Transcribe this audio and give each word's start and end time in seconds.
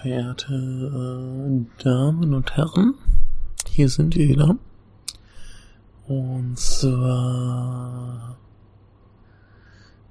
verehrte 0.00 0.54
äh, 0.54 1.82
Damen 1.82 2.32
und 2.32 2.56
Herren, 2.56 2.94
hier 3.68 3.88
sind 3.88 4.14
wir 4.14 4.28
wieder. 4.28 4.56
Und 6.06 6.56
zwar 6.56 8.36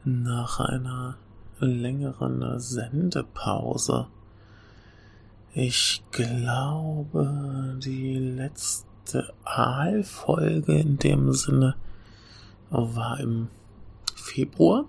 nach 0.03 0.59
einer 0.59 1.15
längeren 1.59 2.59
Sendepause. 2.59 4.08
Ich 5.53 6.03
glaube, 6.11 7.77
die 7.81 8.17
letzte 8.17 9.33
Aalfolge 9.45 10.77
in 10.80 10.97
dem 10.97 11.31
Sinne 11.31 11.75
war 12.69 13.21
im 13.21 13.47
Februar. 14.15 14.83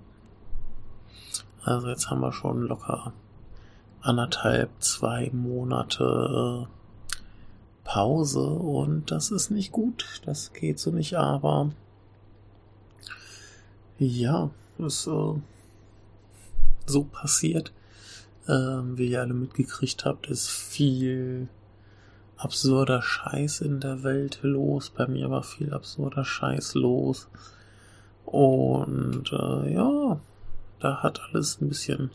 Also 1.62 1.88
jetzt 1.88 2.10
haben 2.10 2.20
wir 2.20 2.32
schon 2.32 2.62
locker 2.62 3.12
anderthalb, 4.00 4.70
zwei 4.80 5.30
Monate 5.32 6.66
äh, 6.66 7.18
Pause 7.84 8.44
und 8.44 9.10
das 9.10 9.30
ist 9.30 9.50
nicht 9.50 9.72
gut. 9.72 10.20
Das 10.26 10.52
geht 10.52 10.78
so 10.78 10.90
nicht, 10.90 11.14
aber 11.16 11.70
ja, 13.98 14.50
ist 14.78 15.06
äh, 15.06 15.34
so 16.86 17.04
passiert. 17.04 17.72
Ähm, 18.46 18.96
wie 18.96 19.10
ihr 19.10 19.20
alle 19.20 19.34
mitgekriegt 19.34 20.04
habt, 20.04 20.28
ist 20.28 20.48
viel 20.48 21.48
absurder 22.36 23.02
Scheiß 23.02 23.60
in 23.60 23.80
der 23.80 24.02
Welt 24.04 24.38
los. 24.42 24.90
Bei 24.90 25.06
mir 25.06 25.30
war 25.30 25.42
viel 25.42 25.74
absurder 25.74 26.24
Scheiß 26.24 26.74
los. 26.74 27.28
Und 28.24 29.32
äh, 29.32 29.74
ja, 29.74 30.20
da 30.80 31.02
hat 31.02 31.20
alles 31.28 31.60
ein 31.60 31.68
bisschen 31.68 32.10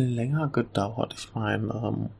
länger 0.00 0.48
gedauert. 0.48 1.14
Ich 1.16 1.34
meine, 1.34 1.66
ähm, 1.66 2.10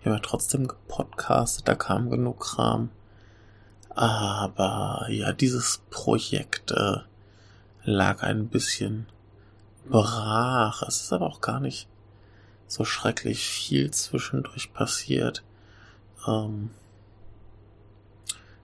wir 0.00 0.12
haben 0.12 0.18
ja 0.18 0.18
trotzdem 0.20 0.68
gepodcastet, 0.68 1.68
da 1.68 1.74
kam 1.74 2.10
genug 2.10 2.40
Kram. 2.40 2.90
Aber 3.90 5.06
ja, 5.10 5.32
dieses 5.32 5.82
Projekt 5.90 6.72
äh, 6.72 6.98
lag 7.84 8.22
ein 8.22 8.48
bisschen 8.48 9.06
brach. 9.88 10.82
Es 10.82 11.02
ist 11.02 11.12
aber 11.12 11.26
auch 11.26 11.40
gar 11.40 11.60
nicht 11.60 11.88
so 12.66 12.84
schrecklich 12.84 13.46
viel 13.46 13.90
zwischendurch 13.90 14.72
passiert. 14.72 15.42
Ähm, 16.26 16.70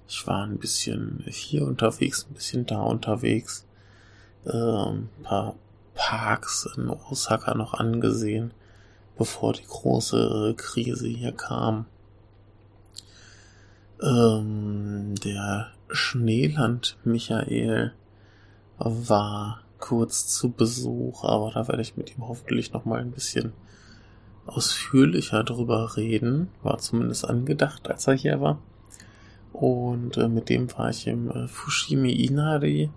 ich 0.08 0.26
war 0.26 0.44
ein 0.44 0.58
bisschen 0.58 1.24
hier 1.28 1.66
unterwegs, 1.66 2.26
ein 2.28 2.34
bisschen 2.34 2.64
da 2.64 2.80
unterwegs. 2.80 3.66
Ähm, 4.46 5.10
ein 5.18 5.22
paar 5.22 5.54
Parks 5.98 6.66
in 6.76 6.88
Osaka 6.88 7.54
noch 7.54 7.74
angesehen, 7.74 8.54
bevor 9.18 9.52
die 9.52 9.66
große 9.66 10.54
Krise 10.56 11.08
hier 11.08 11.32
kam. 11.32 11.86
Ähm, 14.00 15.16
der 15.24 15.72
Schneeland 15.90 16.96
Michael 17.02 17.92
war 18.78 19.62
kurz 19.80 20.28
zu 20.28 20.52
Besuch, 20.52 21.24
aber 21.24 21.50
da 21.50 21.66
werde 21.66 21.82
ich 21.82 21.96
mit 21.96 22.16
ihm 22.16 22.28
hoffentlich 22.28 22.72
noch 22.72 22.84
mal 22.84 23.00
ein 23.00 23.10
bisschen 23.10 23.52
ausführlicher 24.46 25.42
drüber 25.42 25.96
reden. 25.96 26.48
War 26.62 26.78
zumindest 26.78 27.28
angedacht, 27.28 27.90
als 27.90 28.06
er 28.06 28.14
hier 28.14 28.40
war. 28.40 28.60
Und 29.52 30.16
äh, 30.16 30.28
mit 30.28 30.48
dem 30.48 30.72
war 30.78 30.90
ich 30.90 31.08
im 31.08 31.28
äh, 31.30 31.48
Fushimi 31.48 32.12
Inari 32.12 32.90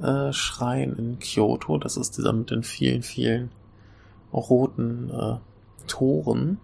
äh, 0.00 0.82
in 0.84 1.18
Kyoto. 1.18 1.78
Das 1.78 1.96
ist 1.96 2.16
dieser 2.18 2.32
mit 2.32 2.50
den 2.50 2.62
vielen, 2.62 3.02
vielen 3.02 3.50
roten 4.32 5.10
äh, 5.10 5.36
Toren. 5.86 6.58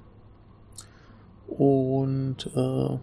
Und 1.46 2.50
äh, 2.54 2.98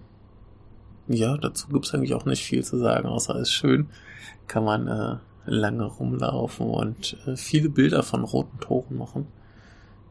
ja, 1.07 1.37
dazu 1.37 1.67
gibt's 1.67 1.93
eigentlich 1.93 2.13
auch 2.13 2.25
nicht 2.25 2.43
viel 2.43 2.63
zu 2.63 2.77
sagen, 2.77 3.07
außer 3.07 3.35
es 3.35 3.49
ist 3.49 3.53
schön. 3.53 3.89
Kann 4.47 4.63
man 4.63 4.87
äh, 4.87 5.17
lange 5.45 5.85
rumlaufen 5.85 6.67
und 6.67 7.17
äh, 7.25 7.35
viele 7.35 7.69
Bilder 7.69 8.03
von 8.03 8.23
roten 8.23 8.59
Toren 8.59 8.97
machen. 8.97 9.27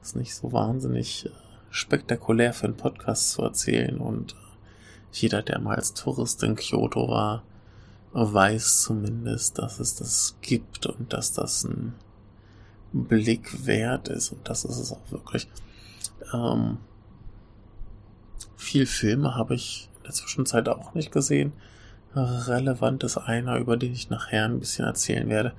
ist 0.02 0.16
nicht 0.16 0.34
so 0.34 0.52
wahnsinnig 0.52 1.26
äh, 1.26 1.30
spektakulär 1.70 2.52
für 2.52 2.66
einen 2.66 2.76
Podcast 2.76 3.32
zu 3.32 3.42
erzählen 3.42 3.98
und 3.98 4.32
äh, 4.32 4.36
jeder, 5.12 5.42
der 5.42 5.60
mal 5.60 5.76
als 5.76 5.94
Tourist 5.94 6.42
in 6.42 6.56
Kyoto 6.56 7.08
war, 7.08 7.42
weiß 8.14 8.82
zumindest, 8.82 9.58
dass 9.58 9.80
es 9.80 9.96
das 9.96 10.36
gibt 10.40 10.86
und 10.86 11.12
dass 11.12 11.32
das 11.32 11.64
ein 11.64 11.94
Blick 12.92 13.66
wert 13.66 14.08
ist 14.08 14.30
und 14.30 14.48
das 14.48 14.64
ist 14.64 14.78
es 14.78 14.92
auch 14.92 15.10
wirklich. 15.10 15.48
Ähm, 16.32 16.78
viel 18.56 18.86
Filme 18.86 19.34
habe 19.34 19.56
ich 19.56 19.90
in 19.96 20.04
der 20.04 20.12
Zwischenzeit 20.12 20.68
auch 20.68 20.94
nicht 20.94 21.10
gesehen. 21.10 21.52
Relevant 22.14 23.02
ist 23.02 23.18
einer, 23.18 23.56
über 23.56 23.76
den 23.76 23.92
ich 23.92 24.10
nachher 24.10 24.44
ein 24.44 24.60
bisschen 24.60 24.84
erzählen 24.84 25.28
werde. 25.28 25.52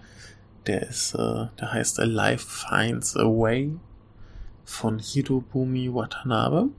Der 0.66 0.88
ist, 0.88 1.14
äh, 1.14 1.48
der 1.60 1.74
heißt 1.74 1.98
Life 1.98 2.48
Finds 2.48 3.18
a 3.18 3.26
Way 3.26 3.78
von 4.64 5.00
Hirobumi 5.00 5.94
Watanabe. 5.94 6.70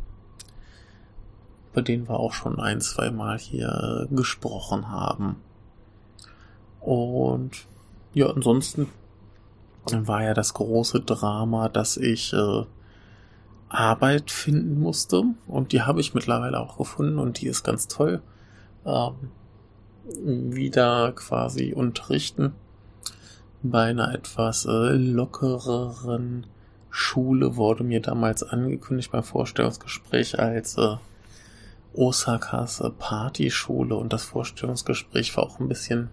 Über 1.73 1.83
den 1.83 2.09
wir 2.09 2.19
auch 2.19 2.33
schon 2.33 2.59
ein, 2.59 2.81
zwei 2.81 3.11
Mal 3.11 3.39
hier 3.39 4.09
äh, 4.11 4.15
gesprochen 4.15 4.89
haben. 4.89 5.37
Und 6.87 7.67
ja, 8.15 8.29
ansonsten 8.29 8.89
war 9.91 10.23
ja 10.23 10.35
das 10.35 10.55
große 10.55 11.01
Drama, 11.01 11.69
dass 11.69 11.97
ich 11.97 12.33
äh, 12.33 12.65
Arbeit 13.69 14.31
finden 14.31 14.81
musste. 14.81 15.25
Und 15.49 15.73
die 15.73 15.83
habe 15.83 16.01
ich 16.01 16.15
mittlerweile 16.15 16.61
auch 16.61 16.79
gefunden 16.79 17.19
und 17.19 17.41
die 17.41 17.49
ist 17.49 17.65
ganz 17.65 17.89
toll. 17.89 18.23
Ähm, 18.85 19.31
wieder 20.55 21.11
quasi 21.13 21.73
unterrichten 21.73 22.53
bei 23.63 23.87
einer 23.87 24.15
etwas 24.15 24.65
äh, 24.67 24.93
lockereren 24.93 26.47
Schule 26.91 27.57
wurde 27.57 27.83
mir 27.83 28.01
damals 28.01 28.45
angekündigt 28.45 29.11
beim 29.11 29.25
Vorstellungsgespräch 29.25 30.39
als 30.39 30.79
äh, 30.79 30.97
Osakas 31.93 32.81
äh, 32.81 32.91
Partyschule 32.91 33.97
und 33.97 34.13
das 34.13 34.23
Vorstellungsgespräch 34.23 35.37
war 35.37 35.45
auch 35.45 35.59
ein 35.59 35.69
bisschen 35.69 36.11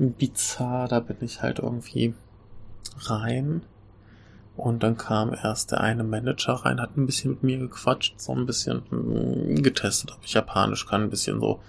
bizarr. 0.00 0.88
Da 0.88 1.00
bin 1.00 1.18
ich 1.20 1.42
halt 1.42 1.58
irgendwie 1.58 2.14
rein 2.98 3.62
und 4.56 4.82
dann 4.82 4.96
kam 4.96 5.32
erst 5.32 5.72
der 5.72 5.80
eine 5.80 6.04
Manager 6.04 6.52
rein, 6.52 6.80
hat 6.80 6.96
ein 6.96 7.06
bisschen 7.06 7.30
mit 7.30 7.42
mir 7.42 7.58
gequatscht, 7.58 8.20
so 8.20 8.32
ein 8.32 8.46
bisschen 8.46 8.82
mm, 8.90 9.62
getestet, 9.62 10.12
ob 10.12 10.24
ich 10.24 10.34
Japanisch 10.34 10.86
kann, 10.86 11.02
ein 11.02 11.10
bisschen 11.10 11.40
so 11.40 11.60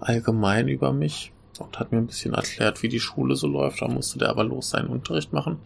allgemein 0.00 0.68
über 0.68 0.92
mich 0.92 1.32
und 1.60 1.78
hat 1.78 1.92
mir 1.92 1.98
ein 1.98 2.06
bisschen 2.06 2.34
erklärt, 2.34 2.82
wie 2.82 2.88
die 2.88 3.00
Schule 3.00 3.36
so 3.36 3.46
läuft. 3.46 3.82
Da 3.82 3.88
musste 3.88 4.18
der 4.18 4.30
aber 4.30 4.44
los 4.44 4.70
seinen 4.70 4.88
Unterricht 4.88 5.32
machen. 5.32 5.58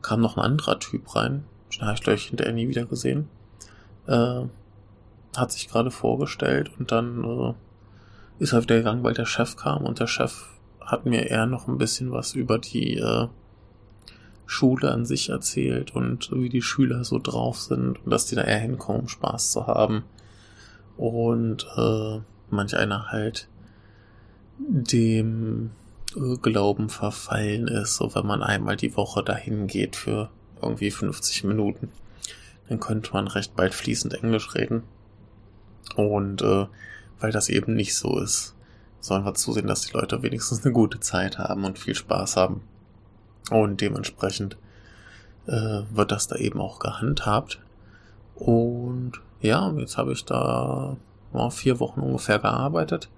Kam 0.00 0.20
noch 0.20 0.36
ein 0.36 0.42
anderer 0.42 0.78
Typ 0.78 1.14
rein, 1.14 1.44
den 1.74 1.82
habe 1.82 1.94
ich 1.94 2.02
gleich 2.02 2.26
hinterher 2.26 2.54
nie 2.54 2.68
wieder 2.68 2.86
gesehen. 2.86 3.28
Äh, 4.06 4.44
hat 5.36 5.52
sich 5.52 5.68
gerade 5.68 5.90
vorgestellt 5.90 6.70
und 6.78 6.92
dann 6.92 7.24
äh, 7.24 7.52
ist 8.38 8.52
er 8.52 8.62
wieder 8.62 8.76
gegangen, 8.76 9.02
weil 9.02 9.14
der 9.14 9.26
Chef 9.26 9.56
kam 9.56 9.84
und 9.84 10.00
der 10.00 10.06
Chef 10.06 10.55
hat 10.86 11.04
mir 11.04 11.26
eher 11.26 11.46
noch 11.46 11.68
ein 11.68 11.78
bisschen 11.78 12.12
was 12.12 12.34
über 12.34 12.58
die 12.58 12.96
äh, 12.98 13.28
Schule 14.46 14.92
an 14.92 15.04
sich 15.04 15.28
erzählt 15.28 15.94
und 15.94 16.30
wie 16.32 16.48
die 16.48 16.62
Schüler 16.62 17.04
so 17.04 17.18
drauf 17.18 17.60
sind 17.60 18.04
und 18.04 18.10
dass 18.10 18.26
die 18.26 18.36
da 18.36 18.42
eher 18.42 18.60
hinkommen, 18.60 19.02
um 19.02 19.08
Spaß 19.08 19.50
zu 19.50 19.66
haben. 19.66 20.04
Und 20.96 21.66
äh, 21.76 22.20
manch 22.48 22.76
einer 22.76 23.10
halt 23.10 23.48
dem 24.58 25.70
Glauben 26.40 26.88
verfallen 26.88 27.68
ist, 27.68 27.96
so 27.96 28.14
wenn 28.14 28.24
man 28.24 28.42
einmal 28.42 28.76
die 28.76 28.96
Woche 28.96 29.22
dahin 29.22 29.66
geht 29.66 29.96
für 29.96 30.30
irgendwie 30.62 30.90
50 30.90 31.44
Minuten, 31.44 31.90
dann 32.68 32.80
könnte 32.80 33.12
man 33.12 33.28
recht 33.28 33.54
bald 33.54 33.74
fließend 33.74 34.14
Englisch 34.14 34.54
reden. 34.54 34.84
Und 35.96 36.40
äh, 36.42 36.66
weil 37.20 37.32
das 37.32 37.48
eben 37.48 37.74
nicht 37.74 37.94
so 37.94 38.18
ist, 38.18 38.55
sollen 39.06 39.24
wir 39.24 39.34
zusehen, 39.34 39.66
dass 39.66 39.82
die 39.82 39.92
Leute 39.92 40.22
wenigstens 40.22 40.64
eine 40.64 40.72
gute 40.72 41.00
Zeit 41.00 41.38
haben 41.38 41.64
und 41.64 41.78
viel 41.78 41.94
Spaß 41.94 42.36
haben. 42.36 42.62
Und 43.50 43.80
dementsprechend 43.80 44.56
äh, 45.46 45.82
wird 45.90 46.10
das 46.10 46.26
da 46.26 46.36
eben 46.36 46.60
auch 46.60 46.78
gehandhabt. 46.78 47.60
Und 48.34 49.12
ja, 49.40 49.72
jetzt 49.72 49.96
habe 49.96 50.12
ich 50.12 50.24
da 50.24 50.96
oh, 51.32 51.50
vier 51.50 51.80
Wochen 51.80 52.00
ungefähr 52.00 52.38
gearbeitet 52.38 53.08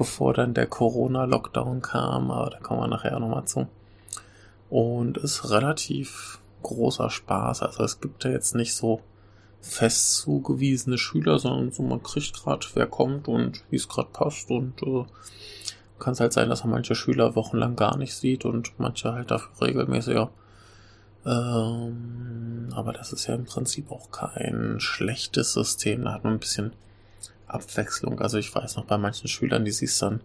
bevor 0.00 0.32
dann 0.32 0.54
der 0.54 0.66
Corona-Lockdown 0.66 1.82
kam, 1.82 2.30
aber 2.30 2.48
da 2.48 2.58
kommen 2.58 2.80
wir 2.80 2.88
nachher 2.88 3.20
nochmal 3.20 3.44
zu. 3.44 3.66
Und 4.70 5.18
ist 5.18 5.50
relativ 5.50 6.40
großer 6.62 7.10
Spaß. 7.10 7.60
Also 7.60 7.84
es 7.84 8.00
gibt 8.00 8.24
ja 8.24 8.30
jetzt 8.30 8.54
nicht 8.54 8.74
so 8.74 9.02
fest 9.60 10.16
zugewiesene 10.16 10.98
Schüler, 10.98 11.38
sondern 11.38 11.70
so 11.70 11.82
man 11.82 12.02
kriegt 12.02 12.32
gerade, 12.34 12.66
wer 12.74 12.86
kommt 12.86 13.28
und 13.28 13.62
wie 13.70 13.76
es 13.76 13.88
gerade 13.88 14.08
passt 14.12 14.50
und 14.50 14.82
äh, 14.82 15.04
kann 15.98 16.14
es 16.14 16.20
halt 16.20 16.32
sein, 16.32 16.48
dass 16.48 16.64
man 16.64 16.72
manche 16.72 16.94
Schüler 16.94 17.36
wochenlang 17.36 17.76
gar 17.76 17.96
nicht 17.96 18.14
sieht 18.14 18.44
und 18.44 18.72
manche 18.78 19.12
halt 19.12 19.30
dafür 19.30 19.68
regelmäßiger. 19.68 20.30
Ähm, 21.26 22.68
aber 22.72 22.92
das 22.92 23.12
ist 23.12 23.26
ja 23.26 23.34
im 23.34 23.44
Prinzip 23.44 23.90
auch 23.90 24.10
kein 24.10 24.80
schlechtes 24.80 25.52
System. 25.52 26.04
Da 26.04 26.14
hat 26.14 26.24
man 26.24 26.34
ein 26.34 26.40
bisschen 26.40 26.72
Abwechslung. 27.46 28.20
Also 28.20 28.38
ich 28.38 28.54
weiß 28.54 28.76
noch 28.76 28.86
bei 28.86 28.96
manchen 28.96 29.28
Schülern, 29.28 29.64
die 29.64 29.72
siehst 29.72 30.00
dann 30.00 30.22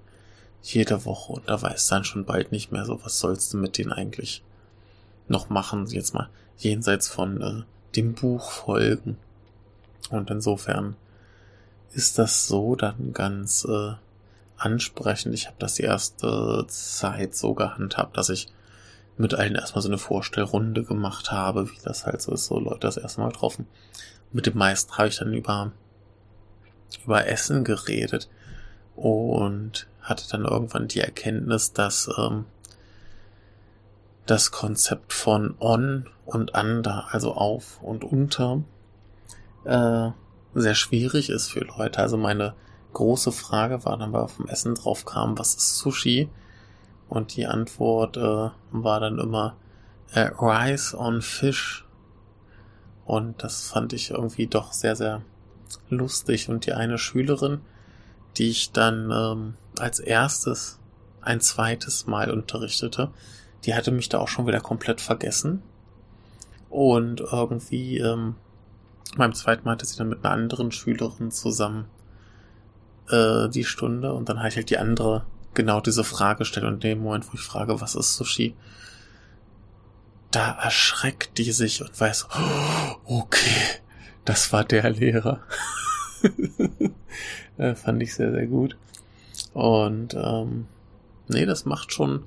jede 0.62 1.06
Woche 1.06 1.34
und 1.34 1.50
da 1.50 1.62
weiß 1.62 1.88
dann 1.88 2.06
schon 2.06 2.26
bald 2.26 2.52
nicht 2.52 2.72
mehr 2.72 2.86
so, 2.86 3.04
was 3.04 3.20
sollst 3.20 3.54
du 3.54 3.58
mit 3.58 3.78
denen 3.78 3.92
eigentlich 3.92 4.44
noch 5.28 5.50
machen. 5.50 5.86
Jetzt 5.88 6.14
mal 6.14 6.30
jenseits 6.58 7.08
von 7.08 7.42
äh, 7.42 7.64
dem 7.96 8.14
Buch 8.14 8.50
folgen. 8.50 9.18
Und 10.08 10.30
insofern 10.30 10.96
ist 11.94 12.18
das 12.20 12.48
so 12.48 12.76
dann 12.76 13.14
ganz 13.14 13.66
äh, 13.66 13.94
ansprechend. 14.58 15.34
Ich 15.34 15.48
habe 15.48 15.58
das 15.60 15.76
die 15.76 15.84
erste 15.84 16.66
Zeit 16.68 17.36
so 17.36 17.54
gehandhabt, 17.54 18.18
dass 18.18 18.30
ich 18.30 18.48
mit 19.18 19.34
allen 19.34 19.56
erstmal 19.56 19.82
so 19.82 19.88
eine 19.88 19.98
Vorstellrunde 19.98 20.84
gemacht 20.84 21.32
habe, 21.32 21.70
wie 21.72 21.80
das 21.84 22.06
halt 22.06 22.22
so 22.22 22.34
ist, 22.34 22.46
so 22.46 22.60
Leute 22.60 22.82
das 22.82 22.98
erste 22.98 23.22
Mal 23.22 23.32
getroffen. 23.32 23.68
Mit 24.32 24.46
dem 24.46 24.58
meisten 24.58 24.98
habe 24.98 25.08
ich 25.08 25.18
dann 25.18 25.34
über, 25.34 25.72
über 27.06 27.28
Essen 27.28 27.64
geredet 27.64 28.30
und 28.96 29.88
hatte 30.02 30.26
dann 30.30 30.46
irgendwann 30.46 30.88
die 30.88 31.00
Erkenntnis, 31.00 31.72
dass 31.74 32.10
ähm, 32.18 32.46
das 34.26 34.52
Konzept 34.52 35.14
von 35.14 35.56
on 35.60 36.10
und 36.26 36.54
under, 36.54 37.08
also 37.12 37.34
auf 37.34 37.82
und 37.82 38.04
unter, 38.04 38.64
äh, 39.66 40.12
sehr 40.54 40.76
schwierig 40.76 41.30
ist 41.30 41.50
für 41.50 41.62
Leute. 41.62 42.00
Also 42.00 42.18
meine 42.18 42.56
große 42.94 43.32
Frage 43.32 43.86
war 43.86 43.98
dann, 43.98 44.14
weil 44.14 44.22
auf 44.22 44.38
dem 44.38 44.48
Essen 44.48 44.76
drauf 44.76 45.06
kam, 45.06 45.38
was 45.38 45.56
ist 45.56 45.78
Sushi? 45.78 46.30
Und 47.10 47.36
die 47.36 47.46
Antwort 47.46 48.18
äh, 48.18 48.50
war 48.72 49.00
dann 49.00 49.20
immer 49.20 49.56
äh, 50.14 50.32
Rice 50.40 50.96
on 50.96 51.22
Fish. 51.22 51.86
Und 53.06 53.44
das 53.44 53.68
fand 53.68 53.94
ich 53.94 54.12
irgendwie 54.12 54.48
doch 54.48 54.74
sehr, 54.74 54.96
sehr 54.96 55.22
lustig. 55.90 56.50
Und 56.50 56.66
die 56.66 56.74
eine 56.74 56.98
Schülerin, 56.98 57.62
die 58.38 58.50
ich 58.50 58.72
dann 58.72 59.12
ähm, 59.12 59.54
als 59.78 60.00
erstes 60.00 60.80
ein 61.22 61.42
zweites 61.42 62.08
Mal 62.08 62.32
unterrichtete, 62.32 63.12
die 63.66 63.76
hatte 63.76 63.92
mich 63.92 64.10
da 64.10 64.20
auch 64.20 64.28
schon 64.28 64.48
wieder 64.48 64.62
komplett 64.62 65.02
vergessen. 65.02 65.62
Und 66.70 67.22
irgendwie 67.22 68.00
ähm, 68.00 68.36
beim 69.18 69.34
zweiten 69.34 69.66
Mal 69.66 69.72
hatte 69.72 69.86
sie 69.86 69.98
dann 69.98 70.10
mit 70.10 70.24
einer 70.24 70.34
anderen 70.34 70.72
Schülerin 70.72 71.32
zusammen 71.32 71.86
äh, 73.10 73.50
die 73.50 73.64
Stunde 73.64 74.14
und 74.14 74.30
dann 74.30 74.40
habe 74.40 74.50
ich 74.50 74.56
halt 74.56 74.70
die 74.70 74.78
andere 74.78 75.26
genau 75.54 75.80
diese 75.80 76.04
Frage 76.04 76.40
gestellt 76.40 76.66
und 76.66 76.76
in 76.76 76.80
dem 76.82 77.00
Moment, 77.00 77.28
wo 77.28 77.34
ich 77.34 77.42
frage, 77.42 77.80
was 77.82 77.96
ist 77.96 78.16
Sushi, 78.16 78.56
da 80.32 80.52
erschreckt 80.52 81.38
die 81.38 81.52
sich 81.52 81.82
und 81.82 81.98
weiß, 82.00 82.28
oh, 82.36 83.20
okay, 83.20 83.80
das 84.26 84.52
war 84.52 84.66
der 84.66 84.90
Lehrer. 84.90 85.40
äh, 87.58 87.76
fand 87.76 88.04
ich 88.04 88.14
sehr, 88.14 88.32
sehr 88.32 88.48
gut. 88.48 88.76
Und 89.54 90.14
ähm, 90.16 90.68
nee, 91.30 91.46
das 91.46 91.64
macht 91.64 91.94
schon 91.94 92.26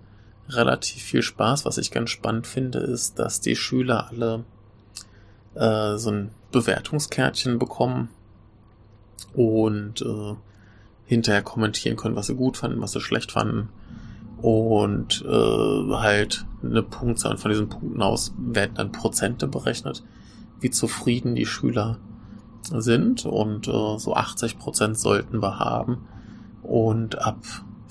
relativ 0.48 1.02
viel 1.02 1.22
Spaß. 1.22 1.66
Was 1.66 1.76
ich 1.76 1.90
ganz 1.90 2.08
spannend 2.08 2.46
finde, 2.46 2.78
ist, 2.78 3.18
dass 3.18 3.40
die 3.40 3.56
Schüler 3.56 4.08
alle 4.08 4.44
äh, 5.58 5.98
so 5.98 6.10
ein 6.10 6.30
Bewertungskärtchen 6.52 7.58
bekommen 7.58 8.08
und 9.34 10.02
äh, 10.02 10.34
hinterher 11.04 11.42
kommentieren 11.42 11.96
können, 11.96 12.16
was 12.16 12.26
sie 12.26 12.34
gut 12.34 12.56
fanden, 12.56 12.80
was 12.80 12.92
sie 12.92 13.00
schlecht 13.00 13.32
fanden. 13.32 13.70
Und 14.40 15.24
äh, 15.26 15.94
halt 15.96 16.46
eine 16.62 16.82
Punktzahl. 16.82 17.38
Von 17.38 17.50
diesen 17.50 17.68
Punkten 17.68 18.02
aus 18.02 18.32
werden 18.38 18.74
dann 18.76 18.92
Prozente 18.92 19.48
berechnet, 19.48 20.04
wie 20.60 20.70
zufrieden 20.70 21.34
die 21.34 21.46
Schüler 21.46 21.98
sind. 22.62 23.24
Und 23.26 23.66
äh, 23.66 23.98
so 23.98 24.14
80 24.14 24.58
Prozent 24.58 24.98
sollten 24.98 25.42
wir 25.42 25.58
haben. 25.58 26.06
Und 26.62 27.18
ab 27.18 27.38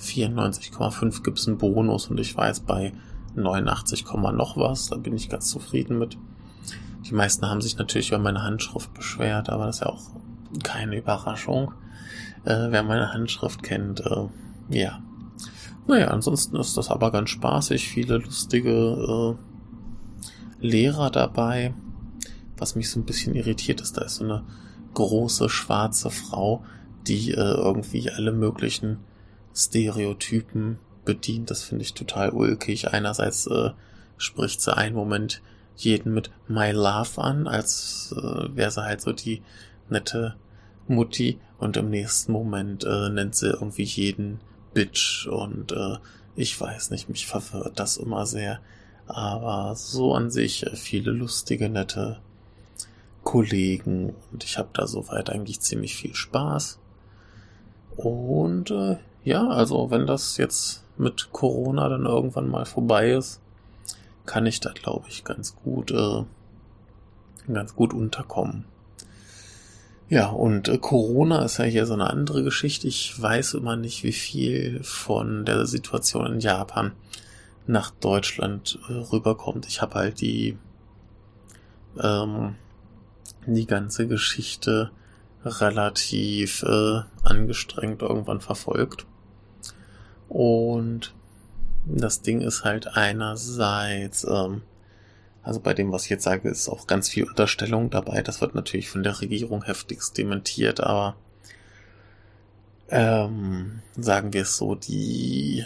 94,5 0.00 1.22
gibt 1.22 1.38
es 1.38 1.48
einen 1.48 1.58
Bonus. 1.58 2.06
Und 2.06 2.18
ich 2.18 2.34
weiß 2.34 2.60
bei 2.60 2.94
89, 3.34 4.06
noch 4.32 4.56
was. 4.56 4.88
Da 4.88 4.96
bin 4.96 5.16
ich 5.16 5.28
ganz 5.28 5.50
zufrieden 5.50 5.98
mit. 5.98 6.16
Die 7.08 7.14
meisten 7.14 7.48
haben 7.48 7.62
sich 7.62 7.78
natürlich 7.78 8.08
über 8.08 8.18
meine 8.18 8.42
Handschrift 8.42 8.92
beschwert, 8.92 9.48
aber 9.48 9.66
das 9.66 9.76
ist 9.76 9.80
ja 9.82 9.88
auch 9.88 10.02
keine 10.62 10.98
Überraschung. 10.98 11.72
Äh, 12.44 12.68
wer 12.70 12.82
meine 12.82 13.12
Handschrift 13.12 13.62
kennt, 13.62 14.00
äh, 14.00 14.28
ja. 14.68 15.02
Naja, 15.86 16.08
ansonsten 16.08 16.56
ist 16.56 16.76
das 16.76 16.90
aber 16.90 17.10
ganz 17.10 17.30
spaßig. 17.30 17.88
Viele 17.88 18.18
lustige 18.18 19.36
äh, 20.60 20.66
Lehrer 20.66 21.10
dabei. 21.10 21.72
Was 22.58 22.74
mich 22.74 22.90
so 22.90 23.00
ein 23.00 23.06
bisschen 23.06 23.34
irritiert 23.34 23.80
ist, 23.80 23.96
da 23.96 24.02
ist 24.02 24.16
so 24.16 24.24
eine 24.24 24.44
große 24.92 25.48
schwarze 25.48 26.10
Frau, 26.10 26.64
die 27.06 27.30
äh, 27.30 27.36
irgendwie 27.36 28.10
alle 28.10 28.32
möglichen 28.32 28.98
Stereotypen 29.54 30.78
bedient. 31.06 31.50
Das 31.50 31.62
finde 31.62 31.84
ich 31.84 31.94
total 31.94 32.30
ulkig. 32.30 32.92
Einerseits 32.92 33.46
äh, 33.46 33.70
spricht 34.18 34.60
sie 34.60 34.76
einen 34.76 34.94
Moment 34.94 35.40
jeden 35.78 36.12
mit 36.12 36.30
My 36.48 36.70
Love 36.70 37.20
an, 37.20 37.46
als 37.46 38.14
äh, 38.16 38.56
wäre 38.56 38.70
sie 38.70 38.82
halt 38.82 39.00
so 39.00 39.12
die 39.12 39.42
nette 39.88 40.34
Mutti 40.86 41.38
und 41.58 41.76
im 41.76 41.90
nächsten 41.90 42.32
Moment 42.32 42.84
äh, 42.84 43.08
nennt 43.10 43.34
sie 43.34 43.50
irgendwie 43.50 43.84
jeden 43.84 44.40
Bitch 44.74 45.26
und 45.26 45.72
äh, 45.72 45.98
ich 46.36 46.60
weiß 46.60 46.90
nicht, 46.90 47.08
mich 47.08 47.26
verwirrt 47.26 47.78
das 47.78 47.96
immer 47.96 48.26
sehr. 48.26 48.60
Aber 49.06 49.74
so 49.74 50.14
an 50.14 50.30
sich 50.30 50.66
äh, 50.66 50.76
viele 50.76 51.10
lustige, 51.10 51.68
nette 51.68 52.18
Kollegen 53.24 54.14
und 54.32 54.44
ich 54.44 54.58
habe 54.58 54.68
da 54.72 54.86
soweit 54.86 55.30
eigentlich 55.30 55.60
ziemlich 55.60 55.96
viel 55.96 56.14
Spaß. 56.14 56.78
Und 57.96 58.70
äh, 58.70 58.96
ja, 59.24 59.48
also 59.48 59.90
wenn 59.90 60.06
das 60.06 60.36
jetzt 60.36 60.84
mit 60.96 61.30
Corona 61.32 61.88
dann 61.88 62.06
irgendwann 62.06 62.48
mal 62.48 62.64
vorbei 62.64 63.12
ist, 63.12 63.40
kann 64.28 64.46
ich 64.46 64.60
da 64.60 64.72
glaube 64.72 65.06
ich 65.08 65.24
ganz 65.24 65.56
gut, 65.56 65.90
äh, 65.90 66.24
ganz 67.50 67.74
gut 67.74 67.94
unterkommen. 67.94 68.66
Ja, 70.10 70.28
und 70.28 70.68
äh, 70.68 70.78
Corona 70.78 71.44
ist 71.44 71.58
ja 71.58 71.64
hier 71.64 71.86
so 71.86 71.94
eine 71.94 72.10
andere 72.10 72.44
Geschichte. 72.44 72.86
Ich 72.86 73.20
weiß 73.20 73.54
immer 73.54 73.76
nicht, 73.76 74.04
wie 74.04 74.12
viel 74.12 74.82
von 74.82 75.44
der 75.44 75.66
Situation 75.66 76.34
in 76.34 76.40
Japan 76.40 76.92
nach 77.66 77.90
Deutschland 77.90 78.78
äh, 78.88 78.92
rüberkommt. 78.92 79.66
Ich 79.66 79.82
habe 79.82 79.94
halt 79.94 80.20
die 80.20 80.58
ähm, 82.00 82.54
die 83.46 83.66
ganze 83.66 84.06
Geschichte 84.06 84.90
relativ 85.44 86.62
äh, 86.64 87.00
angestrengt 87.22 88.02
irgendwann 88.02 88.40
verfolgt. 88.40 89.06
Und 90.28 91.14
das 91.96 92.22
Ding 92.22 92.40
ist 92.40 92.64
halt 92.64 92.96
einerseits 92.96 94.24
ähm, 94.24 94.62
also 95.48 95.60
bei 95.60 95.72
dem, 95.72 95.92
was 95.92 96.04
ich 96.04 96.10
jetzt 96.10 96.24
sage, 96.24 96.50
ist 96.50 96.68
auch 96.68 96.86
ganz 96.86 97.08
viel 97.08 97.24
Unterstellung 97.24 97.88
dabei. 97.88 98.20
Das 98.20 98.42
wird 98.42 98.54
natürlich 98.54 98.90
von 98.90 99.02
der 99.02 99.18
Regierung 99.18 99.64
heftigst 99.64 100.18
dementiert, 100.18 100.80
aber 100.80 101.16
ähm, 102.90 103.80
sagen 103.96 104.34
wir 104.34 104.42
es 104.42 104.58
so, 104.58 104.74
die 104.74 105.64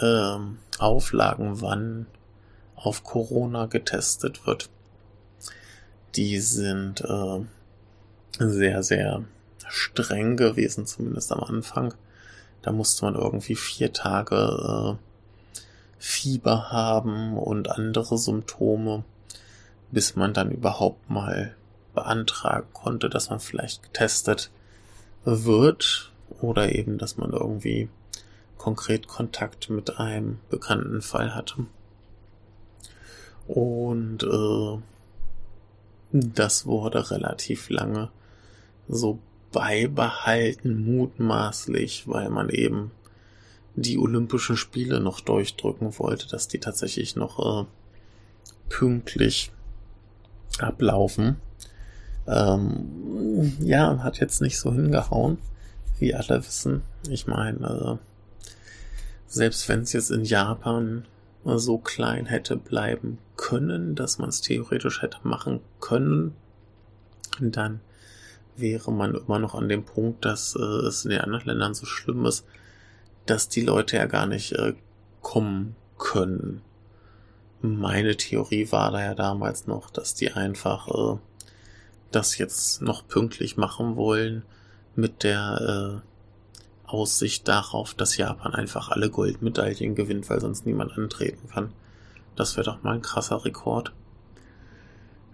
ähm, 0.00 0.56
Auflagen, 0.78 1.60
wann 1.60 2.06
auf 2.76 3.04
Corona 3.04 3.66
getestet 3.66 4.46
wird, 4.46 4.70
die 6.16 6.40
sind 6.40 7.02
äh, 7.02 7.40
sehr, 8.38 8.82
sehr 8.82 9.24
streng 9.68 10.38
gewesen, 10.38 10.86
zumindest 10.86 11.30
am 11.30 11.42
Anfang. 11.42 11.92
Da 12.62 12.72
musste 12.72 13.04
man 13.04 13.16
irgendwie 13.16 13.56
vier 13.56 13.92
Tage 13.92 14.96
äh, 14.96 15.07
Fieber 15.98 16.70
haben 16.70 17.36
und 17.36 17.70
andere 17.70 18.18
Symptome, 18.18 19.04
bis 19.90 20.16
man 20.16 20.32
dann 20.32 20.50
überhaupt 20.50 21.10
mal 21.10 21.54
beantragen 21.94 22.68
konnte, 22.72 23.08
dass 23.08 23.30
man 23.30 23.40
vielleicht 23.40 23.82
getestet 23.82 24.50
wird 25.24 26.12
oder 26.40 26.72
eben, 26.72 26.98
dass 26.98 27.16
man 27.16 27.32
irgendwie 27.32 27.88
konkret 28.56 29.08
Kontakt 29.08 29.70
mit 29.70 29.98
einem 29.98 30.38
bekannten 30.50 31.02
Fall 31.02 31.34
hatte. 31.34 31.66
Und 33.46 34.22
äh, 34.22 34.78
das 36.12 36.66
wurde 36.66 37.10
relativ 37.10 37.70
lange 37.70 38.10
so 38.88 39.18
beibehalten, 39.52 40.84
mutmaßlich, 40.84 42.06
weil 42.06 42.28
man 42.28 42.50
eben 42.50 42.90
die 43.82 43.98
Olympischen 43.98 44.56
Spiele 44.56 45.00
noch 45.00 45.20
durchdrücken 45.20 45.98
wollte, 45.98 46.28
dass 46.28 46.48
die 46.48 46.58
tatsächlich 46.58 47.16
noch 47.16 47.62
äh, 47.62 47.66
pünktlich 48.68 49.50
ablaufen. 50.58 51.36
Ähm, 52.26 53.56
ja, 53.60 54.02
hat 54.02 54.20
jetzt 54.20 54.40
nicht 54.40 54.58
so 54.58 54.72
hingehauen, 54.72 55.38
wie 55.98 56.14
alle 56.14 56.44
wissen. 56.46 56.82
Ich 57.08 57.26
meine, 57.26 57.98
selbst 59.26 59.68
wenn 59.68 59.80
es 59.80 59.92
jetzt 59.92 60.10
in 60.10 60.24
Japan 60.24 61.04
so 61.44 61.78
klein 61.78 62.26
hätte 62.26 62.56
bleiben 62.56 63.18
können, 63.36 63.94
dass 63.94 64.18
man 64.18 64.28
es 64.28 64.40
theoretisch 64.40 65.00
hätte 65.02 65.18
machen 65.22 65.60
können, 65.80 66.34
dann 67.40 67.80
wäre 68.56 68.92
man 68.92 69.14
immer 69.14 69.38
noch 69.38 69.54
an 69.54 69.68
dem 69.68 69.84
Punkt, 69.84 70.24
dass 70.24 70.56
äh, 70.56 70.86
es 70.86 71.04
in 71.04 71.12
den 71.12 71.20
anderen 71.20 71.46
Ländern 71.46 71.74
so 71.74 71.86
schlimm 71.86 72.26
ist, 72.26 72.44
dass 73.30 73.48
die 73.48 73.60
Leute 73.62 73.96
ja 73.96 74.06
gar 74.06 74.26
nicht 74.26 74.52
äh, 74.52 74.74
kommen 75.20 75.76
können. 75.98 76.62
Meine 77.60 78.16
Theorie 78.16 78.70
war 78.70 78.92
da 78.92 79.02
ja 79.02 79.14
damals 79.14 79.66
noch, 79.66 79.90
dass 79.90 80.14
die 80.14 80.32
einfach 80.32 80.88
äh, 80.88 81.18
das 82.10 82.38
jetzt 82.38 82.82
noch 82.82 83.06
pünktlich 83.06 83.56
machen 83.56 83.96
wollen 83.96 84.44
mit 84.94 85.22
der 85.22 86.02
äh, 86.04 86.88
Aussicht 86.88 87.46
darauf, 87.46 87.94
dass 87.94 88.16
Japan 88.16 88.54
einfach 88.54 88.88
alle 88.90 89.10
Goldmedaillen 89.10 89.94
gewinnt, 89.94 90.30
weil 90.30 90.40
sonst 90.40 90.64
niemand 90.64 90.96
antreten 90.96 91.48
kann. 91.48 91.72
Das 92.34 92.56
wäre 92.56 92.64
doch 92.64 92.82
mal 92.82 92.94
ein 92.94 93.02
krasser 93.02 93.44
Rekord. 93.44 93.92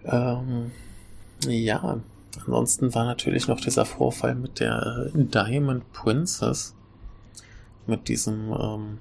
Ähm, 0.03 0.71
ja, 1.47 2.01
ansonsten 2.39 2.93
war 2.93 3.05
natürlich 3.05 3.47
noch 3.47 3.61
dieser 3.61 3.85
Vorfall 3.85 4.35
mit 4.35 4.59
der 4.59 5.11
äh, 5.13 5.23
Diamond 5.23 5.91
Princess. 5.93 6.74
Mit 7.87 8.07
diesem, 8.07 8.51
ähm, 8.51 8.97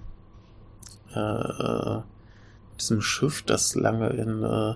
äh, 1.15 2.01
diesem 2.79 3.01
Schiff, 3.01 3.43
das 3.43 3.75
lange 3.75 4.09
in 4.11 4.43
äh, 4.43 4.75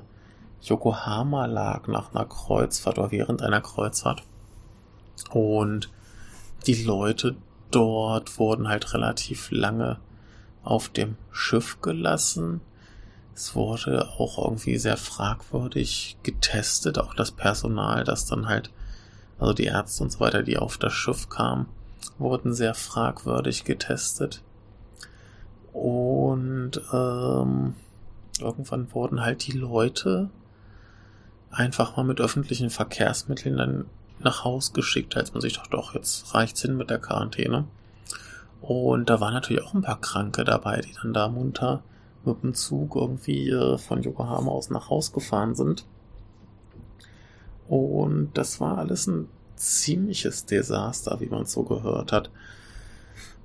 Yokohama 0.62 1.46
lag 1.46 1.86
nach 1.86 2.14
einer 2.14 2.24
Kreuzfahrt 2.24 2.98
oder 2.98 3.10
während 3.10 3.42
einer 3.42 3.60
Kreuzfahrt. 3.60 4.22
Und 5.30 5.90
die 6.66 6.82
Leute 6.82 7.36
dort 7.70 8.38
wurden 8.38 8.68
halt 8.68 8.94
relativ 8.94 9.50
lange 9.50 9.98
auf 10.62 10.88
dem 10.88 11.16
Schiff 11.30 11.80
gelassen. 11.80 12.60
Es 13.34 13.54
wurde 13.54 14.08
auch 14.18 14.38
irgendwie 14.38 14.78
sehr 14.78 14.96
fragwürdig 14.96 16.16
getestet, 16.22 16.98
auch 16.98 17.14
das 17.14 17.30
Personal, 17.30 18.04
das 18.04 18.26
dann 18.26 18.48
halt, 18.48 18.70
also 19.38 19.52
die 19.52 19.66
Ärzte 19.66 20.02
und 20.02 20.10
so 20.10 20.20
weiter, 20.20 20.42
die 20.42 20.58
auf 20.58 20.76
das 20.76 20.92
Schiff 20.92 21.28
kamen, 21.28 21.66
wurden 22.18 22.52
sehr 22.52 22.74
fragwürdig 22.74 23.64
getestet. 23.64 24.42
Und 25.72 26.80
ähm, 26.92 27.74
irgendwann 28.40 28.92
wurden 28.92 29.20
halt 29.20 29.46
die 29.46 29.52
Leute 29.52 30.30
einfach 31.50 31.96
mal 31.96 32.04
mit 32.04 32.20
öffentlichen 32.20 32.70
Verkehrsmitteln 32.70 33.56
dann 33.56 33.84
nach 34.20 34.44
Haus 34.44 34.72
geschickt, 34.72 35.16
als 35.16 35.32
man 35.32 35.40
sich 35.40 35.54
doch 35.54 35.68
doch, 35.68 35.94
jetzt 35.94 36.34
reicht's 36.34 36.62
hin 36.62 36.76
mit 36.76 36.90
der 36.90 36.98
Quarantäne. 36.98 37.64
Und 38.60 39.08
da 39.08 39.20
waren 39.20 39.34
natürlich 39.34 39.62
auch 39.64 39.74
ein 39.74 39.82
paar 39.82 40.00
Kranke 40.00 40.44
dabei, 40.44 40.80
die 40.80 40.94
dann 41.00 41.12
da 41.12 41.28
munter 41.28 41.82
mit 42.24 42.42
dem 42.42 42.54
Zug 42.54 42.96
irgendwie 42.96 43.50
äh, 43.50 43.78
von 43.78 44.02
Yokohama 44.02 44.50
aus 44.50 44.70
nach 44.70 44.90
Haus 44.90 45.12
gefahren 45.12 45.54
sind. 45.54 45.86
Und 47.68 48.30
das 48.34 48.60
war 48.60 48.78
alles 48.78 49.06
ein 49.06 49.28
ziemliches 49.58 50.46
Desaster, 50.46 51.20
wie 51.20 51.26
man 51.26 51.44
so 51.46 51.62
gehört 51.62 52.12
hat. 52.12 52.30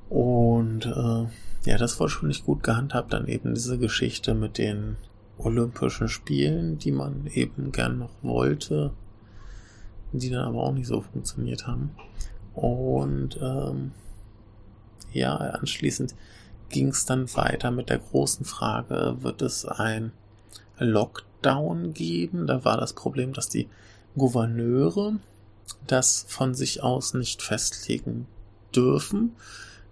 Und 0.10 0.86
äh, 0.86 1.70
ja, 1.70 1.77
das 1.77 2.00
war 2.00 2.10
schon 2.10 2.27
nicht 2.27 2.46
gut 2.46 2.63
gehandhabt, 2.63 3.13
dann 3.13 3.27
eben 3.27 3.53
diese 3.53 3.77
Geschichte 3.77 4.34
mit 4.34 4.58
den 4.58 4.98
Olympischen 5.38 6.08
Spielen, 6.10 6.77
die 6.77 6.91
man 6.91 7.27
eben 7.34 7.72
gern 7.72 7.98
noch 7.98 8.12
wollte, 8.22 8.91
die 10.12 10.29
dann 10.29 10.46
aber 10.46 10.63
auch 10.63 10.74
nicht 10.74 10.88
so 10.88 11.01
funktioniert 11.01 11.65
haben. 11.67 11.91
Und 12.53 13.39
ähm, 13.41 13.91
ja, 15.12 15.36
anschließend 15.36 16.15
ging 16.70 16.89
es 16.89 17.05
dann 17.05 17.34
weiter 17.36 17.72
mit 17.72 17.89
der 17.89 18.00
großen 18.00 18.46
Frage, 18.46 19.17
wird 19.22 19.41
es 19.41 19.65
ein 19.65 20.12
Lockdown 20.77 21.93
geben? 21.93 22.48
Da 22.48 22.65
war 22.65 22.77
das 22.77 22.93
Problem, 22.93 23.34
dass 23.34 23.50
die 23.50 23.70
Gouverneure 24.15 25.15
das 25.88 26.25
von 26.27 26.53
sich 26.53 26.84
aus 26.84 27.13
nicht 27.13 27.41
festlegen 27.41 28.27
dürfen. 28.75 29.36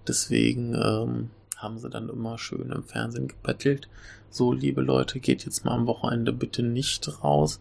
Deswegen 0.07 0.73
ähm, 0.75 1.29
haben 1.57 1.77
sie 1.77 1.89
dann 1.89 2.09
immer 2.09 2.37
schön 2.37 2.71
im 2.71 2.83
Fernsehen 2.83 3.27
gebettelt. 3.27 3.87
So, 4.29 4.53
liebe 4.53 4.81
Leute, 4.81 5.19
geht 5.19 5.45
jetzt 5.45 5.65
mal 5.65 5.73
am 5.73 5.87
Wochenende 5.87 6.33
bitte 6.33 6.63
nicht 6.63 7.23
raus. 7.23 7.59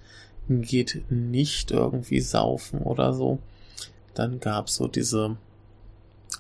Geht 0.49 1.03
nicht 1.11 1.71
irgendwie 1.71 2.21
saufen 2.21 2.81
oder 2.81 3.13
so. 3.13 3.39
Dann 4.15 4.41
gab 4.41 4.69
es 4.69 4.77
so 4.77 4.89
diese 4.89 5.37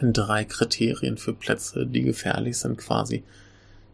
drei 0.00 0.44
Kriterien 0.44 1.18
für 1.18 1.34
Plätze, 1.34 1.86
die 1.86 2.02
gefährlich 2.02 2.58
sind 2.58 2.78
quasi. 2.78 3.22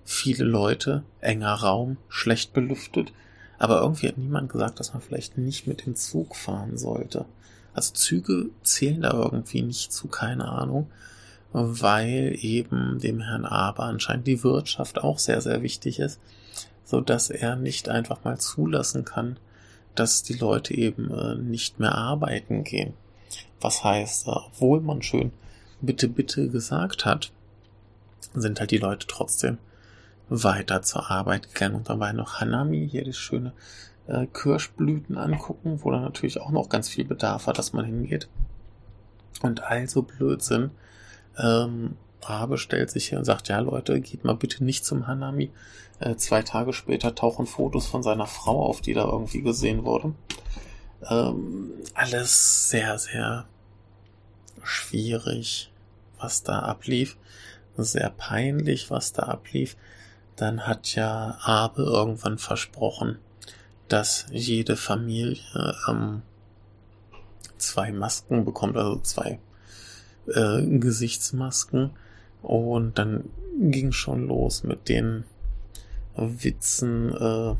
Viele 0.04 0.44
Leute, 0.44 1.02
enger 1.20 1.54
Raum, 1.54 1.96
schlecht 2.08 2.52
belüftet. 2.52 3.12
Aber 3.58 3.80
irgendwie 3.80 4.08
hat 4.08 4.18
niemand 4.18 4.50
gesagt, 4.50 4.78
dass 4.78 4.92
man 4.92 5.02
vielleicht 5.02 5.38
nicht 5.38 5.66
mit 5.66 5.86
dem 5.86 5.96
Zug 5.96 6.36
fahren 6.36 6.76
sollte. 6.76 7.24
Also 7.76 7.94
Züge 7.94 8.50
zählen 8.62 9.02
da 9.02 9.12
irgendwie 9.12 9.62
nicht 9.62 9.92
zu, 9.92 10.08
keine 10.08 10.48
Ahnung 10.48 10.90
weil 11.58 12.36
eben 12.40 12.98
dem 13.00 13.22
Herrn 13.22 13.46
Aber 13.46 13.84
anscheinend 13.84 14.26
die 14.26 14.44
Wirtschaft 14.44 14.98
auch 14.98 15.18
sehr, 15.18 15.40
sehr 15.40 15.62
wichtig 15.62 15.98
ist, 16.00 16.20
so 16.84 17.00
dass 17.00 17.30
er 17.30 17.56
nicht 17.56 17.88
einfach 17.88 18.24
mal 18.24 18.38
zulassen 18.38 19.06
kann, 19.06 19.38
dass 19.94 20.22
die 20.22 20.34
Leute 20.34 20.74
eben 20.74 21.10
äh, 21.10 21.34
nicht 21.34 21.80
mehr 21.80 21.94
arbeiten 21.94 22.62
gehen. 22.62 22.92
Was 23.58 23.82
heißt, 23.82 24.28
äh, 24.28 24.32
obwohl 24.32 24.82
man 24.82 25.00
schön 25.00 25.32
bitte, 25.80 26.08
bitte 26.08 26.50
gesagt 26.50 27.06
hat, 27.06 27.32
sind 28.34 28.60
halt 28.60 28.70
die 28.70 28.78
Leute 28.78 29.06
trotzdem 29.06 29.56
weiter 30.28 30.82
zur 30.82 31.10
Arbeit 31.10 31.54
gegangen 31.54 31.76
und 31.76 31.88
dabei 31.88 32.12
noch 32.12 32.40
Hanami, 32.40 32.86
hier 32.90 33.04
die 33.04 33.14
schöne 33.14 33.54
äh, 34.08 34.26
Kirschblüten 34.26 35.16
angucken, 35.18 35.80
wo 35.82 35.90
dann 35.90 36.02
natürlich 36.02 36.40
auch 36.40 36.50
noch 36.50 36.68
ganz 36.68 36.88
viel 36.88 37.04
Bedarf 37.04 37.46
hat, 37.46 37.58
dass 37.58 37.72
man 37.72 37.84
hingeht. 37.84 38.28
Und 39.42 39.62
also 39.62 40.02
Blödsinn, 40.02 40.70
ähm, 41.38 41.96
Rabe 42.22 42.58
stellt 42.58 42.90
sich 42.90 43.08
hier 43.08 43.18
und 43.18 43.24
sagt, 43.24 43.48
ja 43.48 43.60
Leute, 43.60 44.00
geht 44.00 44.24
mal 44.24 44.34
bitte 44.34 44.64
nicht 44.64 44.84
zum 44.84 45.06
Hanami. 45.06 45.50
Äh, 46.00 46.16
zwei 46.16 46.42
Tage 46.42 46.72
später 46.72 47.14
tauchen 47.14 47.46
Fotos 47.46 47.86
von 47.86 48.02
seiner 48.02 48.26
Frau 48.26 48.64
auf, 48.64 48.80
die 48.80 48.94
da 48.94 49.04
irgendwie 49.04 49.42
gesehen 49.42 49.84
wurde. 49.84 50.14
Ähm, 51.08 51.72
alles 51.94 52.70
sehr, 52.70 52.98
sehr 52.98 53.46
schwierig, 54.62 55.70
was 56.18 56.42
da 56.42 56.60
ablief. 56.60 57.16
Sehr 57.76 58.10
peinlich, 58.10 58.90
was 58.90 59.12
da 59.12 59.24
ablief. 59.24 59.76
Dann 60.36 60.66
hat 60.66 60.94
ja 60.94 61.38
Abe 61.42 61.82
irgendwann 61.82 62.38
versprochen, 62.38 63.18
dass 63.88 64.26
jede 64.30 64.76
Familie 64.76 65.40
ähm, 65.88 66.22
zwei 67.58 67.92
Masken 67.92 68.44
bekommt, 68.44 68.76
also 68.76 68.96
zwei 69.00 69.38
äh, 70.28 70.62
Gesichtsmasken. 70.62 71.90
Und 72.42 72.98
dann 72.98 73.24
ging 73.58 73.92
schon 73.92 74.26
los 74.28 74.62
mit 74.62 74.88
den 74.88 75.24
Witzen, 76.16 77.12
äh, 77.14 77.54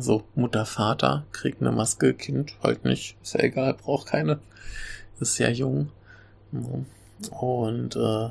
so 0.00 0.24
Mutter, 0.34 0.64
Vater 0.64 1.24
kriegt 1.32 1.60
eine 1.60 1.72
Maske, 1.72 2.14
Kind 2.14 2.54
halt 2.62 2.84
nicht, 2.84 3.16
ist 3.22 3.34
ja 3.34 3.40
egal, 3.40 3.74
braucht 3.74 4.08
keine, 4.08 4.40
ist 5.20 5.38
ja 5.38 5.48
jung. 5.48 5.90
Und 7.30 7.96
äh, 7.96 8.30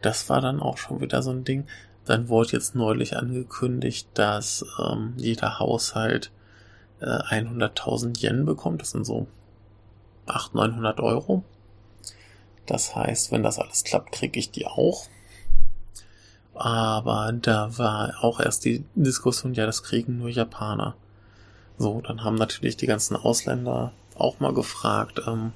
das 0.00 0.28
war 0.28 0.40
dann 0.40 0.60
auch 0.60 0.78
schon 0.78 1.00
wieder 1.00 1.22
so 1.22 1.30
ein 1.30 1.44
Ding. 1.44 1.64
Dann 2.06 2.28
wurde 2.28 2.52
jetzt 2.52 2.74
neulich 2.74 3.16
angekündigt, 3.16 4.08
dass 4.14 4.64
ähm, 4.78 5.14
jeder 5.16 5.58
Haushalt 5.58 6.30
äh, 7.00 7.04
100.000 7.04 8.22
Yen 8.22 8.46
bekommt. 8.46 8.80
Das 8.80 8.92
sind 8.92 9.04
so 9.04 9.26
800, 10.26 10.70
900 10.70 11.00
Euro. 11.00 11.44
Das 12.64 12.96
heißt, 12.96 13.32
wenn 13.32 13.42
das 13.42 13.58
alles 13.58 13.84
klappt, 13.84 14.12
kriege 14.12 14.38
ich 14.38 14.50
die 14.50 14.66
auch. 14.66 15.06
Aber 16.54 17.32
da 17.32 17.76
war 17.76 18.14
auch 18.22 18.40
erst 18.40 18.64
die 18.64 18.84
Diskussion, 18.94 19.52
ja, 19.54 19.66
das 19.66 19.82
kriegen 19.82 20.18
nur 20.18 20.30
Japaner. 20.30 20.94
So, 21.76 22.00
dann 22.00 22.24
haben 22.24 22.36
natürlich 22.36 22.76
die 22.76 22.86
ganzen 22.86 23.16
Ausländer 23.16 23.92
auch 24.16 24.40
mal 24.40 24.54
gefragt, 24.54 25.20
ähm, 25.26 25.52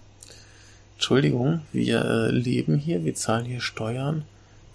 Entschuldigung, 0.95 1.63
wir 1.73 2.05
äh, 2.05 2.31
leben 2.31 2.77
hier, 2.77 3.05
wir 3.05 3.15
zahlen 3.15 3.47
hier 3.47 3.63
Steuern, 3.63 4.27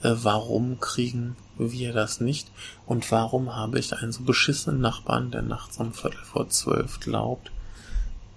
äh, 0.01 0.11
warum 0.15 0.79
kriegen 0.79 1.35
wir 1.57 1.93
das 1.93 2.21
nicht? 2.21 2.49
Und 2.85 3.09
warum 3.11 3.55
habe 3.55 3.79
ich 3.79 3.93
einen 3.93 4.11
so 4.11 4.23
beschissenen 4.23 4.81
Nachbarn, 4.81 5.31
der 5.31 5.41
nachts 5.41 5.77
um 5.77 5.93
Viertel 5.93 6.23
vor 6.23 6.49
zwölf 6.49 6.99
glaubt, 6.99 7.51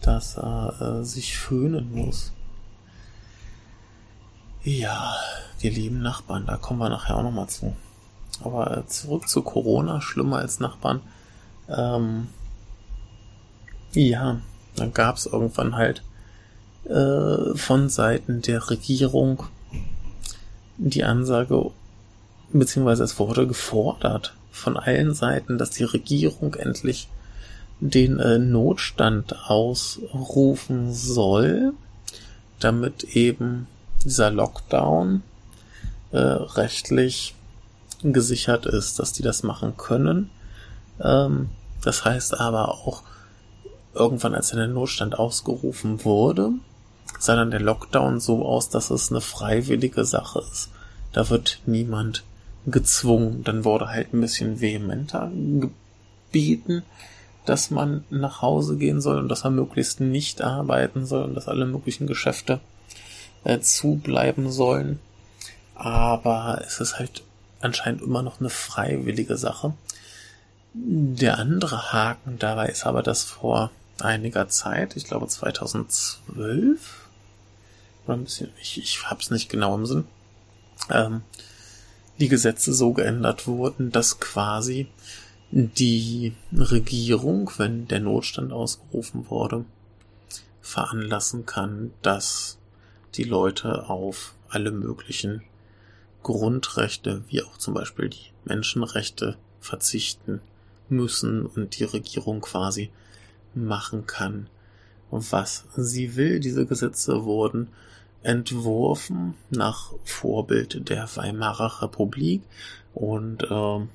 dass 0.02 0.36
er 0.36 1.00
äh, 1.00 1.04
sich 1.04 1.36
föhnen 1.36 1.94
muss? 1.94 2.32
Ja, 4.62 5.14
wir 5.60 5.70
lieben 5.70 6.02
Nachbarn, 6.02 6.46
da 6.46 6.56
kommen 6.56 6.80
wir 6.80 6.88
nachher 6.88 7.16
auch 7.16 7.22
nochmal 7.22 7.48
zu. 7.48 7.76
Aber 8.42 8.76
äh, 8.76 8.86
zurück 8.86 9.28
zu 9.28 9.42
Corona, 9.42 10.00
schlimmer 10.00 10.38
als 10.38 10.60
Nachbarn. 10.60 11.00
Ähm, 11.68 12.28
ja, 13.92 14.40
dann 14.76 14.92
gab 14.92 15.16
es 15.16 15.26
irgendwann 15.26 15.76
halt 15.76 16.02
äh, 16.84 17.56
von 17.56 17.88
Seiten 17.88 18.42
der 18.42 18.70
Regierung 18.70 19.44
die 20.76 21.04
Ansage, 21.04 21.70
beziehungsweise 22.52 23.04
es 23.04 23.18
wurde 23.18 23.46
gefordert 23.46 24.34
von 24.50 24.76
allen 24.76 25.14
Seiten, 25.14 25.58
dass 25.58 25.70
die 25.70 25.84
Regierung 25.84 26.54
endlich 26.54 27.08
den 27.80 28.18
äh, 28.18 28.38
Notstand 28.38 29.36
ausrufen 29.48 30.92
soll, 30.92 31.72
damit 32.58 33.04
eben 33.16 33.68
dieser 34.04 34.30
Lockdown 34.30 35.22
äh, 36.10 36.18
rechtlich 36.18 37.34
gesichert 38.02 38.66
ist, 38.66 38.98
dass 38.98 39.12
die 39.12 39.22
das 39.22 39.42
machen 39.42 39.76
können. 39.76 40.30
Ähm, 41.00 41.50
das 41.82 42.04
heißt 42.04 42.40
aber 42.40 42.70
auch, 42.70 43.02
irgendwann 43.94 44.34
als 44.34 44.50
der 44.50 44.66
Notstand 44.66 45.18
ausgerufen 45.18 46.04
wurde, 46.04 46.52
sah 47.18 47.36
dann 47.36 47.50
der 47.50 47.60
Lockdown 47.60 48.20
so 48.20 48.44
aus, 48.44 48.68
dass 48.68 48.90
es 48.90 49.10
eine 49.10 49.20
freiwillige 49.20 50.04
Sache 50.04 50.40
ist. 50.52 50.70
Da 51.12 51.30
wird 51.30 51.60
niemand 51.66 52.24
gezwungen. 52.66 53.44
Dann 53.44 53.64
wurde 53.64 53.88
halt 53.88 54.12
ein 54.12 54.20
bisschen 54.20 54.60
vehementer 54.60 55.30
gebeten, 56.30 56.82
dass 57.44 57.70
man 57.70 58.04
nach 58.10 58.42
Hause 58.42 58.76
gehen 58.76 59.00
soll 59.00 59.18
und 59.18 59.28
dass 59.28 59.44
er 59.44 59.50
möglichst 59.50 60.00
nicht 60.00 60.42
arbeiten 60.42 61.06
soll 61.06 61.24
und 61.24 61.34
dass 61.34 61.48
alle 61.48 61.64
möglichen 61.64 62.06
Geschäfte 62.06 62.60
äh, 63.44 63.60
zubleiben 63.60 64.50
sollen. 64.50 64.98
Aber 65.74 66.62
es 66.66 66.80
ist 66.80 66.98
halt 66.98 67.22
anscheinend 67.60 68.02
immer 68.02 68.22
noch 68.22 68.40
eine 68.40 68.50
freiwillige 68.50 69.36
Sache. 69.36 69.74
Der 70.74 71.38
andere 71.38 71.92
Haken 71.92 72.38
dabei 72.38 72.66
ist 72.66 72.86
aber, 72.86 73.02
dass 73.02 73.24
vor 73.24 73.70
einiger 74.00 74.48
Zeit, 74.48 74.96
ich 74.96 75.04
glaube 75.04 75.26
2012, 75.26 77.08
oder 78.06 78.16
ein 78.16 78.24
bisschen, 78.24 78.50
ich, 78.60 78.78
ich 78.78 79.04
habe 79.04 79.20
es 79.20 79.30
nicht 79.30 79.48
genau 79.48 79.74
im 79.74 79.86
Sinn, 79.86 80.04
ähm, 80.90 81.22
die 82.18 82.28
Gesetze 82.28 82.72
so 82.72 82.92
geändert 82.92 83.46
wurden, 83.46 83.90
dass 83.90 84.20
quasi 84.20 84.88
die 85.50 86.34
Regierung, 86.52 87.50
wenn 87.56 87.88
der 87.88 88.00
Notstand 88.00 88.52
ausgerufen 88.52 89.30
wurde, 89.30 89.64
veranlassen 90.60 91.46
kann, 91.46 91.92
dass 92.02 92.58
die 93.14 93.24
Leute 93.24 93.88
auf 93.88 94.34
alle 94.48 94.70
möglichen 94.70 95.42
Grundrechte, 96.22 97.22
wie 97.28 97.42
auch 97.42 97.56
zum 97.56 97.74
Beispiel 97.74 98.10
die 98.10 98.32
Menschenrechte, 98.44 99.36
verzichten 99.60 100.40
müssen 100.88 101.46
und 101.46 101.78
die 101.78 101.84
Regierung 101.84 102.40
quasi 102.40 102.90
machen 103.54 104.06
kann, 104.06 104.48
was 105.10 105.64
sie 105.76 106.16
will. 106.16 106.40
Diese 106.40 106.66
Gesetze 106.66 107.24
wurden 107.24 107.68
entworfen 108.22 109.34
nach 109.50 109.92
Vorbild 110.04 110.88
der 110.88 111.08
Weimarer 111.16 111.82
Republik 111.82 112.42
und 112.94 113.44
äh, 113.44 113.86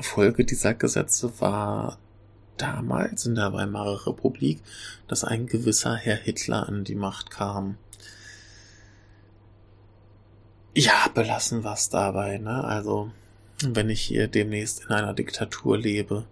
Folge 0.00 0.44
dieser 0.44 0.74
Gesetze 0.74 1.32
war 1.40 1.98
damals 2.56 3.26
in 3.26 3.34
der 3.34 3.52
Weimarer 3.52 4.06
Republik, 4.06 4.60
dass 5.06 5.24
ein 5.24 5.46
gewisser 5.46 5.96
Herr 5.96 6.16
Hitler 6.16 6.68
an 6.68 6.84
die 6.84 6.94
Macht 6.94 7.30
kam. 7.30 7.76
Ja, 10.74 11.08
belassen 11.14 11.64
was 11.64 11.88
dabei, 11.88 12.38
ne? 12.38 12.64
Also, 12.64 13.10
wenn 13.64 13.90
ich 13.90 14.00
hier 14.00 14.28
demnächst 14.28 14.84
in 14.84 14.90
einer 14.90 15.14
Diktatur 15.14 15.78
lebe, 15.78 16.24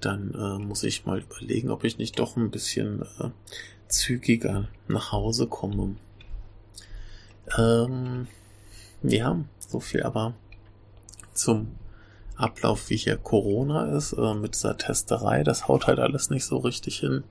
dann 0.00 0.34
äh, 0.34 0.62
muss 0.62 0.82
ich 0.84 1.04
mal 1.04 1.20
überlegen, 1.20 1.70
ob 1.70 1.84
ich 1.84 1.98
nicht 1.98 2.18
doch 2.18 2.36
ein 2.36 2.50
bisschen 2.50 3.02
äh, 3.20 3.30
zügiger 3.88 4.68
nach 4.88 5.12
Hause 5.12 5.46
komme. 5.46 5.96
Ähm, 7.58 8.26
ja, 9.02 9.38
so 9.58 9.80
viel 9.80 10.02
aber 10.02 10.34
zum 11.34 11.76
Ablauf, 12.36 12.90
wie 12.90 12.96
hier 12.96 13.16
Corona 13.16 13.96
ist, 13.96 14.12
äh, 14.14 14.34
mit 14.34 14.54
dieser 14.54 14.76
Testerei. 14.76 15.44
Das 15.44 15.68
haut 15.68 15.86
halt 15.86 15.98
alles 15.98 16.30
nicht 16.30 16.44
so 16.44 16.58
richtig 16.58 16.98
hin. 16.98 17.24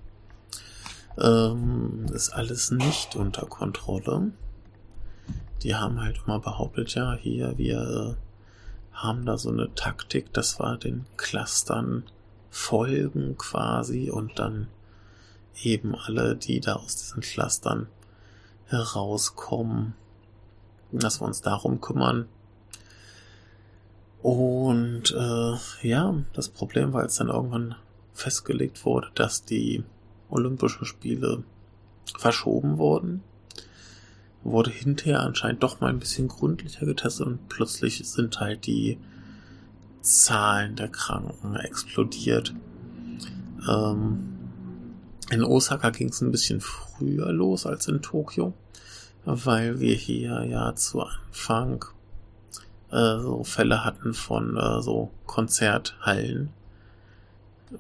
Ähm, 1.17 2.06
ist 2.13 2.30
alles 2.30 2.71
nicht 2.71 3.15
unter 3.15 3.45
Kontrolle. 3.45 4.32
Die 5.62 5.76
haben 5.76 6.02
halt 6.02 6.21
immer 6.26 6.39
behauptet, 6.39 6.95
ja, 6.95 7.15
hier, 7.15 7.58
wir 7.58 8.17
äh, 8.17 8.95
haben 8.95 9.26
da 9.26 9.38
so 9.38 9.49
eine 9.49 9.73
Taktik, 9.76 10.34
dass 10.34 10.60
wir 10.60 10.78
den 10.78 11.06
Clustern 11.17 12.04
folgen 12.49 13.38
quasi 13.38 14.10
und 14.10 14.38
dann 14.39 14.67
eben 15.62 15.95
alle, 15.95 16.36
die 16.36 16.60
da 16.60 16.76
aus 16.76 16.95
diesen 16.95 17.21
Clustern 17.21 17.88
herauskommen, 18.67 19.95
dass 20.99 21.21
wir 21.21 21.27
uns 21.27 21.41
darum 21.41 21.82
kümmern. 21.82 22.27
Und 24.21 25.12
äh, 25.12 25.88
ja, 25.88 26.15
das 26.34 26.49
Problem 26.49 26.93
war, 26.93 27.01
als 27.01 27.17
dann 27.17 27.27
irgendwann 27.27 27.75
festgelegt 28.13 28.86
wurde, 28.86 29.10
dass 29.15 29.43
die 29.43 29.84
Olympischen 30.29 30.86
Spiele 30.86 31.43
verschoben 32.17 32.77
wurden, 32.77 33.21
wurde 34.43 34.71
hinterher 34.71 35.21
anscheinend 35.21 35.63
doch 35.63 35.79
mal 35.79 35.89
ein 35.89 35.99
bisschen 35.99 36.27
gründlicher 36.27 36.86
getestet 36.86 37.27
und 37.27 37.49
plötzlich 37.49 38.08
sind 38.08 38.39
halt 38.39 38.65
die 38.65 38.97
Zahlen 40.01 40.75
der 40.75 40.89
Kranken 40.89 41.56
explodiert. 41.56 42.53
Ähm, 43.69 44.29
in 45.32 45.43
Osaka 45.43 45.89
ging 45.91 46.10
es 46.10 46.21
ein 46.21 46.32
bisschen 46.32 46.60
früher 46.62 47.32
los 47.32 47.65
als 47.65 47.88
in 47.88 48.01
Tokio 48.01 48.53
weil 49.26 49.80
wir 49.80 49.96
hier 49.96 50.44
ja 50.44 50.76
zu 50.76 51.02
Anfang 51.02 51.86
äh, 52.92 53.20
so 53.20 53.44
Fälle 53.44 53.86
hatten 53.86 54.14
von 54.14 54.58
äh, 54.58 54.82
so 54.82 55.12
Konzerthallen 55.26 56.50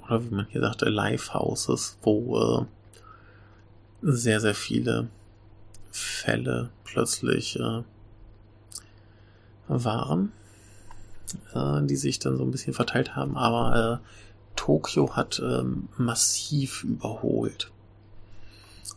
oder 0.07 0.23
wie 0.23 0.33
man 0.33 0.47
hier 0.47 0.61
sagte, 0.61 0.89
Live-Houses, 0.89 1.97
wo 2.01 2.39
äh, 2.39 2.65
sehr, 4.01 4.39
sehr 4.41 4.55
viele 4.55 5.07
Fälle 5.91 6.69
plötzlich 6.83 7.59
äh, 7.59 7.83
waren, 9.67 10.31
äh, 11.53 11.81
die 11.83 11.95
sich 11.95 12.19
dann 12.19 12.37
so 12.37 12.43
ein 12.43 12.51
bisschen 12.51 12.73
verteilt 12.73 13.15
haben, 13.15 13.37
aber 13.37 14.01
äh, 14.01 14.07
Tokio 14.55 15.15
hat 15.15 15.39
äh, 15.39 15.63
massiv 15.97 16.83
überholt. 16.83 17.71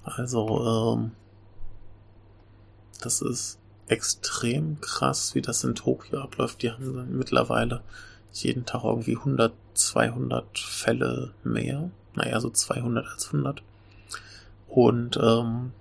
Also 0.05 0.97
ähm, 0.97 1.13
das 2.99 3.21
ist 3.21 3.59
extrem 3.89 4.81
krass, 4.81 5.35
wie 5.35 5.43
das 5.43 5.65
in 5.65 5.75
Tokio 5.75 6.21
abläuft. 6.21 6.63
Die 6.63 6.71
haben 6.71 7.17
mittlerweile 7.17 7.83
jeden 8.33 8.67
Tag 8.67 8.85
irgendwie 8.85 9.17
100, 9.17 9.53
200 9.75 10.59
Fälle 10.59 11.33
mehr. 11.45 11.91
Naja, 12.15 12.41
so 12.41 12.51
200 12.51 13.07
als 13.07 13.27
100. 13.27 13.63
Und 14.69 15.19
ähm, 15.23 15.73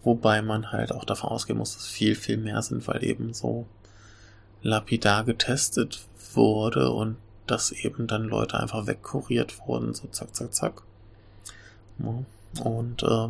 Wobei 0.02 0.42
man 0.42 0.72
halt 0.72 0.90
auch 0.92 1.04
davon 1.04 1.30
ausgehen 1.30 1.58
muss, 1.58 1.74
dass 1.74 1.86
viel, 1.86 2.16
viel 2.16 2.38
mehr 2.38 2.62
sind, 2.62 2.88
weil 2.88 3.04
eben 3.04 3.34
so 3.34 3.66
lapidar 4.62 5.24
getestet 5.24 6.06
wurde 6.34 6.90
und 6.90 7.16
dass 7.46 7.72
eben 7.72 8.06
dann 8.06 8.24
Leute 8.24 8.58
einfach 8.58 8.86
wegkuriert 8.86 9.66
wurden, 9.66 9.92
so 9.94 10.06
zack, 10.08 10.34
zack, 10.34 10.54
zack. 10.54 10.82
Und 12.62 13.02
äh, 13.02 13.28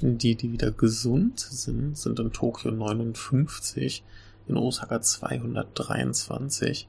Die, 0.00 0.34
die 0.34 0.52
wieder 0.52 0.72
gesund 0.72 1.38
sind, 1.38 1.96
sind 1.96 2.18
in 2.18 2.32
Tokio 2.32 2.70
59, 2.70 4.02
in 4.48 4.56
Osaka 4.56 5.00
223 5.00 6.88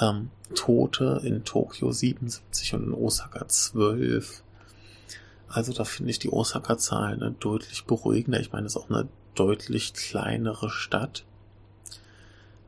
ähm, 0.00 0.30
Tote 0.54 1.20
in 1.24 1.44
Tokio 1.44 1.92
77 1.92 2.74
und 2.74 2.84
in 2.84 2.94
Osaka 2.94 3.46
12. 3.46 4.42
Also 5.48 5.72
da 5.72 5.84
finde 5.84 6.10
ich 6.10 6.18
die 6.18 6.32
Osaka-Zahlen 6.32 7.20
ne, 7.20 7.34
deutlich 7.38 7.84
beruhigender. 7.84 8.40
Ich 8.40 8.52
meine, 8.52 8.66
es 8.66 8.74
ist 8.74 8.82
auch 8.82 8.90
eine 8.90 9.08
deutlich 9.34 9.94
kleinere 9.94 10.70
Stadt. 10.70 11.24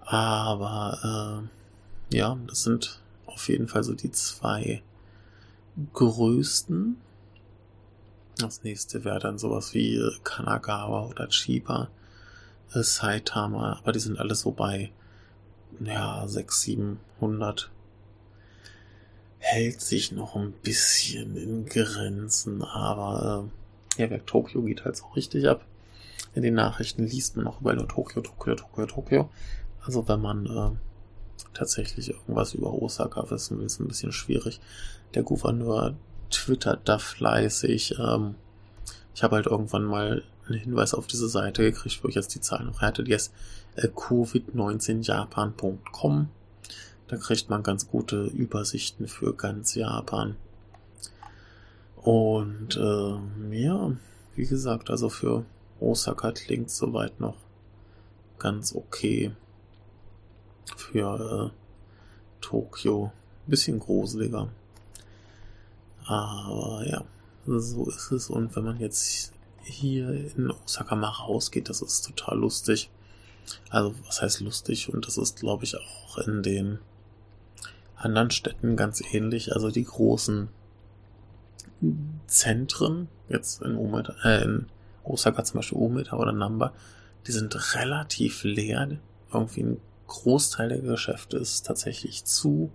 Aber 0.01 1.49
äh, 2.13 2.17
ja, 2.17 2.37
das 2.47 2.63
sind 2.63 3.01
auf 3.27 3.49
jeden 3.49 3.69
Fall 3.69 3.85
so 3.85 3.95
die 3.95 4.13
zwei 4.13 4.83
größten. 5.93 6.97
Das 8.39 8.65
nächste 8.65 9.05
wäre 9.05 9.19
dann 9.19 9.39
sowas 9.39 9.75
wie 9.75 10.01
Kanagawa 10.23 11.07
oder 11.07 11.29
Chiba, 11.29 11.89
äh, 12.75 12.83
Saitama, 12.83 13.79
aber 13.79 13.93
die 13.93 14.01
sind 14.01 14.19
alle 14.19 14.35
so 14.35 14.51
bei 14.51 14.93
ja, 15.81 16.27
600, 16.27 16.99
700. 17.33 17.71
hält 19.39 19.81
sich 19.81 20.13
noch 20.13 20.37
ein 20.37 20.53
bisschen 20.53 21.37
in 21.37 21.67
Grenzen, 21.67 22.63
aber 22.63 23.49
äh, 23.99 24.03
ja, 24.03 24.11
Werk 24.11 24.27
Tokio 24.27 24.63
geht 24.63 24.85
halt 24.85 24.97
so 24.97 25.07
richtig 25.09 25.49
ab. 25.49 25.65
In 26.35 26.43
den 26.43 26.55
Nachrichten 26.55 27.07
liest 27.07 27.37
man 27.37 27.47
auch 27.47 27.61
überall 27.61 27.77
nur 27.77 27.89
Tokio, 27.89 28.23
Tokio, 28.23 28.55
Tokio, 28.55 28.87
Tokio. 28.87 29.31
Also 29.85 30.09
wenn 30.09 30.21
man 30.21 30.47
äh, 30.47 30.71
tatsächlich 31.53 32.11
irgendwas 32.11 32.55
über 32.55 32.73
Osaka 32.73 33.31
wissen 33.31 33.59
will, 33.59 33.67
ist 33.67 33.81
ein 33.81 33.89
bisschen 33.89 34.13
schwierig. 34.13 34.61
Der 35.15 35.23
Gouverneur 35.23 35.95
twittert 36.31 36.89
da 36.89 36.99
fleißig. 36.99 37.97
Ähm, 37.99 38.37
ich 39.15 39.23
habe 39.23 39.37
halt 39.37 39.47
irgendwann 39.47 39.85
mal 39.85 40.25
einen 40.49 40.59
Hinweis 40.59 40.95
auf 40.95 41.07
diese 41.07 41.29
Seite 41.29 41.63
gekriegt, 41.63 42.03
wo 42.03 42.09
ich 42.09 42.15
jetzt 42.15 42.35
die 42.35 42.41
Zahlen 42.41 42.67
noch 42.67 42.81
hatte. 42.81 43.05
Die 43.05 43.13
ist 43.13 43.33
äh, 43.77 43.89
covid19japan.com. 43.89 46.29
Da 47.09 47.17
kriegt 47.17 47.51
man 47.51 47.63
ganz 47.63 47.89
gute 47.89 48.25
Übersichten 48.27 49.09
für 49.09 49.35
ganz 49.35 49.75
Japan. 49.75 50.37
Und 51.97 52.77
äh, 52.77 53.57
ja, 53.57 53.93
wie 54.35 54.47
gesagt, 54.47 54.91
also 54.91 55.09
für 55.09 55.45
Osaka 55.81 56.33
klingt 56.33 56.71
soweit 56.71 57.21
noch 57.21 57.37
ganz 58.39 58.75
okay. 58.75 59.33
Für 60.77 61.53
äh, 61.53 62.41
Tokio 62.41 63.13
ein 63.47 63.51
bisschen 63.51 63.79
gruseliger. 63.79 64.49
Aber 66.07 66.85
ja, 66.87 67.05
so 67.47 67.89
ist 67.89 68.13
es. 68.13 68.31
Und 68.31 68.55
wenn 68.57 68.65
man 68.65 68.81
jetzt 68.81 69.33
hier 69.63 70.11
in 70.37 70.51
Osaka 70.51 70.95
mal 70.95 71.09
rausgeht, 71.09 71.69
das 71.69 71.81
ist 71.81 72.07
total 72.07 72.39
lustig. 72.39 72.91
Also, 73.71 73.95
was 74.07 74.23
heißt 74.23 74.41
lustig? 74.41 74.93
Und 74.93 75.07
das 75.07 75.17
ist, 75.19 75.41
glaube 75.41 75.65
ich, 75.65 75.77
auch 75.77 76.19
in 76.19 76.43
den 76.43 76.79
anderen 78.05 78.31
Städten 78.31 78.77
ganz 78.77 79.03
ähnlich. 79.13 79.53
Also 79.53 79.71
die 79.71 79.85
großen 79.85 80.49
Zentren, 82.27 83.09
jetzt 83.29 83.63
in, 83.63 83.77
Umeda, 83.77 84.15
äh, 84.25 84.45
in 84.45 84.67
Osaka 85.03 85.45
zum 85.45 85.59
Beispiel 85.59 85.79
Umeda 85.79 86.17
oder 86.17 86.33
Namba, 86.33 86.73
die 87.27 87.33
sind 87.33 87.75
relativ 87.75 88.45
leer. 88.45 88.89
Irgendwie 89.33 89.63
ein 89.63 89.81
Großteil 90.07 90.69
der 90.69 90.79
Geschäfte 90.79 91.37
ist 91.37 91.67
tatsächlich 91.67 92.25
zu. 92.25 92.71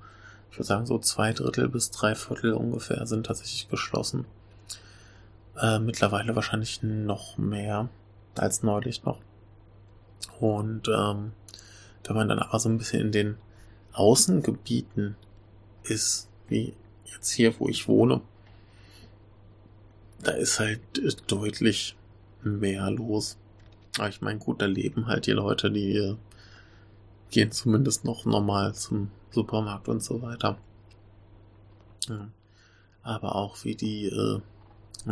Ich 0.51 0.57
würde 0.57 0.67
sagen, 0.67 0.85
so 0.85 0.97
zwei 0.99 1.33
Drittel 1.33 1.69
bis 1.69 1.91
drei 1.91 2.15
Viertel 2.15 2.53
ungefähr 2.53 3.05
sind 3.05 3.25
tatsächlich 3.25 3.69
geschlossen. 3.69 4.25
Äh, 5.57 5.79
mittlerweile 5.79 6.35
wahrscheinlich 6.35 6.81
noch 6.83 7.37
mehr 7.37 7.89
als 8.35 8.63
neulich 8.63 9.03
noch. 9.03 9.19
Und 10.39 10.87
ähm, 10.87 11.33
wenn 12.05 12.15
man 12.15 12.29
dann 12.29 12.39
aber 12.39 12.59
so 12.59 12.69
ein 12.69 12.77
bisschen 12.77 13.01
in 13.01 13.11
den 13.11 13.37
Außengebieten 13.93 15.15
ist, 15.83 16.29
wie 16.47 16.73
jetzt 17.05 17.31
hier, 17.31 17.59
wo 17.59 17.67
ich 17.67 17.87
wohne, 17.87 18.21
da 20.21 20.31
ist 20.31 20.59
halt 20.59 20.81
deutlich 21.27 21.95
mehr 22.43 22.89
los. 22.91 23.37
Aber 23.97 24.09
ich 24.09 24.21
meine, 24.21 24.39
gut, 24.39 24.61
da 24.61 24.65
leben 24.65 25.07
halt 25.07 25.25
die 25.25 25.31
Leute, 25.31 25.71
die 25.71 25.95
äh, 25.95 26.15
gehen 27.31 27.51
zumindest 27.51 28.05
noch 28.05 28.25
normal 28.25 28.75
zum 28.75 29.11
Supermarkt 29.31 29.87
und 29.87 30.03
so 30.03 30.21
weiter. 30.21 30.57
Ja. 32.07 32.29
Aber 33.01 33.35
auch 33.35 33.63
wie 33.63 33.75
die 33.75 34.05
äh, 34.05 34.41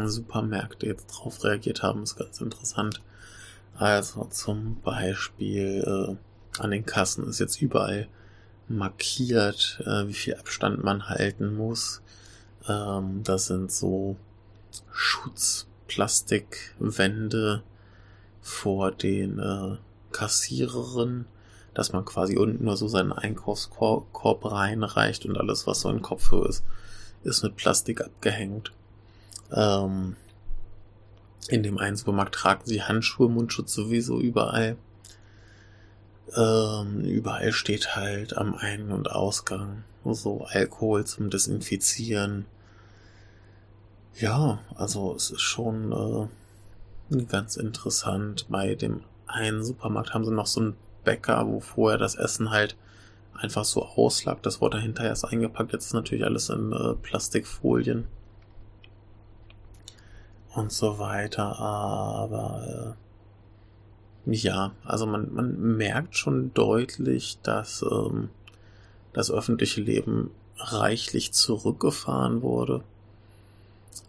Supermärkte 0.08 0.88
jetzt 0.88 1.08
drauf 1.08 1.44
reagiert 1.44 1.84
haben, 1.84 2.04
ist 2.04 2.16
ganz 2.16 2.42
interessant. 2.42 3.02
Also 3.76 4.26
zum 4.26 4.82
Beispiel 4.82 5.84
äh, 5.86 6.62
an 6.62 6.72
den 6.72 6.86
Kassen 6.86 7.28
ist 7.28 7.40
jetzt 7.40 7.62
überall 7.62 8.08
markiert, 8.68 9.82
äh, 9.86 10.08
wie 10.08 10.14
viel 10.14 10.36
Abstand 10.36 10.84
man 10.84 11.10
halten 11.10 11.56
muss. 11.56 12.02
Ähm, 12.68 13.24
das 13.24 13.48
sind 13.48 13.72
so 13.72 14.18
Schutzplastikwände 14.92 17.64
vor 18.42 18.92
den 18.92 19.40
äh, 19.40 19.78
Kassiererinnen, 20.12 21.26
dass 21.74 21.94
man 21.94 22.06
quasi 22.06 22.38
unten 22.38 22.66
nur 22.66 22.78
so 22.78 22.88
seinen 22.88 23.12
Einkaufskorb 23.12 24.46
reinreicht 24.46 25.26
und 25.26 25.38
alles, 25.38 25.66
was 25.68 25.82
so 25.82 25.90
in 25.90 26.02
Kopfhöhe 26.02 26.48
ist, 26.48 26.64
ist 27.24 27.44
mit 27.44 27.56
Plastik 27.56 28.02
abgehängt. 28.02 28.72
Ähm, 29.52 30.16
in 31.50 31.64
dem 31.64 31.78
einen 31.78 31.96
Supermarkt 31.96 32.36
tragen 32.36 32.64
sie 32.66 32.84
Handschuhe, 32.84 33.30
Mundschutz 33.30 33.74
sowieso 33.74 34.20
überall. 34.20 34.76
Ähm, 36.36 37.02
überall 37.02 37.52
steht 37.52 37.96
halt 37.96 38.38
am 38.38 38.56
Ein- 38.56 38.92
und 38.92 39.12
Ausgang 39.12 39.84
so 40.04 40.46
Alkohol 40.46 41.06
zum 41.06 41.30
Desinfizieren. 41.30 42.46
Ja, 44.16 44.60
also 44.76 45.14
es 45.16 45.32
ist 45.32 45.42
schon 45.42 46.30
äh, 47.12 47.24
ganz 47.26 47.56
interessant. 47.56 48.46
Bei 48.50 48.76
dem 48.76 49.02
einen 49.28 49.64
Supermarkt 49.64 50.14
haben 50.14 50.26
sie 50.26 50.32
noch 50.32 50.48
so 50.48 50.62
einen 50.62 50.78
Bäcker, 51.04 51.46
wo 51.48 51.60
vorher 51.60 51.98
das 51.98 52.16
Essen 52.16 52.50
halt 52.50 52.76
einfach 53.34 53.66
so 53.66 53.86
auslag. 53.86 54.42
Das 54.44 54.62
wurde 54.62 54.80
hinterher 54.80 55.12
erst 55.12 55.26
eingepackt. 55.26 55.74
Jetzt 55.74 55.88
ist 55.88 55.94
natürlich 55.94 56.26
alles 56.26 56.50
in 56.50 56.72
äh, 56.74 56.94
Plastikfolien 56.96 58.08
und 60.56 60.72
so 60.72 60.98
weiter. 60.98 61.60
Aber 61.60 62.96
äh, 62.98 63.07
ja, 64.34 64.74
also 64.84 65.06
man, 65.06 65.34
man 65.34 65.78
merkt 65.78 66.18
schon 66.18 66.54
deutlich, 66.54 67.40
dass 67.44 67.82
ähm, 67.82 68.30
das 69.14 69.32
öffentliche 69.32 69.82
Leben 69.82 70.32
reichlich 70.58 71.34
zurückgefahren 71.34 72.42
wurde. 72.42 72.84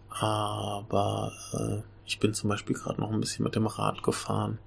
Aber 0.09 1.31
äh, 1.53 1.81
ich 2.05 2.19
bin 2.19 2.33
zum 2.33 2.49
Beispiel 2.49 2.75
gerade 2.75 2.99
noch 2.99 3.11
ein 3.11 3.21
bisschen 3.21 3.43
mit 3.43 3.55
dem 3.55 3.67
Rad 3.67 4.03
gefahren. 4.03 4.57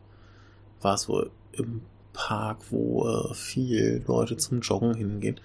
War 0.81 0.97
so 0.97 1.27
im 1.53 1.83
Park, 2.13 2.59
wo 2.71 3.09
äh, 3.09 3.35
viel 3.35 4.03
Leute 4.07 4.37
zum 4.37 4.61
Joggen 4.61 4.95
hingehen. 4.95 5.41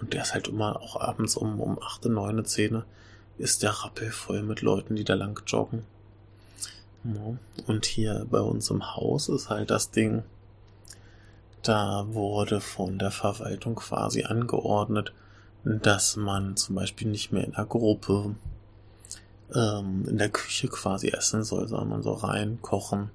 Und 0.00 0.12
der 0.12 0.22
ist 0.22 0.34
halt 0.34 0.48
immer 0.48 0.80
auch 0.80 1.00
abends 1.00 1.36
um, 1.36 1.60
um 1.60 1.80
8, 1.80 2.06
9, 2.06 2.44
10 2.44 2.82
ist 3.38 3.62
der 3.62 3.70
Rappel 3.70 4.10
voll 4.10 4.42
mit 4.42 4.60
Leuten, 4.60 4.96
die 4.96 5.04
da 5.04 5.14
lang 5.14 5.40
joggen. 5.46 5.84
Und 7.66 7.84
hier 7.84 8.26
bei 8.30 8.40
uns 8.40 8.70
im 8.70 8.94
Haus 8.94 9.28
ist 9.28 9.50
halt 9.50 9.70
das 9.70 9.90
Ding, 9.90 10.22
da 11.62 12.06
wurde 12.08 12.60
von 12.60 12.98
der 12.98 13.10
Verwaltung 13.10 13.76
quasi 13.76 14.24
angeordnet, 14.24 15.12
dass 15.64 16.16
man 16.16 16.56
zum 16.56 16.76
Beispiel 16.76 17.08
nicht 17.08 17.32
mehr 17.32 17.44
in 17.44 17.52
der 17.52 17.66
Gruppe 17.66 18.34
ähm, 19.54 20.04
in 20.08 20.18
der 20.18 20.30
Küche 20.30 20.68
quasi 20.68 21.08
essen 21.08 21.44
soll, 21.44 21.68
sondern 21.68 21.88
man 21.88 22.02
so 22.02 22.12
rein, 22.12 22.58
kochen, 22.62 23.10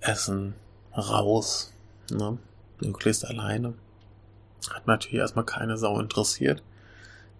essen, 0.00 0.54
raus, 0.96 1.72
ne? 2.10 2.38
Möglichst 2.80 3.26
alleine. 3.26 3.74
Hat 4.70 4.86
natürlich 4.86 5.18
erstmal 5.18 5.44
keine 5.44 5.76
Sau 5.76 5.98
interessiert. 5.98 6.62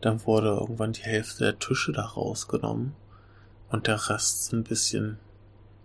Dann 0.01 0.25
wurde 0.27 0.49
irgendwann 0.49 0.93
die 0.93 1.03
Hälfte 1.03 1.45
der 1.45 1.59
Tische 1.59 1.93
da 1.93 2.05
rausgenommen 2.05 2.95
und 3.71 3.87
der 3.87 4.09
Rest 4.09 4.53
ein 4.53 4.65
bisschen 4.65 5.19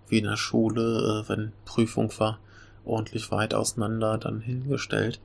wie 0.08 0.20
in 0.20 0.26
der 0.26 0.38
Schule, 0.38 1.24
äh, 1.26 1.30
wenn 1.30 1.54
Prüfung 1.66 2.12
war, 2.20 2.40
ordentlich 2.86 3.32
weit 3.32 3.54
auseinander 3.54 4.18
dann 4.18 4.42
hingestellt. 4.42 5.20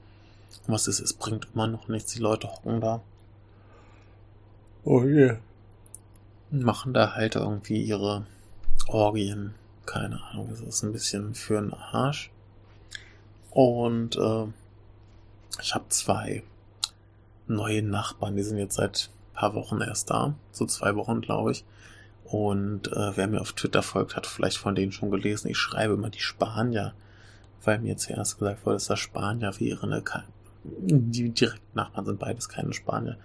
Und 0.67 0.75
was 0.75 0.89
ist, 0.89 1.01
es 1.01 1.13
bringt 1.13 1.49
immer 1.55 1.67
noch 1.67 1.89
nichts, 1.89 2.13
die 2.13 2.21
Leute 2.21 2.49
hocken 2.49 2.81
da. 2.81 3.01
Oh 4.85 5.03
yeah. 5.03 5.39
Machen 6.51 6.95
da 6.95 7.15
halt 7.15 7.37
irgendwie 7.37 7.83
ihre 7.83 8.27
Orgien. 8.87 9.55
Keine 9.85 10.23
Ahnung, 10.23 10.49
das 10.51 10.61
ist 10.61 10.83
ein 10.83 10.93
bisschen 10.93 11.35
für 11.35 11.61
den 11.61 11.75
Arsch. 11.75 12.31
Und 13.51 14.17
äh, 14.17 14.47
ich 15.61 15.75
habe 15.75 15.89
zwei 15.89 16.43
neue 17.47 17.83
Nachbarn, 17.83 18.37
die 18.37 18.43
sind 18.43 18.59
jetzt 18.59 18.77
seit 18.77 19.11
paar 19.39 19.55
Wochen 19.55 19.81
erst 19.81 20.11
da. 20.11 20.35
So 20.53 20.67
zwei 20.67 20.97
Wochen, 20.97 21.21
glaube 21.21 21.53
ich. 21.53 21.65
Und 22.31 22.89
äh, 22.93 23.17
wer 23.17 23.27
mir 23.27 23.41
auf 23.41 23.55
Twitter 23.55 23.83
folgt, 23.83 24.15
hat 24.15 24.27
vielleicht 24.27 24.59
von 24.59 24.75
denen 24.75 24.93
schon 24.93 25.11
gelesen. 25.11 25.49
Ich 25.49 25.57
schreibe 25.57 25.95
immer 25.95 26.11
die 26.11 26.21
Spanier, 26.21 26.93
weil 27.65 27.79
mir 27.79 27.97
zuerst 27.97 28.39
gesagt 28.39 28.67
wurde, 28.67 28.77
dass 28.77 28.87
das 28.87 28.99
Spanier 28.99 29.59
wären. 29.59 29.91
Ne? 29.91 30.03
Die 30.63 31.31
direkten 31.31 31.77
Nachbarn 31.77 32.05
sind 32.05 32.19
beides 32.19 32.51
keine 32.51 32.75
Spanier. 32.75 33.17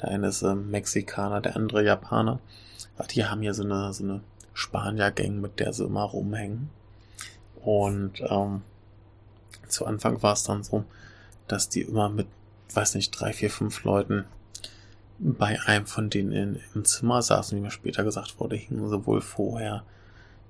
Der 0.00 0.10
eine 0.10 0.28
ist 0.28 0.42
äh, 0.42 0.54
Mexikaner, 0.54 1.40
der 1.40 1.56
andere 1.56 1.82
Japaner. 1.82 2.38
Aber 2.96 3.08
die 3.08 3.24
haben 3.24 3.42
hier 3.42 3.52
so 3.52 3.64
eine, 3.64 3.92
so 3.92 4.04
eine 4.04 4.20
Spanier-Gang, 4.54 5.40
mit 5.40 5.58
der 5.58 5.72
sie 5.72 5.84
immer 5.84 6.04
rumhängen. 6.04 6.70
Und 7.64 8.20
ähm, 8.20 8.62
zu 9.66 9.86
Anfang 9.86 10.22
war 10.22 10.34
es 10.34 10.44
dann 10.44 10.62
so, 10.62 10.84
dass 11.48 11.68
die 11.68 11.82
immer 11.82 12.08
mit, 12.10 12.28
weiß 12.72 12.94
nicht, 12.94 13.10
drei, 13.10 13.32
vier, 13.32 13.50
fünf 13.50 13.82
Leuten 13.82 14.24
bei 15.18 15.60
einem 15.62 15.86
von 15.86 16.10
denen 16.10 16.60
im 16.74 16.84
Zimmer 16.84 17.22
saßen, 17.22 17.56
wie 17.56 17.62
mir 17.62 17.70
später 17.70 18.04
gesagt 18.04 18.38
wurde, 18.38 18.56
hingen 18.56 18.88
sie 18.88 19.06
wohl 19.06 19.20
vorher 19.20 19.84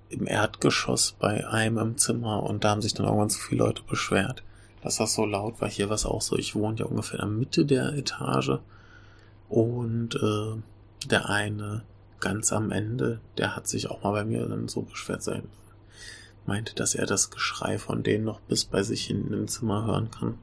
im 0.08 0.26
Erdgeschoss 0.26 1.16
bei 1.18 1.46
einem 1.46 1.78
im 1.78 1.96
Zimmer 1.98 2.42
und 2.42 2.64
da 2.64 2.70
haben 2.70 2.82
sich 2.82 2.94
dann 2.94 3.06
irgendwann 3.06 3.30
zu 3.30 3.40
viele 3.40 3.64
Leute 3.64 3.82
beschwert, 3.82 4.42
dass 4.82 4.96
das 4.96 5.14
so 5.14 5.24
laut 5.24 5.60
war. 5.60 5.68
Hier 5.68 5.88
war 5.88 5.94
es 5.94 6.06
auch 6.06 6.22
so, 6.22 6.36
ich 6.36 6.54
wohne 6.54 6.78
ja 6.78 6.86
ungefähr 6.86 7.20
in 7.20 7.28
der 7.28 7.38
Mitte 7.38 7.64
der 7.64 7.92
Etage 7.94 8.58
Und 9.48 10.14
äh, 10.16 11.08
der 11.08 11.28
eine 11.28 11.84
ganz 12.20 12.52
am 12.52 12.70
Ende, 12.70 13.20
der 13.38 13.54
hat 13.54 13.68
sich 13.68 13.90
auch 13.90 14.02
mal 14.02 14.12
bei 14.12 14.24
mir 14.24 14.46
dann 14.46 14.68
so 14.68 14.82
beschwert 14.82 15.22
sein, 15.22 15.44
meinte, 16.46 16.74
dass 16.74 16.94
er 16.94 17.06
das 17.06 17.30
Geschrei 17.30 17.78
von 17.78 18.02
denen 18.02 18.24
noch 18.24 18.40
bis 18.40 18.64
bei 18.64 18.82
sich 18.82 19.04
hinten 19.06 19.32
im 19.32 19.48
Zimmer 19.48 19.86
hören 19.86 20.10
kann. 20.10 20.38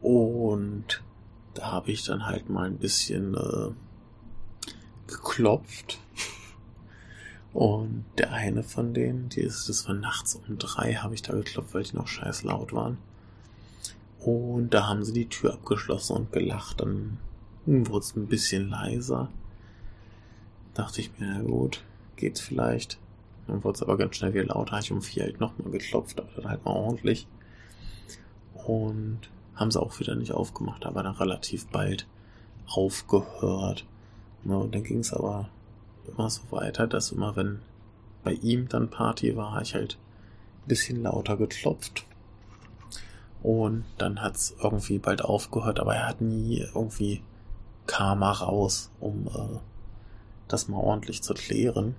Und 0.00 1.02
da 1.54 1.72
habe 1.72 1.90
ich 1.90 2.04
dann 2.04 2.26
halt 2.26 2.48
mal 2.48 2.66
ein 2.66 2.78
bisschen 2.78 3.34
äh, 3.34 3.70
geklopft. 5.06 5.98
Und 7.52 8.04
der 8.16 8.32
eine 8.32 8.62
von 8.62 8.94
denen, 8.94 9.28
die 9.28 9.40
ist, 9.40 9.68
das 9.68 9.88
war 9.88 9.94
nachts 9.94 10.36
um 10.36 10.58
drei, 10.58 10.94
habe 10.94 11.14
ich 11.14 11.22
da 11.22 11.34
geklopft, 11.34 11.74
weil 11.74 11.82
die 11.82 11.96
noch 11.96 12.06
scheiß 12.06 12.44
laut 12.44 12.72
waren. 12.72 12.98
Und 14.20 14.70
da 14.74 14.86
haben 14.86 15.02
sie 15.02 15.12
die 15.12 15.28
Tür 15.28 15.54
abgeschlossen 15.54 16.16
und 16.16 16.32
gelacht. 16.32 16.80
Dann 16.80 17.18
wurde 17.66 18.04
es 18.04 18.14
ein 18.14 18.26
bisschen 18.26 18.68
leiser. 18.68 19.30
Dachte 20.74 21.00
ich 21.00 21.18
mir, 21.18 21.26
na 21.26 21.42
gut, 21.42 21.82
geht's 22.16 22.40
vielleicht. 22.40 22.98
Dann 23.46 23.64
wurde 23.64 23.76
es 23.76 23.82
aber 23.82 23.96
ganz 23.96 24.16
schnell 24.16 24.34
wieder 24.34 24.44
lauter. 24.44 24.72
Habe 24.72 24.82
ich 24.82 24.92
um 24.92 25.02
vier 25.02 25.24
halt 25.24 25.40
nochmal 25.40 25.72
geklopft, 25.72 26.20
aber 26.20 26.30
dann 26.36 26.50
halt 26.50 26.64
mal 26.64 26.72
ordentlich. 26.72 27.26
Und 28.54 29.30
haben 29.60 29.70
sie 29.70 29.80
auch 29.80 30.00
wieder 30.00 30.14
nicht 30.14 30.32
aufgemacht, 30.32 30.86
aber 30.86 31.02
dann 31.02 31.14
relativ 31.14 31.66
bald 31.68 32.06
aufgehört. 32.66 33.84
Ne, 34.42 34.56
und 34.56 34.74
dann 34.74 34.82
ging 34.82 35.00
es 35.00 35.12
aber 35.12 35.50
immer 36.08 36.30
so 36.30 36.40
weiter, 36.50 36.86
dass 36.86 37.12
immer, 37.12 37.36
wenn 37.36 37.60
bei 38.24 38.32
ihm 38.32 38.68
dann 38.68 38.88
Party 38.88 39.36
war, 39.36 39.60
ich 39.60 39.74
halt 39.74 39.98
ein 40.64 40.68
bisschen 40.68 41.02
lauter 41.02 41.36
geklopft. 41.36 42.06
Und 43.42 43.84
dann 43.98 44.22
hat 44.22 44.36
es 44.36 44.56
irgendwie 44.62 44.98
bald 44.98 45.22
aufgehört, 45.22 45.78
aber 45.78 45.94
er 45.94 46.08
hat 46.08 46.22
nie 46.22 46.66
irgendwie 46.74 47.22
Karma 47.86 48.32
raus, 48.32 48.90
um 48.98 49.26
äh, 49.26 49.58
das 50.48 50.68
mal 50.68 50.78
ordentlich 50.78 51.22
zu 51.22 51.34
klären. 51.34 51.96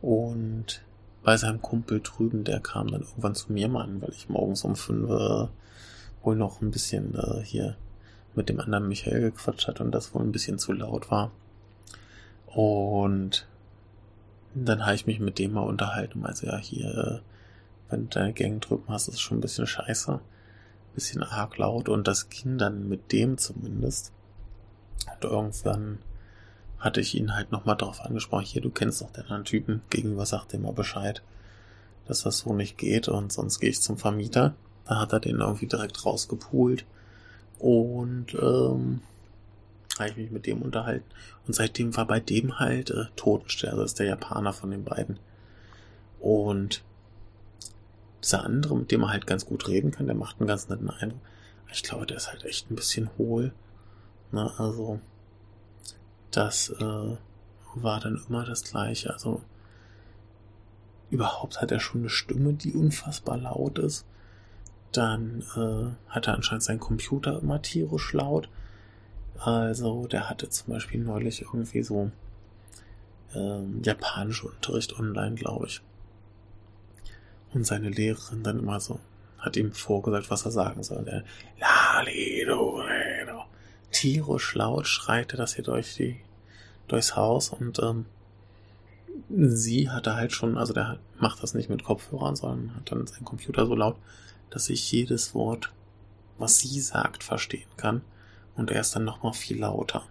Und 0.00 0.82
bei 1.22 1.36
seinem 1.36 1.62
Kumpel 1.62 2.00
drüben, 2.00 2.42
der 2.42 2.60
kam 2.60 2.88
dann 2.88 3.02
irgendwann 3.02 3.34
zu 3.34 3.52
mir 3.52 3.68
mal 3.68 3.84
an, 3.84 4.02
weil 4.02 4.10
ich 4.10 4.28
morgens 4.28 4.64
um 4.64 4.76
fünf 4.76 5.10
äh, 5.10 5.46
wohl 6.28 6.36
noch 6.36 6.60
ein 6.60 6.70
bisschen 6.70 7.14
äh, 7.14 7.42
hier 7.42 7.76
mit 8.34 8.50
dem 8.50 8.60
anderen 8.60 8.86
Michael 8.86 9.22
gequatscht 9.22 9.66
hat 9.66 9.80
und 9.80 9.92
das 9.92 10.14
wohl 10.14 10.22
ein 10.22 10.32
bisschen 10.32 10.58
zu 10.58 10.72
laut 10.74 11.10
war. 11.10 11.32
Und 12.46 13.48
dann 14.54 14.84
habe 14.84 14.94
ich 14.94 15.06
mich 15.06 15.20
mit 15.20 15.38
dem 15.38 15.54
mal 15.54 15.62
unterhalten 15.62 16.20
meinte, 16.20 16.46
ja, 16.46 16.58
hier, 16.58 16.86
äh, 16.86 17.20
wenn 17.90 18.02
du 18.02 18.18
deine 18.18 18.34
Gang 18.34 18.60
drüben 18.60 18.84
hast, 18.88 19.08
ist 19.08 19.14
es 19.14 19.20
schon 19.20 19.38
ein 19.38 19.40
bisschen 19.40 19.66
scheiße. 19.66 20.12
Ein 20.12 20.94
bisschen 20.94 21.22
arg 21.22 21.56
laut 21.56 21.88
und 21.88 22.06
das 22.06 22.28
ging 22.28 22.58
dann 22.58 22.88
mit 22.90 23.10
dem 23.10 23.38
zumindest. 23.38 24.12
Und 25.06 25.24
irgendwann 25.24 25.98
hatte 26.78 27.00
ich 27.00 27.14
ihn 27.14 27.34
halt 27.34 27.52
nochmal 27.52 27.76
darauf 27.76 28.02
angesprochen, 28.02 28.44
hier, 28.44 28.60
du 28.60 28.70
kennst 28.70 29.00
doch 29.00 29.10
den 29.10 29.24
anderen 29.24 29.44
Typen, 29.44 29.80
gegenüber 29.88 30.26
sagt 30.26 30.52
dir 30.52 30.58
mal 30.58 30.74
Bescheid, 30.74 31.22
dass 32.06 32.22
das 32.24 32.40
so 32.40 32.52
nicht 32.52 32.76
geht 32.76 33.08
und 33.08 33.32
sonst 33.32 33.60
gehe 33.60 33.70
ich 33.70 33.80
zum 33.80 33.96
Vermieter. 33.96 34.54
Da 34.88 35.00
hat 35.00 35.12
er 35.12 35.20
den 35.20 35.40
irgendwie 35.40 35.66
direkt 35.66 36.04
rausgepult 36.04 36.86
und 37.58 38.34
ähm, 38.34 39.02
habe 39.98 40.10
ich 40.10 40.16
mich 40.16 40.30
mit 40.30 40.46
dem 40.46 40.62
unterhalten. 40.62 41.04
Und 41.46 41.54
seitdem 41.54 41.96
war 41.96 42.06
bei 42.06 42.20
dem 42.20 42.58
halt 42.58 42.90
äh, 42.90 43.04
Totenstern, 43.16 43.76
das 43.76 43.92
ist 43.92 43.98
der 43.98 44.06
Japaner 44.06 44.52
von 44.52 44.70
den 44.70 44.84
beiden. 44.84 45.18
Und 46.20 46.82
dieser 48.22 48.44
andere, 48.44 48.76
mit 48.76 48.90
dem 48.90 49.02
er 49.02 49.10
halt 49.10 49.26
ganz 49.26 49.46
gut 49.46 49.68
reden 49.68 49.90
kann, 49.90 50.06
der 50.06 50.16
macht 50.16 50.40
einen 50.40 50.48
ganz 50.48 50.68
netten 50.68 50.90
Eindruck. 50.90 51.20
Ich 51.70 51.82
glaube, 51.82 52.06
der 52.06 52.16
ist 52.16 52.28
halt 52.28 52.44
echt 52.44 52.70
ein 52.70 52.76
bisschen 52.76 53.10
hohl. 53.18 53.52
Na, 54.32 54.54
also, 54.58 55.00
das 56.30 56.70
äh, 56.70 57.16
war 57.74 58.00
dann 58.00 58.22
immer 58.26 58.44
das 58.44 58.64
Gleiche. 58.64 59.12
Also, 59.12 59.42
überhaupt 61.10 61.60
hat 61.60 61.70
er 61.72 61.80
schon 61.80 62.00
eine 62.02 62.10
Stimme, 62.10 62.54
die 62.54 62.72
unfassbar 62.72 63.36
laut 63.36 63.78
ist. 63.78 64.06
Dann 64.92 65.44
äh, 65.56 66.10
hat 66.10 66.26
er 66.26 66.34
anscheinend 66.34 66.62
seinen 66.62 66.80
Computer 66.80 67.40
immer 67.40 67.60
tierisch 67.60 68.12
laut. 68.12 68.48
Also, 69.38 70.06
der 70.06 70.28
hatte 70.28 70.48
zum 70.48 70.72
Beispiel 70.72 71.00
neulich 71.00 71.42
irgendwie 71.42 71.82
so 71.82 72.10
ähm, 73.34 73.82
japanische 73.84 74.48
Unterricht 74.48 74.98
online, 74.98 75.34
glaube 75.36 75.66
ich. 75.66 75.80
Und 77.52 77.66
seine 77.66 77.90
Lehrerin 77.90 78.42
dann 78.42 78.58
immer 78.58 78.80
so 78.80 79.00
hat 79.38 79.56
ihm 79.56 79.72
vorgesagt, 79.72 80.30
was 80.30 80.44
er 80.44 80.50
sagen 80.50 80.82
soll. 80.82 81.24
Lalido, 81.60 82.82
tierisch 83.90 84.54
laut 84.54 84.86
schreit 84.86 85.32
er 85.32 85.38
das 85.38 85.54
hier 85.54 85.64
durch 85.64 85.94
die, 85.94 86.20
durchs 86.88 87.16
Haus 87.16 87.50
und 87.50 87.78
ähm, 87.80 88.06
sie 89.28 89.90
hatte 89.90 90.16
halt 90.16 90.32
schon, 90.32 90.56
also 90.56 90.72
der 90.72 90.98
macht 91.18 91.42
das 91.42 91.54
nicht 91.54 91.70
mit 91.70 91.84
Kopfhörern, 91.84 92.36
sondern 92.36 92.76
hat 92.76 92.90
dann 92.90 93.06
seinen 93.06 93.24
Computer 93.24 93.66
so 93.66 93.74
laut, 93.74 93.96
dass 94.50 94.68
ich 94.70 94.90
jedes 94.92 95.34
Wort, 95.34 95.72
was 96.38 96.58
sie 96.58 96.80
sagt, 96.80 97.24
verstehen 97.24 97.68
kann. 97.76 98.02
Und 98.56 98.70
er 98.70 98.80
ist 98.80 98.94
dann 98.96 99.04
nochmal 99.04 99.34
viel 99.34 99.60
lauter. 99.60 100.04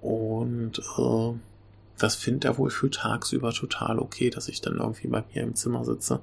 Und 0.00 0.78
äh, 0.98 1.32
das 1.98 2.14
findet 2.14 2.44
er 2.44 2.58
wohl 2.58 2.70
für 2.70 2.90
tagsüber 2.90 3.52
total 3.52 3.98
okay, 3.98 4.30
dass 4.30 4.48
ich 4.48 4.60
dann 4.60 4.76
irgendwie 4.76 5.08
bei 5.08 5.24
mir 5.34 5.42
im 5.42 5.56
Zimmer 5.56 5.84
sitze 5.84 6.20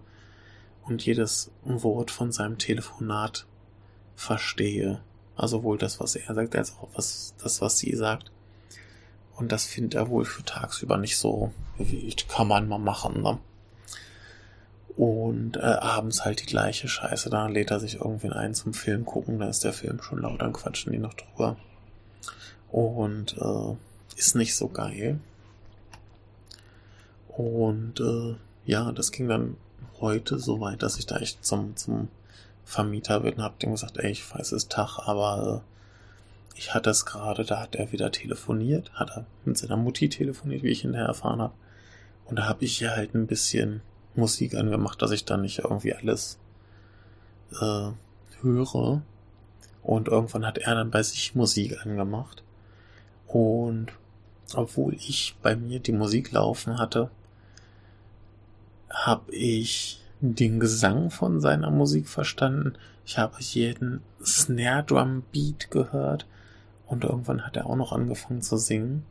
und 0.85 1.05
jedes 1.05 1.51
Wort 1.63 2.11
von 2.11 2.31
seinem 2.31 2.57
Telefonat 2.57 3.45
verstehe. 4.15 5.01
Also 5.35 5.63
wohl 5.63 5.77
das, 5.77 5.99
was 5.99 6.15
er 6.15 6.33
sagt, 6.33 6.55
als 6.55 6.77
auch 6.77 6.87
was, 6.93 7.35
das, 7.41 7.61
was 7.61 7.77
sie 7.77 7.93
sagt. 7.95 8.31
Und 9.35 9.51
das 9.51 9.65
findet 9.65 9.95
er 9.95 10.09
wohl 10.09 10.23
für 10.23 10.43
tagsüber 10.43 10.97
nicht 10.97 11.17
so 11.17 11.51
wild. 11.77 12.29
Kann 12.29 12.47
man 12.47 12.69
mal 12.69 12.77
machen, 12.77 13.21
ne? 13.21 13.37
Und 14.95 15.57
äh, 15.57 15.61
abends 15.61 16.23
halt 16.23 16.41
die 16.41 16.45
gleiche 16.45 16.87
Scheiße. 16.87 17.29
Da 17.29 17.47
lädt 17.47 17.71
er 17.71 17.79
sich 17.79 17.95
irgendwen 17.95 18.31
ein 18.31 18.53
zum 18.53 18.73
Film 18.73 19.05
gucken. 19.05 19.39
Da 19.39 19.49
ist 19.49 19.63
der 19.63 19.73
Film 19.73 20.01
schon 20.01 20.21
laut, 20.21 20.41
dann 20.41 20.53
quatschen 20.53 20.93
die 20.93 20.99
noch 20.99 21.13
drüber. 21.13 21.57
Und 22.71 23.37
äh, 23.37 23.75
ist 24.17 24.35
nicht 24.35 24.55
so 24.55 24.69
geil. 24.69 25.19
Und 27.27 27.99
äh, 27.99 28.35
ja, 28.65 28.91
das 28.93 29.11
ging 29.11 29.27
dann 29.27 29.57
heute 29.99 30.39
so 30.39 30.61
weit, 30.61 30.81
dass 30.81 30.97
ich 30.97 31.05
da 31.05 31.17
echt 31.17 31.45
zum, 31.45 31.75
zum 31.75 32.07
Vermieter 32.63 33.19
bin 33.19 33.41
hab 33.41 33.59
dem 33.59 33.71
gesagt, 33.71 33.97
ey, 33.97 34.11
ich 34.11 34.33
weiß, 34.33 34.47
es 34.47 34.63
ist 34.63 34.71
Tag, 34.71 34.99
aber 34.99 35.63
äh, 35.63 36.57
ich 36.57 36.73
hatte 36.73 36.89
es 36.89 37.05
gerade, 37.05 37.43
da 37.43 37.61
hat 37.61 37.75
er 37.75 37.91
wieder 37.91 38.11
telefoniert, 38.11 38.91
hat 38.93 39.11
er 39.11 39.25
mit 39.43 39.57
seiner 39.57 39.77
Mutti 39.77 40.09
telefoniert, 40.09 40.63
wie 40.63 40.69
ich 40.69 40.81
hinterher 40.81 41.07
erfahren 41.07 41.41
habe. 41.41 41.53
Und 42.25 42.39
da 42.39 42.45
habe 42.47 42.65
ich 42.65 42.77
hier 42.77 42.95
halt 42.95 43.13
ein 43.13 43.27
bisschen 43.27 43.81
Musik 44.17 44.55
angemacht, 44.55 45.01
dass 45.01 45.11
ich 45.11 45.25
dann 45.25 45.41
nicht 45.41 45.59
irgendwie 45.59 45.93
alles 45.93 46.37
äh, 47.59 47.91
höre. 48.41 49.01
Und 49.83 50.07
irgendwann 50.07 50.45
hat 50.45 50.57
er 50.57 50.75
dann 50.75 50.91
bei 50.91 51.03
sich 51.03 51.35
Musik 51.35 51.85
angemacht. 51.85 52.43
Und 53.27 53.87
obwohl 54.53 54.93
ich 54.95 55.35
bei 55.41 55.55
mir 55.55 55.79
die 55.79 55.91
Musik 55.91 56.31
laufen 56.31 56.77
hatte, 56.77 57.09
habe 58.89 59.33
ich 59.33 60.01
den 60.21 60.59
Gesang 60.59 61.11
von 61.11 61.41
seiner 61.41 61.71
Musik 61.71 62.07
verstanden. 62.07 62.73
Ich 63.05 63.17
habe 63.17 63.35
jeden 63.39 64.01
Snare 64.23 64.83
Drum 64.83 65.23
Beat 65.31 65.69
gehört 65.69 66.25
und 66.87 67.03
irgendwann 67.03 67.45
hat 67.45 67.57
er 67.57 67.67
auch 67.67 67.75
noch 67.75 67.91
angefangen 67.91 68.41
zu 68.41 68.57
singen. 68.57 69.05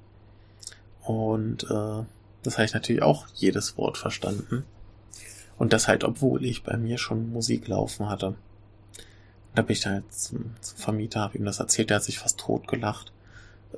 Und 1.02 1.64
äh, 1.64 2.04
das 2.42 2.54
habe 2.54 2.64
ich 2.64 2.74
natürlich 2.74 3.02
auch 3.02 3.26
jedes 3.34 3.76
Wort 3.76 3.98
verstanden. 3.98 4.64
Und 5.56 5.72
das 5.72 5.88
halt, 5.88 6.04
obwohl 6.04 6.44
ich 6.44 6.62
bei 6.62 6.76
mir 6.76 6.98
schon 6.98 7.32
Musik 7.32 7.68
laufen 7.68 8.08
hatte. 8.08 8.34
Da 9.54 9.62
bin 9.62 9.74
ich 9.74 9.80
dann 9.80 9.94
halt 9.94 10.12
zum, 10.12 10.54
zum 10.60 10.78
Vermieter, 10.78 11.20
habe 11.20 11.38
ihm 11.38 11.44
das 11.44 11.60
erzählt, 11.60 11.90
der 11.90 11.96
hat 11.96 12.04
sich 12.04 12.18
fast 12.18 12.40
tot 12.40 12.66
gelacht. 12.66 13.12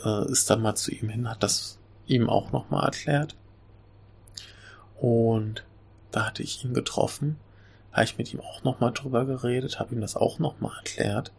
Äh, 0.03 0.31
ist 0.31 0.49
dann 0.49 0.63
mal 0.63 0.75
zu 0.75 0.91
ihm 0.91 1.09
hin, 1.09 1.29
hat 1.29 1.43
das 1.43 1.79
ihm 2.07 2.31
auch 2.31 2.53
nochmal 2.53 2.85
erklärt. 2.85 3.37
Und 4.99 5.65
da 6.11 6.27
hatte 6.27 6.43
ich 6.43 6.65
ihn 6.65 6.73
getroffen, 6.73 7.37
habe 7.93 8.05
ich 8.05 8.17
mit 8.17 8.33
ihm 8.33 8.41
auch 8.41 8.65
nochmal 8.65 8.93
drüber 8.93 9.27
geredet, 9.27 9.79
habe 9.79 9.95
ihm 9.95 10.01
das 10.01 10.17
auch 10.17 10.39
nochmal 10.39 10.77
erklärt. 10.79 11.33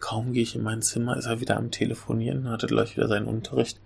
Kaum 0.00 0.32
gehe 0.32 0.42
ich 0.42 0.56
in 0.56 0.62
mein 0.62 0.82
Zimmer, 0.82 1.16
ist 1.16 1.26
er 1.26 1.40
wieder 1.40 1.56
am 1.56 1.70
Telefonieren, 1.70 2.48
hatte 2.48 2.66
gleich 2.66 2.96
wieder 2.96 3.06
seinen 3.06 3.26
Unterricht 3.26 3.80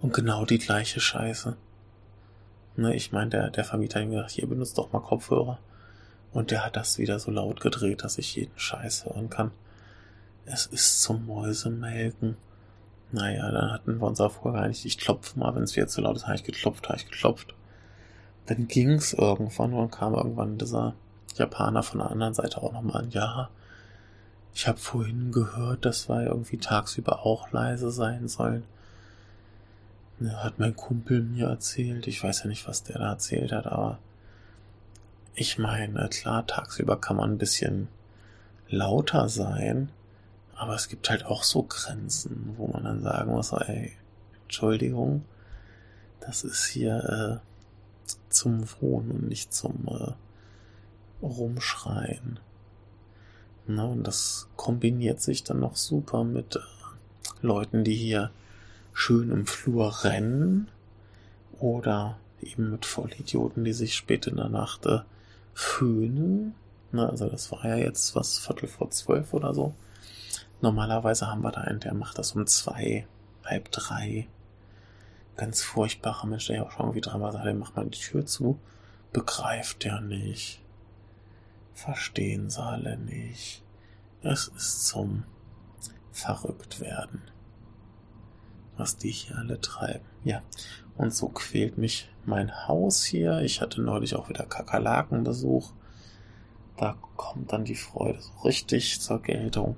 und 0.00 0.12
genau 0.12 0.44
die 0.44 0.58
gleiche 0.58 1.00
Scheiße. 1.00 1.56
Ne, 2.76 2.94
ich 2.94 3.12
meine, 3.12 3.30
der, 3.30 3.50
der 3.50 3.64
Vermieter 3.64 4.00
hat 4.00 4.10
gesagt, 4.10 4.30
hier 4.32 4.48
benutzt 4.48 4.78
doch 4.78 4.92
mal 4.92 5.00
Kopfhörer. 5.00 5.58
Und 6.32 6.50
der 6.50 6.64
hat 6.64 6.76
das 6.76 6.98
wieder 6.98 7.18
so 7.20 7.30
laut 7.30 7.60
gedreht, 7.60 8.02
dass 8.02 8.18
ich 8.18 8.34
jeden 8.34 8.58
Scheiß 8.58 9.04
hören 9.04 9.30
kann. 9.30 9.52
Es 10.46 10.66
ist 10.66 11.02
zum 11.02 11.26
Mäusemelken. 11.26 12.36
Naja, 13.12 13.50
dann 13.52 13.70
hatten 13.70 14.00
wir 14.00 14.06
uns 14.06 14.20
auch 14.20 14.32
vorher 14.32 14.62
geeinigt, 14.62 14.84
ich 14.84 14.98
klopfe 14.98 15.38
mal, 15.38 15.54
wenn 15.54 15.62
es 15.62 15.76
wieder 15.76 15.86
zu 15.86 16.00
laut 16.00 16.16
ist, 16.16 16.26
habe 16.26 16.34
ich 16.34 16.42
geklopft, 16.42 16.88
habe 16.88 16.98
ich 16.98 17.08
geklopft. 17.08 17.54
Dann 18.46 18.66
ging's 18.66 19.12
irgendwann 19.12 19.72
und 19.72 19.92
kam 19.92 20.14
irgendwann 20.14 20.58
dieser 20.58 20.94
Japaner 21.36 21.84
von 21.84 22.00
der 22.00 22.10
anderen 22.10 22.34
Seite 22.34 22.62
auch 22.62 22.72
nochmal 22.72 23.02
an, 23.02 23.10
ja, 23.10 23.48
Ich 24.52 24.68
habe 24.68 24.78
vorhin 24.78 25.32
gehört, 25.32 25.84
dass 25.84 26.08
wir 26.08 26.26
irgendwie 26.26 26.58
tagsüber 26.58 27.24
auch 27.24 27.50
leise 27.52 27.90
sein 27.90 28.28
sollen. 28.28 28.64
Hat 30.22 30.58
mein 30.58 30.76
Kumpel 30.76 31.22
mir 31.22 31.48
erzählt. 31.48 32.06
Ich 32.06 32.22
weiß 32.22 32.44
ja 32.44 32.48
nicht, 32.48 32.68
was 32.68 32.84
der 32.84 32.98
da 32.98 33.10
erzählt 33.10 33.52
hat, 33.52 33.66
aber 33.66 33.98
ich 35.34 35.58
meine, 35.58 36.08
klar, 36.08 36.46
tagsüber 36.46 37.00
kann 37.00 37.16
man 37.16 37.32
ein 37.32 37.38
bisschen 37.38 37.88
lauter 38.68 39.28
sein, 39.28 39.90
aber 40.54 40.74
es 40.74 40.88
gibt 40.88 41.10
halt 41.10 41.26
auch 41.26 41.42
so 41.42 41.64
Grenzen, 41.64 42.54
wo 42.56 42.68
man 42.68 42.84
dann 42.84 43.02
sagen 43.02 43.32
muss, 43.32 43.52
ey, 43.52 43.92
Entschuldigung, 44.44 45.24
das 46.20 46.44
ist 46.44 46.66
hier 46.66 47.42
äh, 47.42 48.10
zum 48.28 48.64
Wohnen 48.80 49.10
und 49.10 49.28
nicht 49.28 49.52
zum 49.52 49.88
äh, 49.88 50.12
Rumschreien. 51.24 52.38
Na, 53.66 53.84
und 53.86 54.04
das 54.04 54.48
kombiniert 54.56 55.20
sich 55.20 55.42
dann 55.42 55.60
noch 55.60 55.76
super 55.76 56.22
mit 56.22 56.56
äh, 56.56 56.60
Leuten, 57.42 57.82
die 57.82 57.94
hier 57.94 58.30
schön 58.94 59.30
im 59.30 59.46
Flur 59.46 60.04
rennen 60.04 60.70
oder 61.58 62.16
eben 62.40 62.70
mit 62.70 62.86
Vollidioten, 62.86 63.64
die 63.64 63.72
sich 63.72 63.94
spät 63.94 64.26
in 64.26 64.36
der 64.36 64.48
Nacht 64.48 64.86
äh, 64.86 65.00
föhnen. 65.52 66.54
Na, 66.92 67.08
also 67.08 67.28
das 67.28 67.50
war 67.50 67.66
ja 67.66 67.76
jetzt 67.76 68.14
was 68.14 68.38
Viertel 68.38 68.68
vor 68.68 68.90
zwölf 68.90 69.34
oder 69.34 69.52
so. 69.52 69.74
Normalerweise 70.60 71.26
haben 71.26 71.42
wir 71.42 71.50
da 71.50 71.62
einen, 71.62 71.80
der 71.80 71.92
macht 71.92 72.18
das 72.18 72.32
um 72.32 72.46
zwei, 72.46 73.06
halb 73.44 73.70
drei. 73.72 74.28
Ganz 75.36 75.62
furchtbarer 75.62 76.26
Mensch, 76.26 76.46
der 76.46 76.56
ja 76.56 76.62
auch 76.62 76.70
schon 76.70 76.86
irgendwie 76.86 77.00
dreimal 77.00 77.32
sagt, 77.32 77.44
der 77.44 77.54
macht 77.54 77.74
mal 77.74 77.84
die 77.86 77.98
Tür 77.98 78.24
zu. 78.24 78.58
Begreift 79.12 79.82
der 79.84 80.00
nicht. 80.00 80.60
Verstehen 81.74 82.50
sie 82.50 82.62
alle 82.62 82.96
nicht. 82.96 83.62
Es 84.22 84.48
ist 84.48 84.86
zum 84.86 85.24
Verrücktwerden. 86.12 87.22
Was 88.76 88.96
die 88.96 89.10
hier 89.10 89.38
alle 89.38 89.60
treiben. 89.60 90.04
Ja. 90.24 90.42
Und 90.96 91.14
so 91.14 91.28
quält 91.28 91.78
mich 91.78 92.08
mein 92.24 92.66
Haus 92.68 93.04
hier. 93.04 93.40
Ich 93.40 93.60
hatte 93.60 93.80
neulich 93.80 94.14
auch 94.14 94.28
wieder 94.28 94.44
Kakerlakenbesuch. 94.44 95.72
Da 96.76 96.96
kommt 97.16 97.52
dann 97.52 97.64
die 97.64 97.74
Freude 97.74 98.20
so 98.20 98.32
richtig 98.44 99.00
zur 99.00 99.22
Geltung. 99.22 99.76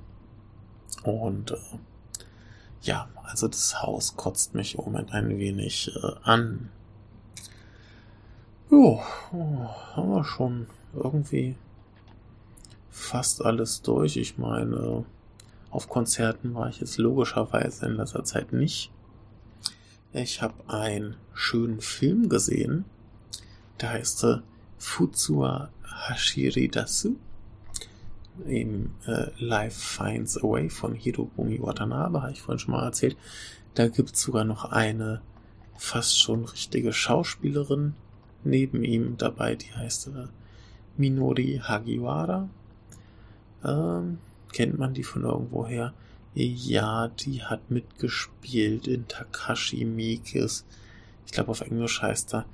Und 1.05 1.53
äh, 1.53 1.57
ja, 2.83 3.09
also 3.25 3.49
das 3.49 3.83
Haus 3.83 4.17
kotzt 4.17 4.55
mich 4.55 4.77
im 4.77 4.85
Moment 4.85 5.13
ein 5.13 5.39
wenig 5.39 5.91
äh, 5.95 6.13
an. 6.23 6.71
Jo, 8.71 9.01
oh, 9.33 9.69
haben 9.95 10.11
wir 10.11 10.25
schon 10.25 10.67
irgendwie 10.95 11.57
fast 12.91 13.45
alles 13.45 13.83
durch. 13.83 14.17
Ich 14.17 14.39
meine, 14.39 15.05
auf 15.71 15.89
Konzerten 15.89 16.55
war 16.55 16.69
ich 16.69 16.81
jetzt 16.81 16.99
logischerweise 16.99 17.87
in 17.87 17.97
letzter 17.97 18.25
Zeit 18.25 18.53
nicht. 18.53 18.91
Ich 20.13 20.41
habe 20.41 20.55
einen 20.69 21.17
schönen 21.35 21.81
Film 21.81 22.29
gesehen. 22.29 22.85
Der 23.81 23.91
heißt 23.91 24.27
Futsua 24.79 25.71
Hashiridasu. 26.09 27.17
Im 28.47 28.91
äh, 29.07 29.29
Life 29.39 29.79
Finds 29.81 30.37
a 30.39 30.43
Way 30.43 30.69
von 30.69 30.95
Hirobumi 30.95 31.61
Watanabe, 31.61 32.23
habe 32.23 32.33
ich 32.33 32.43
vorhin 32.43 32.59
schon 32.59 32.73
mal 32.73 32.85
erzählt. 32.85 33.17
Da 33.75 33.89
gibt 33.89 34.15
es 34.15 34.21
sogar 34.21 34.45
noch 34.45 34.67
eine 34.67 35.23
fast 35.77 36.21
schon 36.21 36.45
richtige 36.45 36.93
Schauspielerin 36.93 37.95
neben 38.45 38.85
ihm 38.85 39.17
dabei, 39.17 39.55
die 39.55 39.73
heißt 39.73 40.09
äh, 40.09 40.27
Minori 40.97 41.61
Hagiwara. 41.63 42.49
Ähm, 43.65 44.19
kennt 44.53 44.79
man 44.79 44.95
die 44.95 45.03
von 45.03 45.23
irgendwoher? 45.23 45.95
Ja, 46.35 47.09
die 47.09 47.43
hat 47.43 47.71
mitgespielt 47.71 48.87
in 48.87 49.09
Takashi 49.09 49.85
Miikes. 49.85 50.67
Ich 51.25 51.33
glaube, 51.33 51.51
auf 51.51 51.63
Englisch 51.63 52.03
heißt 52.03 52.35
er 52.35 52.47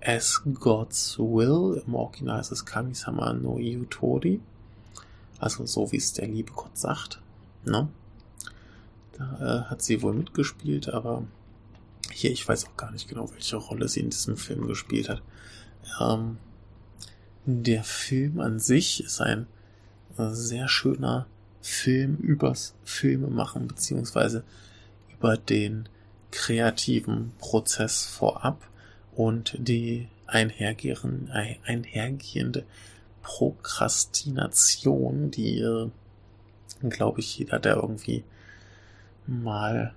As 0.00 0.42
God's 0.54 1.18
Will. 1.18 1.82
Im 1.86 1.94
Original 1.94 2.40
ist 2.40 2.50
es 2.50 2.66
Kamisama 2.66 3.32
no 3.32 3.58
Yutori. 3.58 4.40
Also 5.38 5.66
so 5.66 5.92
wie 5.92 5.96
es 5.96 6.12
der 6.12 6.26
liebe 6.26 6.52
Gott 6.52 6.76
sagt. 6.76 7.20
Ne? 7.64 7.88
Da 9.12 9.38
äh, 9.40 9.70
hat 9.70 9.82
sie 9.82 10.02
wohl 10.02 10.14
mitgespielt, 10.14 10.88
aber 10.88 11.24
hier, 12.12 12.32
ich 12.32 12.46
weiß 12.46 12.66
auch 12.66 12.76
gar 12.76 12.90
nicht 12.90 13.08
genau, 13.08 13.30
welche 13.32 13.56
Rolle 13.56 13.88
sie 13.88 14.00
in 14.00 14.10
diesem 14.10 14.36
Film 14.36 14.66
gespielt 14.66 15.08
hat. 15.08 15.22
Ähm, 16.00 16.38
der 17.44 17.84
Film 17.84 18.40
an 18.40 18.58
sich 18.58 19.02
ist 19.02 19.20
ein 19.20 19.46
sehr 20.16 20.68
schöner 20.68 21.26
Film 21.68 22.16
übers 22.16 22.74
Filme 22.84 23.28
machen, 23.28 23.68
beziehungsweise 23.68 24.42
über 25.16 25.36
den 25.36 25.88
kreativen 26.30 27.32
Prozess 27.38 28.06
vorab 28.06 28.68
und 29.14 29.54
die 29.58 30.08
einhergehende, 30.26 32.64
Prokrastination, 33.22 35.30
die, 35.30 35.60
äh, 35.60 35.90
glaube 36.88 37.20
ich, 37.20 37.38
jeder, 37.38 37.58
der 37.58 37.76
irgendwie 37.76 38.24
mal 39.26 39.94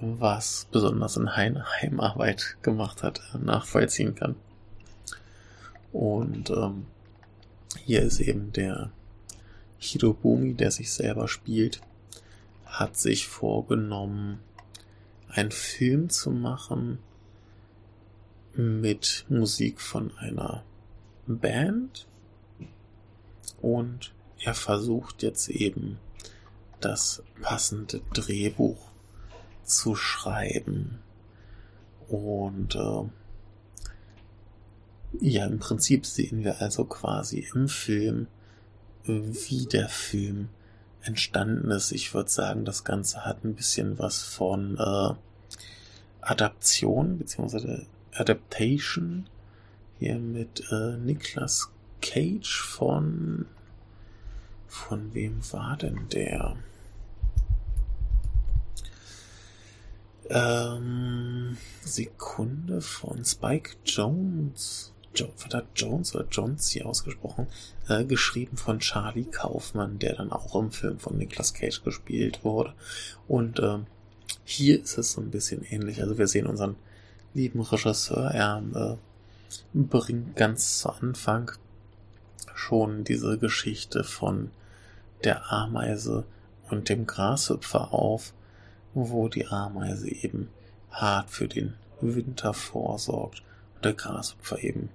was 0.00 0.66
besonders 0.70 1.16
in 1.16 1.34
Heimarbeit 1.36 2.56
gemacht 2.62 3.02
hat, 3.02 3.22
nachvollziehen 3.38 4.14
kann. 4.14 4.36
Und 5.92 6.50
ähm, 6.50 6.86
hier 7.84 8.02
ist 8.02 8.20
eben 8.20 8.52
der 8.52 8.90
Hirobumi, 9.80 10.54
der 10.54 10.70
sich 10.70 10.92
selber 10.92 11.26
spielt, 11.26 11.80
hat 12.66 12.96
sich 12.96 13.26
vorgenommen, 13.26 14.38
einen 15.28 15.50
Film 15.50 16.10
zu 16.10 16.30
machen 16.30 16.98
mit 18.54 19.24
Musik 19.28 19.80
von 19.80 20.16
einer 20.18 20.62
Band. 21.26 22.06
Und 23.62 24.12
er 24.38 24.54
versucht 24.54 25.22
jetzt 25.22 25.48
eben 25.48 25.98
das 26.80 27.22
passende 27.40 28.00
Drehbuch 28.12 28.90
zu 29.64 29.94
schreiben. 29.94 30.98
Und 32.08 32.74
äh, 32.74 33.08
ja, 35.20 35.46
im 35.46 35.58
Prinzip 35.58 36.06
sehen 36.06 36.44
wir 36.44 36.60
also 36.60 36.84
quasi 36.84 37.46
im 37.54 37.68
Film 37.68 38.26
wie 39.04 39.66
der 39.66 39.88
Film 39.88 40.48
entstanden 41.02 41.70
ist. 41.70 41.92
Ich 41.92 42.12
würde 42.14 42.30
sagen, 42.30 42.64
das 42.64 42.84
Ganze 42.84 43.24
hat 43.24 43.44
ein 43.44 43.54
bisschen 43.54 43.98
was 43.98 44.22
von 44.22 44.76
äh, 44.76 45.14
Adaption 46.20 47.18
beziehungsweise 47.18 47.86
Adaptation 48.12 49.28
hier 49.98 50.18
mit 50.18 50.64
äh, 50.70 50.96
Niklas 50.96 51.70
Cage 52.00 52.60
von 52.60 53.46
von 54.70 55.12
wem 55.14 55.40
war 55.52 55.76
denn 55.76 56.08
der? 56.12 56.56
Ähm, 60.28 61.56
Sekunde 61.82 62.80
von 62.80 63.24
Spike 63.24 63.72
Jones 63.84 64.92
jo 65.14 65.28
Jones 65.74 66.14
oder 66.14 66.26
Jones 66.30 66.68
hier 66.70 66.86
ausgesprochen, 66.86 67.46
äh, 67.88 68.04
geschrieben 68.04 68.56
von 68.56 68.78
Charlie 68.78 69.24
Kaufmann, 69.24 69.98
der 69.98 70.14
dann 70.16 70.32
auch 70.32 70.54
im 70.54 70.70
Film 70.70 70.98
von 70.98 71.16
Nicolas 71.16 71.54
Cage 71.54 71.82
gespielt 71.82 72.44
wurde. 72.44 72.74
Und 73.26 73.58
äh, 73.58 73.78
hier 74.44 74.80
ist 74.80 74.98
es 74.98 75.12
so 75.12 75.20
ein 75.20 75.30
bisschen 75.30 75.64
ähnlich. 75.64 76.00
Also 76.02 76.18
wir 76.18 76.28
sehen 76.28 76.46
unseren 76.46 76.76
lieben 77.34 77.60
Regisseur, 77.60 78.30
er 78.30 78.62
äh, 78.74 78.96
bringt 79.74 80.36
ganz 80.36 80.78
zu 80.78 80.90
Anfang 80.90 81.52
schon 82.54 83.04
diese 83.04 83.38
Geschichte 83.38 84.04
von 84.04 84.50
der 85.24 85.52
Ameise 85.52 86.24
und 86.70 86.88
dem 86.88 87.06
Grashüpfer 87.06 87.92
auf, 87.92 88.32
wo 88.94 89.28
die 89.28 89.46
Ameise 89.46 90.08
eben 90.08 90.48
hart 90.90 91.30
für 91.30 91.48
den 91.48 91.74
Winter 92.00 92.54
vorsorgt 92.54 93.42
und 93.76 93.84
der 93.84 93.94
Grashüpfer 93.94 94.62
eben 94.62 94.90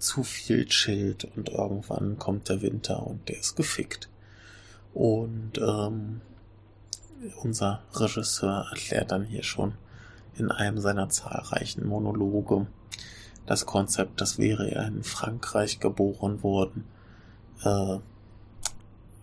zu 0.00 0.22
viel 0.22 0.66
chillt 0.66 1.24
und 1.36 1.48
irgendwann 1.50 2.18
kommt 2.18 2.48
der 2.48 2.62
Winter 2.62 3.06
und 3.06 3.28
der 3.28 3.38
ist 3.38 3.56
gefickt. 3.56 4.08
Und 4.94 5.58
ähm, 5.58 6.20
unser 7.42 7.82
Regisseur 7.94 8.66
erklärt 8.70 9.12
dann 9.12 9.24
hier 9.24 9.42
schon 9.42 9.74
in 10.36 10.50
einem 10.50 10.78
seiner 10.78 11.08
zahlreichen 11.08 11.86
Monologe 11.86 12.66
das 13.46 13.66
Konzept, 13.66 14.20
das 14.20 14.38
wäre 14.38 14.70
er 14.70 14.86
in 14.86 15.02
Frankreich 15.02 15.80
geboren 15.80 16.42
worden, 16.42 16.84
äh, 17.64 17.98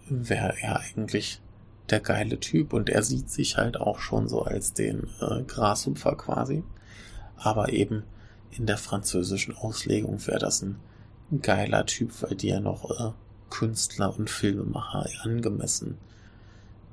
wäre 0.09 0.53
er 0.61 0.81
eigentlich 0.81 1.41
der 1.89 2.01
geile 2.01 2.39
Typ 2.39 2.73
und 2.73 2.89
er 2.89 3.03
sieht 3.03 3.29
sich 3.29 3.55
halt 3.55 3.77
auch 3.79 3.99
schon 3.99 4.27
so 4.27 4.43
als 4.43 4.73
den 4.73 5.07
äh, 5.21 5.43
Grashupfer 5.43 6.15
quasi, 6.15 6.63
aber 7.37 7.69
eben 7.69 8.03
in 8.51 8.65
der 8.65 8.77
französischen 8.77 9.55
Auslegung 9.55 10.25
wäre 10.25 10.39
das 10.39 10.61
ein 10.61 10.79
geiler 11.41 11.85
Typ, 11.85 12.11
weil 12.21 12.35
die 12.35 12.47
ja 12.47 12.59
noch 12.59 12.89
äh, 12.89 13.11
Künstler 13.49 14.17
und 14.17 14.29
Filmemacher 14.29 15.05
angemessen 15.23 15.97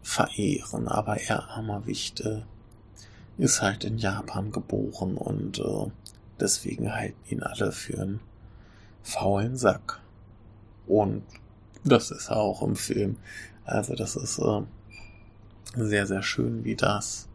verehren. 0.02 0.88
Aber 0.88 1.18
er, 1.18 1.48
armer 1.50 1.86
Wichte, 1.86 2.46
ist 3.38 3.62
halt 3.62 3.84
in 3.84 3.98
Japan 3.98 4.52
geboren 4.52 5.16
und 5.16 5.58
äh, 5.58 5.90
deswegen 6.38 6.94
halten 6.94 7.18
ihn 7.28 7.42
alle 7.42 7.72
für 7.72 8.00
einen 8.00 8.20
faulen 9.02 9.56
Sack. 9.56 10.00
Und 10.86 11.22
das 11.84 12.10
ist 12.10 12.28
er 12.28 12.36
auch 12.36 12.62
im 12.62 12.76
Film. 12.76 13.16
Also 13.64 13.94
das 13.94 14.16
ist 14.16 14.38
äh, 14.38 14.62
sehr, 15.76 16.06
sehr 16.06 16.22
schön, 16.22 16.64
wie 16.64 16.76
das 16.76 17.28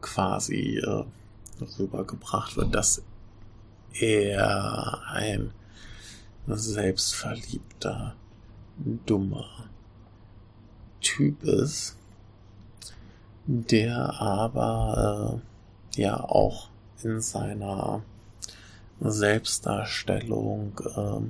quasi 0.00 0.78
äh, 0.78 1.04
rübergebracht 1.78 2.56
wird, 2.56 2.74
dass 2.74 3.02
er 4.00 5.02
ein 5.10 5.52
selbstverliebter, 6.46 8.14
dummer 9.06 9.48
Typ 11.00 11.42
ist, 11.44 11.96
der 13.46 14.20
aber 14.20 15.40
äh, 15.96 16.00
ja 16.00 16.20
auch 16.20 16.68
in 17.02 17.20
seiner 17.20 18.02
Selbstdarstellung 19.00 20.80
äh, 20.96 21.20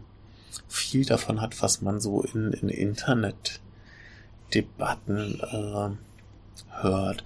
viel 0.68 1.04
davon 1.04 1.40
hat, 1.40 1.60
was 1.62 1.82
man 1.82 2.00
so 2.00 2.22
in, 2.22 2.52
in 2.52 2.68
Internetdebatten 2.68 5.40
äh, 5.40 5.90
hört. 6.80 7.24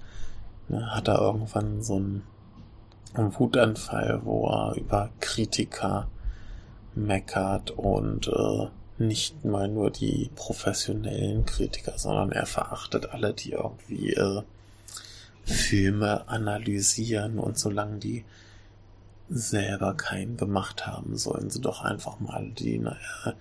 Hat 0.71 1.07
er 1.07 1.19
irgendwann 1.19 1.83
so 1.83 1.97
einen, 1.97 2.23
einen 3.13 3.37
Wutanfall, 3.37 4.21
wo 4.23 4.47
er 4.47 4.75
über 4.75 5.09
Kritiker 5.19 6.07
meckert 6.95 7.71
und 7.71 8.27
äh, 8.27 8.67
nicht 8.97 9.43
mal 9.43 9.67
nur 9.67 9.91
die 9.91 10.29
professionellen 10.35 11.45
Kritiker, 11.45 11.97
sondern 11.97 12.31
er 12.31 12.45
verachtet 12.45 13.11
alle, 13.11 13.33
die 13.33 13.51
irgendwie 13.51 14.13
äh, 14.13 14.43
Filme 15.43 16.27
analysieren 16.27 17.39
und 17.39 17.57
solange 17.57 17.97
die 17.97 18.25
selber 19.29 19.95
keinen 19.95 20.37
gemacht 20.37 20.85
haben, 20.85 21.17
sollen 21.17 21.49
sie 21.49 21.61
doch 21.61 21.81
einfach 21.83 22.19
mal 22.19 22.51
die, 22.51 22.77
naja, 22.77 23.33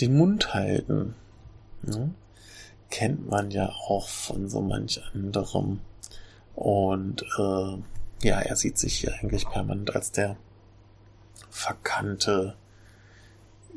den 0.00 0.16
Mund 0.16 0.54
halten. 0.54 1.14
Ne? 1.82 2.10
Kennt 2.90 3.28
man 3.28 3.50
ja 3.50 3.68
auch 3.68 4.08
von 4.08 4.48
so 4.48 4.60
manch 4.60 5.00
anderem. 5.14 5.80
Und 6.54 7.22
äh, 7.38 7.76
ja, 8.22 8.40
er 8.40 8.56
sieht 8.56 8.78
sich 8.78 8.96
hier 8.96 9.14
eigentlich 9.14 9.48
permanent 9.48 9.94
als 9.94 10.12
der 10.12 10.36
verkannte 11.50 12.56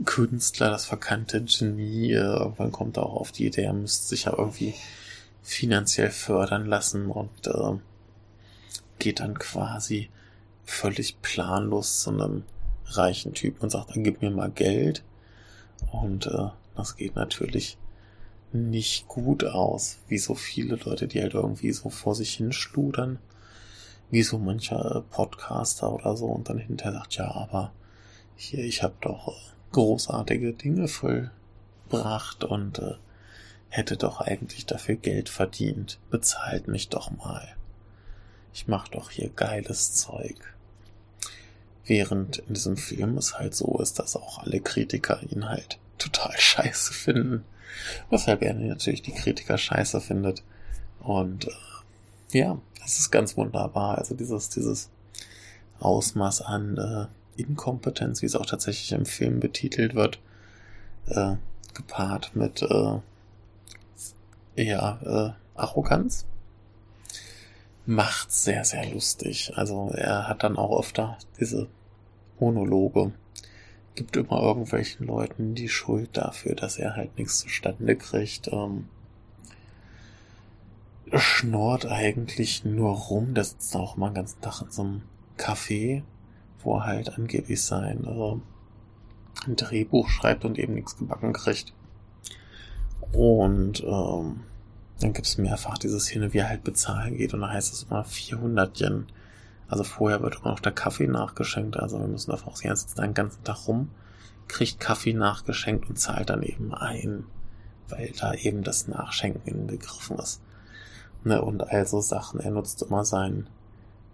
Künstler, 0.05 0.69
das 0.69 0.85
verkannte 0.85 1.43
Genie. 1.43 2.11
Irgendwann 2.11 2.71
kommt 2.71 2.97
er 2.97 3.05
auch 3.05 3.15
auf 3.15 3.31
die 3.31 3.47
Idee, 3.47 3.63
er 3.63 3.73
müsste 3.73 4.07
sich 4.07 4.25
ja 4.25 4.33
irgendwie 4.37 4.73
finanziell 5.41 6.11
fördern 6.11 6.65
lassen 6.65 7.07
und 7.07 7.47
äh, 7.47 7.77
geht 8.99 9.19
dann 9.19 9.39
quasi 9.39 10.09
völlig 10.65 11.21
planlos 11.21 12.01
zu 12.01 12.09
einem 12.11 12.43
reichen 12.85 13.33
Typen 13.33 13.61
und 13.63 13.69
sagt, 13.69 13.91
dann 13.91 14.03
gib 14.03 14.21
mir 14.21 14.31
mal 14.31 14.51
Geld. 14.51 15.03
Und 15.91 16.27
äh, 16.27 16.49
das 16.75 16.95
geht 16.95 17.15
natürlich 17.15 17.77
nicht 18.51 19.07
gut 19.07 19.43
aus, 19.43 19.99
wie 20.07 20.17
so 20.17 20.35
viele 20.35 20.75
Leute, 20.75 21.07
die 21.07 21.21
halt 21.21 21.33
irgendwie 21.33 21.71
so 21.71 21.89
vor 21.89 22.15
sich 22.15 22.33
hinschludern, 22.35 23.19
wie 24.09 24.23
so 24.23 24.37
mancher 24.37 25.03
Podcaster 25.09 25.91
oder 25.91 26.15
so 26.15 26.27
und 26.27 26.49
dann 26.49 26.57
hinterher 26.57 26.99
sagt, 26.99 27.15
ja, 27.15 27.31
aber 27.31 27.71
hier, 28.35 28.63
ich 28.63 28.83
habe 28.83 28.95
doch 29.01 29.27
äh, 29.27 29.71
großartige 29.71 30.53
Dinge 30.53 30.87
vollbracht 30.87 32.43
und 32.43 32.79
äh, 32.79 32.95
hätte 33.69 33.97
doch 33.97 34.21
eigentlich 34.21 34.65
dafür 34.65 34.95
Geld 34.95 35.29
verdient. 35.29 35.99
Bezahlt 36.09 36.67
mich 36.67 36.89
doch 36.89 37.11
mal. 37.11 37.55
Ich 38.53 38.67
mach 38.67 38.87
doch 38.87 39.11
hier 39.11 39.29
geiles 39.29 39.93
Zeug. 39.93 40.35
Während 41.85 42.39
in 42.39 42.53
diesem 42.53 42.77
Film 42.77 43.17
es 43.17 43.37
halt 43.37 43.55
so 43.55 43.79
ist, 43.79 43.99
dass 43.99 44.15
auch 44.15 44.39
alle 44.39 44.59
Kritiker 44.59 45.21
ihn 45.23 45.49
halt 45.49 45.79
total 45.97 46.33
scheiße 46.37 46.93
finden. 46.93 47.43
Weshalb 48.09 48.41
er 48.41 48.53
natürlich 48.53 49.01
die 49.01 49.13
Kritiker 49.13 49.57
scheiße 49.57 50.01
findet. 50.01 50.43
Und 50.99 51.47
äh, 51.47 51.51
ja, 52.31 52.59
das 52.79 52.99
ist 52.99 53.11
ganz 53.11 53.37
wunderbar. 53.37 53.97
Also 53.97 54.15
dieses, 54.15 54.49
dieses 54.49 54.89
Ausmaß 55.79 56.41
an 56.41 56.77
äh, 56.77 57.41
Inkompetenz, 57.41 58.21
wie 58.21 58.25
es 58.25 58.35
auch 58.35 58.45
tatsächlich 58.45 58.91
im 58.91 59.05
Film 59.05 59.39
betitelt 59.39 59.95
wird, 59.95 60.19
äh, 61.07 61.35
gepaart 61.73 62.35
mit 62.35 62.61
äh, 62.61 62.99
eher 64.55 65.35
äh, 65.55 65.59
Arroganz, 65.59 66.25
macht 67.85 68.31
sehr, 68.31 68.65
sehr 68.65 68.85
lustig. 68.89 69.53
Also 69.55 69.91
er 69.93 70.27
hat 70.27 70.43
dann 70.43 70.57
auch 70.57 70.77
öfter 70.79 71.17
diese 71.39 71.67
Monologe. 72.39 73.13
Gibt 73.95 74.17
immer 74.17 74.41
irgendwelchen 74.41 75.07
Leuten 75.07 75.55
die 75.55 75.69
Schuld 75.69 76.09
dafür, 76.17 76.53
dass 76.53 76.77
er 76.77 76.95
halt 76.95 77.17
nichts 77.17 77.39
zustande 77.39 77.95
kriegt. 77.95 78.49
Ähm, 78.49 78.89
schnort 81.13 81.85
eigentlich 81.85 82.65
nur 82.65 82.91
rum. 82.91 83.33
Der 83.33 83.43
sitzt 83.43 83.75
auch 83.75 83.97
mal 83.97 84.09
den 84.09 84.15
ganzen 84.15 84.41
Tag 84.41 84.61
in 84.61 84.71
so 84.71 84.81
einem 84.83 85.01
Café, 85.37 86.03
wo 86.63 86.77
er 86.77 86.85
halt 86.85 87.17
angeblich 87.17 87.61
sein 87.63 88.03
äh, 88.05 89.47
ein 89.47 89.55
Drehbuch 89.55 90.09
schreibt 90.09 90.45
und 90.45 90.57
eben 90.57 90.73
nichts 90.73 90.97
gebacken 90.97 91.33
kriegt. 91.33 91.73
Und 93.11 93.83
ähm, 93.83 94.41
dann 94.99 95.13
gibt 95.13 95.27
es 95.27 95.37
mehrfach 95.37 95.77
diese 95.77 95.99
Szene, 95.99 96.33
wie 96.33 96.39
er 96.39 96.49
halt 96.49 96.63
bezahlen 96.63 97.17
geht 97.17 97.33
und 97.33 97.41
da 97.41 97.49
heißt 97.49 97.73
es 97.73 97.83
immer 97.83 98.03
400 98.03 98.79
Yen. 98.79 99.05
Also 99.67 99.83
vorher 99.83 100.21
wird 100.21 100.37
immer 100.37 100.51
noch 100.51 100.59
der 100.59 100.71
Kaffee 100.71 101.07
nachgeschenkt, 101.07 101.77
also 101.77 101.99
wir 101.99 102.07
müssen 102.07 102.31
davon 102.31 102.53
ausgehen, 102.53 102.71
er 102.71 102.77
sitzt 102.77 102.97
den 102.97 103.13
ganzen 103.13 103.43
Tag 103.43 103.67
rum, 103.67 103.89
kriegt 104.47 104.79
Kaffee 104.79 105.13
nachgeschenkt 105.13 105.89
und 105.89 105.97
zahlt 105.99 106.29
dann 106.29 106.41
eben 106.41 106.73
ein, 106.73 107.25
weil 107.89 108.11
da 108.19 108.33
eben 108.33 108.63
das 108.63 108.87
Nachschenken 108.87 109.41
inbegriffen 109.45 110.17
ist. 110.17 110.41
Ne, 111.23 111.41
und 111.41 111.61
also 111.71 112.01
Sachen, 112.01 112.39
er 112.39 112.51
nutzt 112.51 112.81
immer 112.81 113.03
seinen 113.03 113.47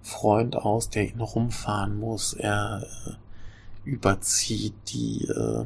Freund 0.02 0.56
aus, 0.56 0.90
der 0.90 1.10
ihn 1.10 1.20
rumfahren 1.20 2.00
muss, 2.00 2.34
er 2.34 2.86
äh, 3.06 3.90
überzieht 3.90 4.74
die 4.88 5.28
äh, 5.28 5.66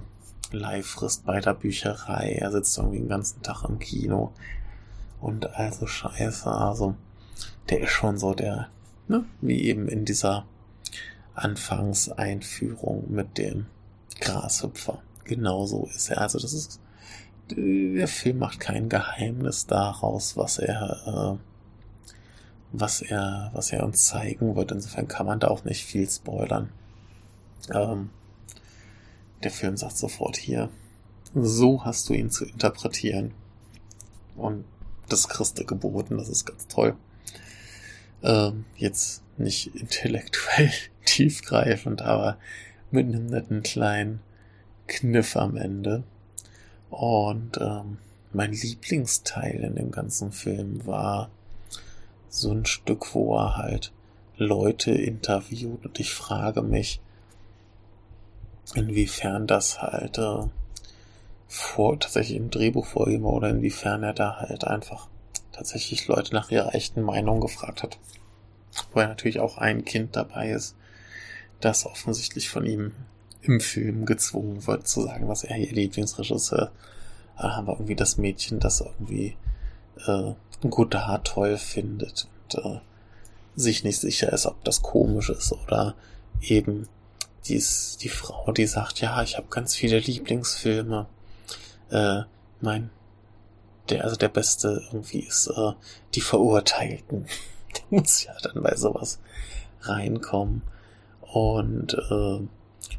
Leihfrist 0.51 1.25
bei 1.25 1.39
der 1.39 1.53
Bücherei, 1.53 2.33
er 2.33 2.51
sitzt 2.51 2.77
irgendwie 2.77 2.99
den 2.99 3.09
ganzen 3.09 3.41
Tag 3.41 3.63
im 3.63 3.79
Kino 3.79 4.31
und 5.21 5.55
also 5.55 5.87
scheiße, 5.87 6.49
also 6.51 6.95
der 7.69 7.81
ist 7.81 7.91
schon 7.91 8.17
so 8.17 8.33
der 8.33 8.69
Ne? 9.07 9.25
Wie 9.41 9.63
eben 9.63 9.87
in 9.87 10.05
dieser 10.05 10.45
Anfangseinführung 11.33 13.05
mit 13.09 13.37
dem 13.37 13.67
Grashüpfer. 14.19 15.01
Genauso 15.23 15.87
ist 15.93 16.09
er. 16.09 16.21
Also 16.21 16.39
das 16.39 16.53
ist, 16.53 16.79
der 17.51 18.07
Film 18.07 18.39
macht 18.39 18.59
kein 18.59 18.89
Geheimnis 18.89 19.67
daraus, 19.67 20.37
was 20.37 20.57
er, 20.57 21.37
äh, 21.37 22.13
was 22.71 23.01
er, 23.01 23.51
was 23.53 23.71
er 23.71 23.83
uns 23.83 24.05
zeigen 24.05 24.55
wird. 24.55 24.71
Insofern 24.71 25.07
kann 25.07 25.25
man 25.25 25.39
da 25.39 25.47
auch 25.47 25.63
nicht 25.63 25.85
viel 25.85 26.09
spoilern. 26.09 26.69
Ähm, 27.73 28.09
der 29.43 29.51
Film 29.51 29.77
sagt 29.77 29.97
sofort 29.97 30.37
hier, 30.37 30.69
so 31.33 31.83
hast 31.85 32.09
du 32.09 32.13
ihn 32.13 32.29
zu 32.29 32.45
interpretieren. 32.45 33.33
Und 34.35 34.65
das 35.09 35.29
kriegst 35.29 35.57
du 35.59 35.65
geboten, 35.65 36.17
das 36.17 36.29
ist 36.29 36.45
ganz 36.45 36.67
toll 36.67 36.95
ähm, 38.23 38.65
jetzt 38.75 39.23
nicht 39.37 39.75
intellektuell 39.75 40.71
tiefgreifend, 41.05 42.01
aber 42.01 42.37
mit 42.91 43.07
einem 43.07 43.27
netten 43.27 43.63
kleinen 43.63 44.21
Kniff 44.87 45.35
am 45.35 45.57
Ende. 45.57 46.03
Und 46.89 47.57
ähm, 47.59 47.97
mein 48.33 48.53
Lieblingsteil 48.53 49.63
in 49.63 49.75
dem 49.75 49.91
ganzen 49.91 50.31
Film 50.31 50.85
war 50.85 51.29
so 52.29 52.51
ein 52.51 52.65
Stück, 52.65 53.13
wo 53.13 53.35
er 53.37 53.57
halt 53.57 53.91
Leute 54.37 54.91
interviewt 54.91 55.85
und 55.85 55.99
ich 55.99 56.13
frage 56.13 56.61
mich, 56.61 57.01
inwiefern 58.75 59.47
das 59.47 59.81
halt 59.81 60.17
äh, 60.17 60.43
vor, 61.47 61.99
tatsächlich 61.99 62.37
im 62.37 62.51
Drehbuch 62.51 62.85
vorgegeben 62.85 63.25
oder 63.25 63.49
inwiefern 63.49 64.03
er 64.03 64.13
da 64.13 64.37
halt 64.37 64.65
einfach 64.65 65.07
tatsächlich 65.51 66.07
Leute 66.07 66.33
nach 66.33 66.51
ihrer 66.51 66.75
echten 66.75 67.01
Meinung 67.01 67.39
gefragt 67.39 67.81
hat. 67.81 67.97
Wo 68.91 68.99
er 68.99 69.07
natürlich 69.07 69.39
auch 69.39 69.57
ein 69.57 69.85
Kind 69.85 70.15
dabei 70.15 70.51
ist, 70.51 70.75
das 71.61 71.85
offensichtlich 71.85 72.49
von 72.49 72.65
ihm 72.65 72.91
im 73.47 73.59
Film 73.59 74.05
gezwungen 74.05 74.65
wird 74.67 74.87
zu 74.87 75.03
sagen, 75.03 75.27
was 75.27 75.43
er 75.43 75.57
ihr 75.57 75.71
Lieblingsregisseur. 75.71 76.71
Da 77.37 77.55
haben 77.55 77.67
wir 77.67 77.73
irgendwie 77.73 77.95
das 77.95 78.17
Mädchen, 78.17 78.59
das 78.59 78.81
irgendwie 78.81 79.35
äh, 80.05 80.33
Godard 80.67 81.27
toll 81.27 81.57
findet 81.57 82.27
und 82.53 82.63
äh, 82.63 82.79
sich 83.55 83.83
nicht 83.83 83.99
sicher 83.99 84.31
ist, 84.31 84.45
ob 84.45 84.63
das 84.63 84.81
komisch 84.81 85.29
ist 85.29 85.51
oder 85.51 85.95
eben 86.41 86.87
dies, 87.45 87.97
die 88.01 88.09
Frau, 88.09 88.51
die 88.51 88.67
sagt, 88.67 88.99
ja, 89.01 89.21
ich 89.23 89.37
habe 89.37 89.47
ganz 89.49 89.75
viele 89.75 89.99
Lieblingsfilme, 89.99 91.07
äh, 91.89 92.21
mein, 92.61 92.89
der, 93.89 94.03
also 94.03 94.15
der 94.15 94.29
beste 94.29 94.83
irgendwie 94.87 95.19
ist 95.19 95.47
äh, 95.47 95.71
die 96.13 96.21
Verurteilten. 96.21 97.25
der 97.75 97.99
muss 97.99 98.23
ja 98.23 98.33
dann 98.43 98.61
bei 98.61 98.75
sowas 98.75 99.19
reinkommen. 99.81 100.61
Und 101.21 101.93
äh, 101.93 102.39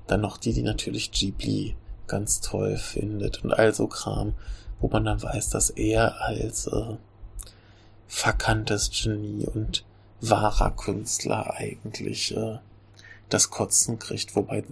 dann 0.06 0.20
noch 0.20 0.38
die, 0.38 0.52
die 0.52 0.62
natürlich 0.62 1.10
Ghibli 1.12 1.76
ganz 2.06 2.40
toll 2.40 2.76
findet 2.76 3.44
und 3.44 3.52
all 3.52 3.74
so 3.74 3.86
Kram, 3.86 4.34
wo 4.80 4.88
man 4.88 5.04
dann 5.04 5.22
weiß, 5.22 5.50
dass 5.50 5.70
er 5.70 6.20
als 6.22 6.66
äh, 6.66 6.96
verkanntes 8.06 8.90
Genie 8.90 9.46
und 9.46 9.84
wahrer 10.20 10.70
Künstler 10.70 11.54
eigentlich 11.54 12.36
äh, 12.36 12.58
das 13.28 13.50
Kotzen 13.50 13.98
kriegt, 13.98 14.34
wobei 14.34 14.64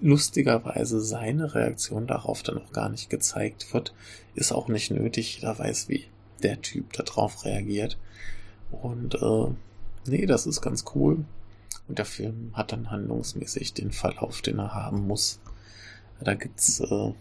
lustigerweise 0.00 1.00
seine 1.00 1.54
Reaktion 1.54 2.06
darauf 2.06 2.42
dann 2.42 2.58
auch 2.58 2.72
gar 2.72 2.88
nicht 2.88 3.10
gezeigt 3.10 3.72
wird, 3.72 3.94
ist 4.34 4.52
auch 4.52 4.68
nicht 4.68 4.90
nötig. 4.90 5.36
Jeder 5.36 5.58
weiß, 5.58 5.88
wie 5.88 6.04
der 6.42 6.60
Typ 6.60 6.92
darauf 6.92 7.44
reagiert. 7.44 7.98
Und 8.70 9.14
äh, 9.14 9.48
nee, 10.06 10.26
das 10.26 10.46
ist 10.46 10.60
ganz 10.60 10.84
cool. 10.94 11.24
Und 11.88 11.98
der 11.98 12.04
Film 12.04 12.50
hat 12.54 12.72
dann 12.72 12.90
handlungsmäßig 12.90 13.74
den 13.74 13.92
Verlauf, 13.92 14.42
den 14.42 14.58
er 14.58 14.74
haben 14.74 15.06
muss. 15.06 15.40
Da 16.20 16.34
gibt's 16.34 16.80
äh, 16.80 17.12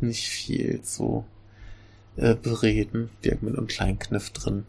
nicht 0.00 0.28
viel 0.28 0.82
zu 0.82 1.24
äh, 2.16 2.34
bereden. 2.34 3.10
Die 3.24 3.36
mit 3.40 3.56
einem 3.56 3.66
kleinen 3.66 3.98
Kniff 3.98 4.30
drin. 4.30 4.66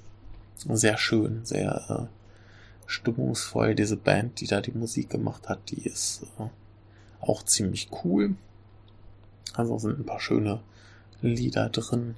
Sehr 0.58 0.98
schön, 0.98 1.46
sehr 1.46 2.10
äh, 2.10 2.90
stimmungsvoll. 2.90 3.76
Diese 3.76 3.98
Band, 3.98 4.40
die 4.40 4.48
da 4.48 4.62
die 4.62 4.72
Musik 4.72 5.10
gemacht 5.10 5.50
hat, 5.50 5.60
die 5.70 5.84
ist 5.84 6.24
äh, 6.40 6.48
auch 7.20 7.44
ziemlich 7.44 7.90
cool. 8.04 8.36
Also 9.54 9.78
sind 9.78 10.00
ein 10.00 10.06
paar 10.06 10.20
schöne 10.20 10.62
Lieder 11.22 11.70
drin. 11.70 12.16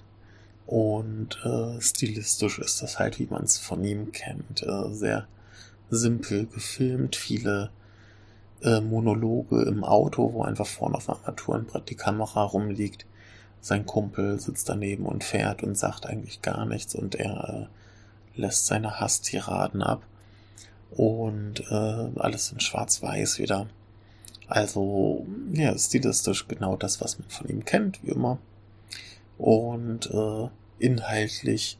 Und 0.65 1.39
äh, 1.45 1.79
stilistisch 1.81 2.59
ist 2.59 2.81
das 2.81 2.99
halt, 2.99 3.19
wie 3.19 3.27
man 3.27 3.43
es 3.43 3.57
von 3.57 3.83
ihm 3.83 4.11
kennt. 4.11 4.63
Äh, 4.63 4.93
sehr 4.93 5.27
simpel 5.89 6.47
gefilmt, 6.47 7.15
viele 7.15 7.71
äh, 8.61 8.81
Monologe 8.81 9.63
im 9.63 9.83
Auto, 9.83 10.33
wo 10.33 10.43
einfach 10.43 10.65
vorne 10.65 10.95
auf 10.95 11.09
Armaturenbrett 11.09 11.89
die 11.89 11.95
Kamera 11.95 12.43
rumliegt. 12.43 13.05
Sein 13.61 13.85
Kumpel 13.85 14.39
sitzt 14.39 14.69
daneben 14.69 15.05
und 15.05 15.23
fährt 15.23 15.63
und 15.63 15.77
sagt 15.77 16.05
eigentlich 16.05 16.41
gar 16.41 16.65
nichts 16.65 16.95
und 16.95 17.15
er 17.15 17.69
äh, 18.35 18.39
lässt 18.39 18.67
seine 18.67 18.99
Hasstiraden 18.99 19.81
ab. 19.81 20.03
Und 20.91 21.61
äh, 21.69 22.09
alles 22.15 22.51
in 22.51 22.59
schwarz-weiß 22.59 23.39
wieder. 23.39 23.67
Also, 24.47 25.27
ja, 25.51 25.77
stilistisch 25.77 26.47
genau 26.47 26.77
das, 26.77 27.01
was 27.01 27.19
man 27.19 27.29
von 27.29 27.49
ihm 27.49 27.65
kennt, 27.65 28.01
wie 28.03 28.11
immer. 28.11 28.39
Und 29.37 30.09
äh, 30.09 30.49
inhaltlich 30.79 31.77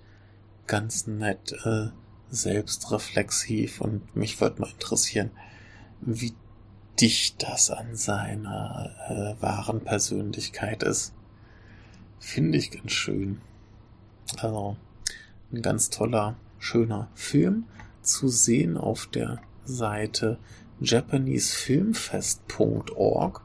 ganz 0.67 1.07
nett, 1.07 1.53
äh, 1.63 1.87
selbstreflexiv 2.29 3.81
und 3.81 4.15
mich 4.15 4.39
würde 4.41 4.61
mal 4.61 4.69
interessieren, 4.69 5.31
wie 6.01 6.33
dicht 6.99 7.43
das 7.43 7.69
an 7.69 7.95
seiner 7.95 8.91
äh, 9.07 9.41
wahren 9.41 9.81
Persönlichkeit 9.81 10.81
ist. 10.83 11.13
Finde 12.19 12.57
ich 12.57 12.71
ganz 12.71 12.91
schön. 12.91 13.39
Also 14.37 14.75
ein 15.51 15.61
ganz 15.61 15.89
toller, 15.89 16.35
schöner 16.59 17.09
Film 17.13 17.65
zu 18.01 18.27
sehen 18.27 18.75
auf 18.77 19.07
der 19.07 19.39
Seite 19.63 20.37
japanesefilmfest.org, 20.79 23.41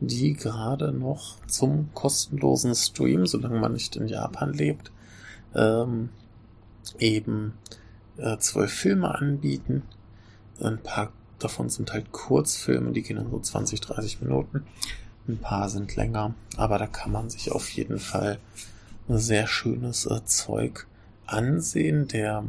die 0.00 0.34
gerade 0.34 0.92
noch 0.92 1.38
zum 1.46 1.94
kostenlosen 1.94 2.74
Stream, 2.74 3.26
solange 3.26 3.58
man 3.58 3.72
nicht 3.72 3.96
in 3.96 4.08
Japan 4.08 4.52
lebt, 4.52 4.92
ähm, 5.54 6.10
eben 6.98 7.54
äh, 8.16 8.38
zwölf 8.38 8.72
Filme 8.72 9.14
anbieten. 9.14 9.82
Ein 10.60 10.78
paar 10.78 11.12
davon 11.38 11.68
sind 11.68 11.92
halt 11.92 12.12
Kurzfilme, 12.12 12.92
die 12.92 13.02
gehen 13.02 13.16
dann 13.16 13.30
so 13.30 13.38
20, 13.38 13.80
30 13.80 14.22
Minuten. 14.22 14.64
Ein 15.26 15.38
paar 15.38 15.68
sind 15.68 15.96
länger, 15.96 16.34
aber 16.56 16.78
da 16.78 16.86
kann 16.86 17.10
man 17.10 17.30
sich 17.30 17.50
auf 17.50 17.68
jeden 17.70 17.98
Fall 17.98 18.38
sehr 19.08 19.46
schönes 19.46 20.06
äh, 20.06 20.24
Zeug 20.24 20.86
ansehen. 21.26 22.08
Der 22.08 22.44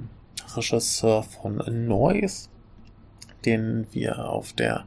Regisseur 0.56 1.24
von 1.24 1.64
Noise 1.88 2.50
den 3.46 3.88
wir 3.92 4.30
auf 4.30 4.54
der 4.54 4.86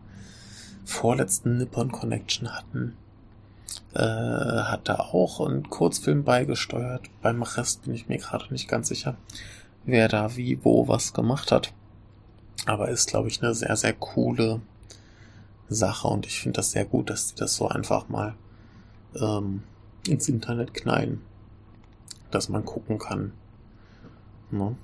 vorletzten 0.85 1.59
Nippon 1.59 1.93
Connection 1.93 2.55
hatten, 2.55 2.97
äh, 3.95 3.99
hat 4.01 4.89
da 4.89 4.97
auch 4.97 5.47
einen 5.47 5.69
Kurzfilm 5.69 6.25
beigesteuert. 6.25 7.09
Beim 7.23 7.43
Rest 7.43 7.85
bin 7.85 7.95
ich 7.95 8.09
mir 8.09 8.19
gerade 8.19 8.53
nicht 8.53 8.69
ganz 8.69 8.89
sicher, 8.89 9.17
wer 9.85 10.09
da 10.09 10.37
wie, 10.37 10.65
wo 10.65 10.89
was 10.89 11.13
gemacht 11.13 11.53
hat. 11.53 11.73
Aber 12.67 12.89
ist, 12.89 13.09
glaube 13.09 13.29
ich, 13.29 13.43
eine 13.43 13.55
sehr, 13.55 13.77
sehr 13.77 13.93
coole 13.93 14.61
Sache 15.69 16.09
und 16.09 16.27
ich 16.27 16.41
finde 16.41 16.57
das 16.57 16.73
sehr 16.73 16.85
gut, 16.85 17.11
dass 17.11 17.35
die 17.35 17.41
das 17.41 17.57
so 17.57 17.69
einfach 17.69 18.09
mal 18.09 18.35
ähm, 19.15 19.63
ins 20.07 20.29
Internet 20.29 20.75
knallen, 20.75 21.23
dass 22.31 22.49
man 22.49 22.65
gucken 22.65 22.99
kann. 22.99 23.33
Ne? 24.51 24.77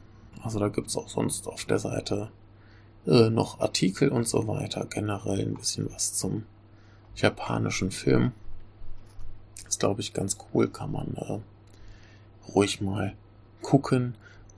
Also 0.43 0.59
da 0.59 0.69
gibt's 0.69 0.97
auch 0.97 1.09
sonst 1.09 1.49
auf 1.49 1.65
der 1.65 1.79
Seite 1.79 2.31
äh, 3.07 3.31
noch 3.31 3.61
Artikel 3.61 4.11
und 4.11 4.29
so 4.29 4.47
weiter. 4.47 4.87
Generell 4.87 5.41
ein 5.41 5.55
bisschen 5.55 5.91
was 5.93 6.15
zum 6.15 6.45
japanischen 7.17 7.91
Film. 7.91 8.33
Ist, 9.67 9.81
glaube 9.81 10.01
ich, 10.01 10.13
ganz 10.13 10.37
cool. 10.53 10.69
Kann 10.69 10.93
man 10.93 11.15
äh, 11.17 11.39
ruhig 12.53 12.81
mal 12.81 13.15
gucken. 13.63 14.17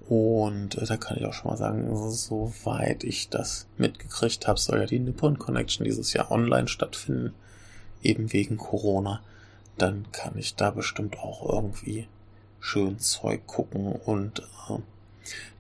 Und 0.09 0.77
äh, 0.77 0.87
da 0.87 0.97
kann 0.97 1.17
ich 1.17 1.25
auch 1.25 1.33
schon 1.33 1.51
mal 1.51 1.57
sagen, 1.57 2.11
soweit 2.11 3.03
ich 3.03 3.29
das 3.29 3.67
mitgekriegt 3.77 4.47
habe, 4.47 4.59
soll 4.59 4.79
ja 4.79 4.87
die 4.87 5.01
Nippon 5.01 5.39
Connection 5.39 5.85
dieses 5.85 6.13
Jahr 6.13 6.31
online 6.31 6.69
stattfinden. 6.69 7.35
Eben 8.03 8.33
wegen 8.33 8.57
Corona. 8.57 9.23
Dann 9.79 10.07
kann 10.13 10.39
ich 10.39 10.55
da 10.55 10.71
bestimmt 10.71 11.19
auch 11.19 11.49
irgendwie 11.49 12.07
schön 12.61 12.99
Zeug 12.99 13.47
gucken 13.47 13.93
und 13.93 14.41
äh, 14.41 14.79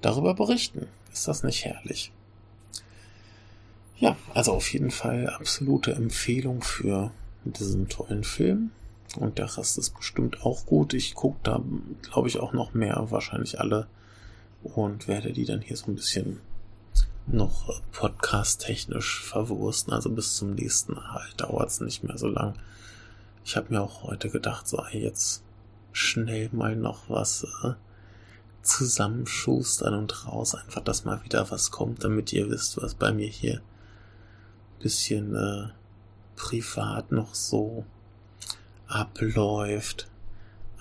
darüber 0.00 0.34
berichten. 0.34 0.86
Ist 1.12 1.28
das 1.28 1.42
nicht 1.42 1.64
herrlich? 1.64 2.12
Ja, 3.98 4.16
also 4.34 4.52
auf 4.52 4.72
jeden 4.72 4.90
Fall 4.90 5.28
absolute 5.28 5.92
Empfehlung 5.92 6.62
für 6.62 7.10
diesen 7.44 7.88
tollen 7.88 8.24
Film. 8.24 8.70
Und 9.16 9.38
der 9.38 9.56
Rest 9.56 9.78
ist 9.78 9.90
bestimmt 9.96 10.42
auch 10.42 10.66
gut. 10.66 10.92
Ich 10.92 11.14
gucke 11.14 11.38
da, 11.42 11.62
glaube 12.02 12.28
ich, 12.28 12.38
auch 12.38 12.52
noch 12.52 12.74
mehr, 12.74 13.06
wahrscheinlich 13.10 13.58
alle. 13.60 13.86
Und 14.74 15.08
werde 15.08 15.32
die 15.32 15.44
dann 15.44 15.60
hier 15.60 15.76
so 15.76 15.86
ein 15.86 15.94
bisschen 15.94 16.40
noch 17.26 17.80
podcast-technisch 17.92 19.22
verwursten. 19.22 19.92
Also 19.92 20.10
bis 20.10 20.36
zum 20.36 20.54
nächsten 20.54 20.94
Mal 20.94 21.26
dauert 21.36 21.70
es 21.70 21.80
nicht 21.80 22.04
mehr 22.04 22.18
so 22.18 22.28
lang. 22.28 22.54
Ich 23.44 23.56
habe 23.56 23.72
mir 23.72 23.80
auch 23.80 24.02
heute 24.02 24.28
gedacht, 24.28 24.68
so 24.68 24.82
jetzt 24.92 25.42
schnell 25.92 26.50
mal 26.52 26.76
noch 26.76 27.08
was 27.08 27.46
äh, 27.64 27.72
zusammenschustern 28.62 29.94
und 29.94 30.26
raus. 30.26 30.54
Einfach, 30.54 30.82
dass 30.82 31.04
mal 31.04 31.22
wieder 31.24 31.50
was 31.50 31.70
kommt, 31.70 32.04
damit 32.04 32.32
ihr 32.32 32.50
wisst, 32.50 32.80
was 32.82 32.94
bei 32.94 33.12
mir 33.12 33.28
hier 33.28 33.62
bisschen 34.80 35.34
äh, 35.34 35.68
privat 36.36 37.12
noch 37.12 37.34
so 37.34 37.84
abläuft. 38.86 40.08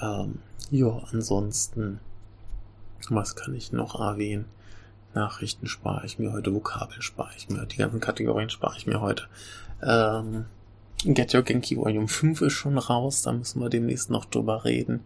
Ähm, 0.02 0.40
ja, 0.72 1.02
ansonsten, 1.12 2.00
was 3.10 3.36
kann 3.36 3.54
ich 3.56 3.72
noch 3.72 4.00
erwähnen? 4.00 4.46
Nachrichten 5.14 5.68
spare 5.68 6.06
ich 6.06 6.20
mir 6.20 6.34
heute, 6.34 6.54
Vokabeln 6.54 7.02
spare 7.02 7.32
ich 7.38 7.50
mir, 7.50 7.66
die 7.66 7.78
ganzen 7.78 8.00
Kategorien 8.00 8.50
spare 8.50 8.76
ich 8.78 8.86
mir 8.86 9.02
heute. 9.02 9.24
Ähm, 9.82 10.46
Get 11.04 11.34
Your 11.34 11.44
Genki 11.44 11.78
Volume 11.78 12.08
5 12.08 12.42
ist 12.42 12.54
schon 12.54 12.78
raus, 12.78 13.22
da 13.22 13.32
müssen 13.32 13.62
wir 13.62 13.70
demnächst 13.70 14.10
noch 14.10 14.26
drüber 14.26 14.66
reden. 14.66 15.02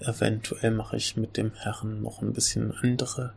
Eventuell 0.00 0.72
mache 0.72 0.96
ich 0.96 1.16
mit 1.16 1.36
dem 1.36 1.52
Herren 1.54 2.02
noch 2.02 2.22
ein 2.22 2.32
bisschen 2.32 2.74
andere 2.82 3.32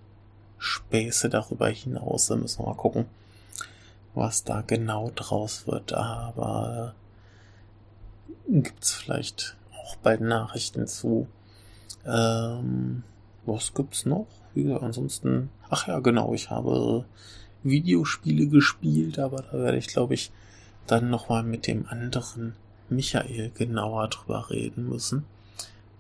Späße 0.58 1.30
darüber 1.30 1.68
hinaus, 1.68 2.28
da 2.28 2.36
müssen 2.36 2.60
wir 2.60 2.68
mal 2.68 2.76
gucken 2.76 3.06
was 4.16 4.44
da 4.44 4.62
genau 4.62 5.12
draus 5.16 5.68
wird, 5.68 5.94
aber 5.94 6.94
gibt's 8.48 8.94
vielleicht 8.94 9.56
auch 9.74 9.96
bald 9.98 10.22
Nachrichten 10.22 10.88
zu. 10.88 11.28
Ähm, 12.06 13.04
was 13.46 13.74
gibt's 13.74 14.06
noch? 14.06 14.28
Ja, 14.56 14.78
ansonsten, 14.78 15.50
ach 15.70 15.88
ja, 15.88 16.00
genau, 16.00 16.34
ich 16.34 16.50
habe 16.50 17.06
Videospiele 17.64 18.48
gespielt, 18.48 19.20
aber 19.20 19.44
da 19.44 19.60
werde 19.60 19.78
ich, 19.78 19.88
glaube 19.88 20.14
ich, 20.14 20.32
dann 20.88 21.10
nochmal 21.10 21.44
mit 21.44 21.68
dem 21.68 21.88
anderen 21.88 22.56
Michael 22.90 23.52
genauer 23.52 24.10
drüber 24.10 24.50
reden 24.50 24.90
müssen. 24.90 25.26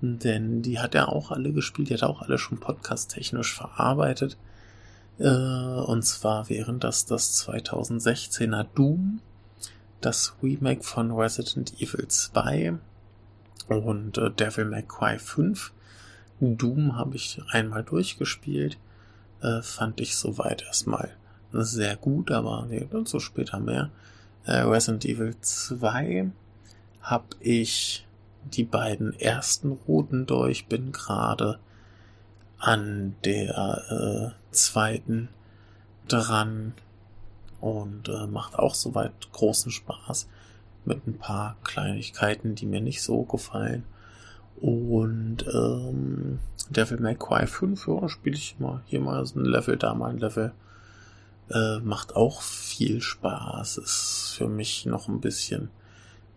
Denn 0.01 0.61
die 0.61 0.79
hat 0.79 0.95
er 0.95 1.09
auch 1.09 1.31
alle 1.31 1.53
gespielt, 1.53 1.89
die 1.89 1.93
hat 1.93 2.01
er 2.01 2.09
auch 2.09 2.21
alle 2.21 2.37
schon 2.37 2.59
podcast-technisch 2.59 3.55
verarbeitet. 3.55 4.37
Äh, 5.17 5.29
und 5.29 6.03
zwar 6.03 6.49
wären 6.49 6.79
das 6.79 7.05
das 7.05 7.47
2016er 7.47 8.65
Doom, 8.75 9.21
das 10.01 10.35
Remake 10.43 10.83
von 10.83 11.11
Resident 11.11 11.79
Evil 11.79 12.07
2 12.07 12.73
Und 13.69 14.17
äh, 14.17 14.29
Devil 14.29 14.65
May 14.65 14.83
Cry 14.83 15.17
5. 15.17 15.71
Doom 16.43 16.95
habe 16.95 17.15
ich 17.15 17.41
einmal 17.49 17.83
durchgespielt. 17.83 18.77
Äh, 19.41 19.61
fand 19.61 19.99
ich 19.99 20.15
soweit 20.15 20.63
erstmal 20.63 21.11
sehr 21.51 21.95
gut, 21.95 22.31
aber 22.31 22.65
nee, 22.69 22.87
dazu 22.89 23.19
später 23.19 23.59
mehr. 23.59 23.89
Äh, 24.45 24.57
Resident 24.57 25.05
Evil 25.05 25.35
2 25.39 26.31
habe 27.01 27.25
ich 27.39 28.05
die 28.43 28.63
beiden 28.63 29.17
ersten 29.19 29.71
Routen 29.71 30.25
durch, 30.25 30.67
bin 30.67 30.91
gerade 30.91 31.59
an 32.57 33.15
der 33.23 34.33
äh, 34.41 34.53
zweiten 34.53 35.29
dran 36.07 36.73
und 37.61 38.09
äh, 38.09 38.27
macht 38.27 38.57
auch 38.59 38.75
soweit 38.75 39.31
großen 39.31 39.71
Spaß 39.71 40.27
mit 40.85 41.07
ein 41.07 41.17
paar 41.17 41.55
Kleinigkeiten, 41.63 42.55
die 42.55 42.65
mir 42.65 42.81
nicht 42.81 43.01
so 43.01 43.23
gefallen. 43.23 43.85
Und 44.63 45.45
ähm, 45.53 46.39
Devil 46.69 47.01
May 47.01 47.15
Cry 47.15 47.47
5, 47.47 47.85
ja, 47.85 48.07
spiele 48.07 48.37
ich 48.37 48.59
mal 48.59 48.81
hier 48.85 49.01
mal 49.01 49.25
so 49.25 49.37
ein 49.37 49.43
Level, 49.43 49.75
da 49.75 49.93
mal 49.93 50.11
ein 50.11 50.19
Level. 50.19 50.53
Äh, 51.49 51.79
macht 51.79 52.15
auch 52.15 52.41
viel 52.41 53.01
Spaß. 53.01 53.79
Ist 53.79 54.35
für 54.37 54.47
mich 54.47 54.85
noch 54.85 55.09
ein 55.09 55.19
bisschen 55.19 55.69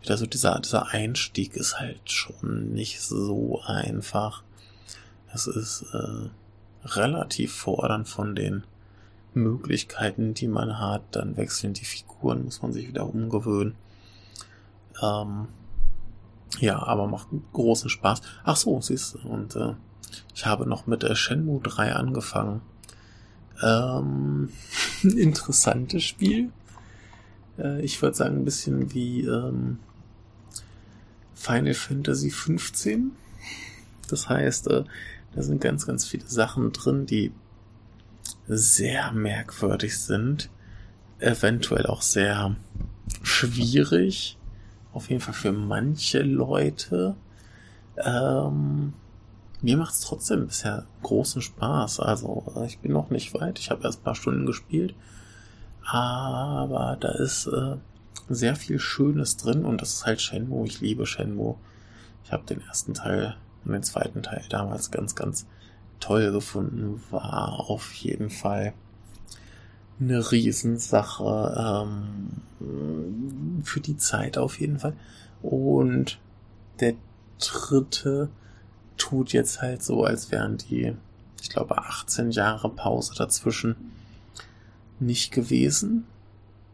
wieder 0.01 0.17
so 0.17 0.27
dieser, 0.27 0.59
dieser 0.59 0.89
Einstieg 0.89 1.55
ist 1.55 1.79
halt 1.79 2.11
schon 2.11 2.73
nicht 2.73 3.01
so 3.01 3.63
einfach. 3.65 4.43
Es 5.33 5.47
ist 5.47 5.85
äh, 5.95 6.29
relativ 6.85 7.55
fordernd 7.55 8.09
von 8.09 8.35
den 8.35 8.65
Möglichkeiten, 9.35 10.35
die 10.35 10.49
man 10.49 10.81
hat. 10.81 11.03
Dann 11.13 11.37
wechseln 11.37 11.75
die 11.75 11.85
Figuren, 11.85 12.43
muss 12.43 12.61
man 12.61 12.73
sich 12.73 12.89
wieder 12.89 13.07
umgewöhnen. 13.07 13.77
Ähm, 15.01 15.47
ja, 16.59 16.83
aber 16.83 17.07
macht 17.07 17.29
großen 17.53 17.91
Spaß. 17.91 18.23
Ach 18.45 18.57
so, 18.57 18.81
siehst 18.81 19.15
du. 19.15 19.29
Und 19.29 19.57
äh, 19.57 19.75
ich 20.35 20.47
habe 20.47 20.67
noch 20.67 20.87
mit 20.87 21.05
äh, 21.05 21.15
Shenmue 21.15 21.61
3 21.61 21.95
angefangen. 21.95 22.63
Ähm, 23.63 24.51
interessantes 25.03 26.05
Spiel. 26.05 26.51
Äh, 27.59 27.83
ich 27.83 28.01
würde 28.01 28.17
sagen, 28.17 28.37
ein 28.37 28.45
bisschen 28.45 28.93
wie 28.95 29.23
ähm, 29.23 29.79
Final 31.35 31.75
Fantasy 31.75 32.31
15. 32.31 33.13
Das 34.09 34.29
heißt, 34.29 34.69
äh, 34.69 34.85
da 35.35 35.43
sind 35.43 35.61
ganz, 35.61 35.87
ganz 35.87 36.07
viele 36.07 36.27
Sachen 36.27 36.73
drin, 36.73 37.07
die 37.07 37.33
sehr 38.47 39.13
merkwürdig 39.13 39.99
sind. 39.99 40.51
Eventuell 41.19 41.87
auch 41.87 42.03
sehr 42.03 42.57
schwierig. 43.23 44.39
Auf 44.97 45.11
jeden 45.11 45.21
Fall 45.21 45.35
für 45.35 45.53
manche 45.53 46.23
Leute. 46.23 47.17
Ähm, 47.99 48.95
mir 49.61 49.77
macht 49.77 49.93
es 49.93 50.01
trotzdem 50.01 50.47
bisher 50.47 50.87
großen 51.03 51.43
Spaß. 51.43 52.01
Also 52.01 52.51
äh, 52.57 52.65
ich 52.65 52.79
bin 52.79 52.93
noch 52.93 53.11
nicht 53.11 53.35
weit. 53.35 53.59
Ich 53.59 53.71
habe 53.71 53.85
erst 53.85 54.01
ein 54.01 54.05
paar 54.05 54.15
Stunden 54.15 54.47
gespielt. 54.47 54.95
Aber 55.83 56.97
da 56.99 57.11
ist 57.11 57.47
äh, 57.47 57.77
sehr 58.31 58.57
viel 58.57 58.79
Schönes 58.79 59.37
drin 59.37 59.67
und 59.67 59.83
das 59.83 59.93
ist 59.93 60.07
halt 60.07 60.23
Shenmue. 60.23 60.67
Ich 60.67 60.81
liebe 60.81 61.05
Shenmue. 61.05 61.57
Ich 62.25 62.33
habe 62.33 62.47
den 62.47 62.63
ersten 62.63 62.95
Teil 62.95 63.37
und 63.67 63.73
den 63.73 63.83
zweiten 63.83 64.23
Teil 64.23 64.45
damals 64.49 64.91
ganz, 64.91 65.15
ganz 65.15 65.47
toll 66.01 66.33
gefunden. 66.33 67.03
War 67.11 67.69
auf 67.69 67.93
jeden 67.93 68.31
Fall 68.31 68.73
eine 70.01 70.31
Riesensache 70.31 71.87
ähm, 72.61 73.63
für 73.65 73.81
die 73.81 73.97
Zeit 73.97 74.39
auf 74.39 74.61
jeden 74.61 74.79
Fall. 74.79 74.95
Und 75.43 76.19
der 76.81 76.95
dritte 77.39 78.29
tut 78.97 79.33
jetzt 79.33 79.63
halt 79.63 79.83
so, 79.83 80.05
als 80.05 80.31
wären 80.31 80.59
die, 80.59 80.95
ich 81.41 81.51
glaube, 81.51 81.79
18 81.79 82.31
Jahre 82.31 82.69
Pause 82.69 83.15
dazwischen 83.17 83.77
nicht 84.99 85.33
gewesen. 85.33 86.07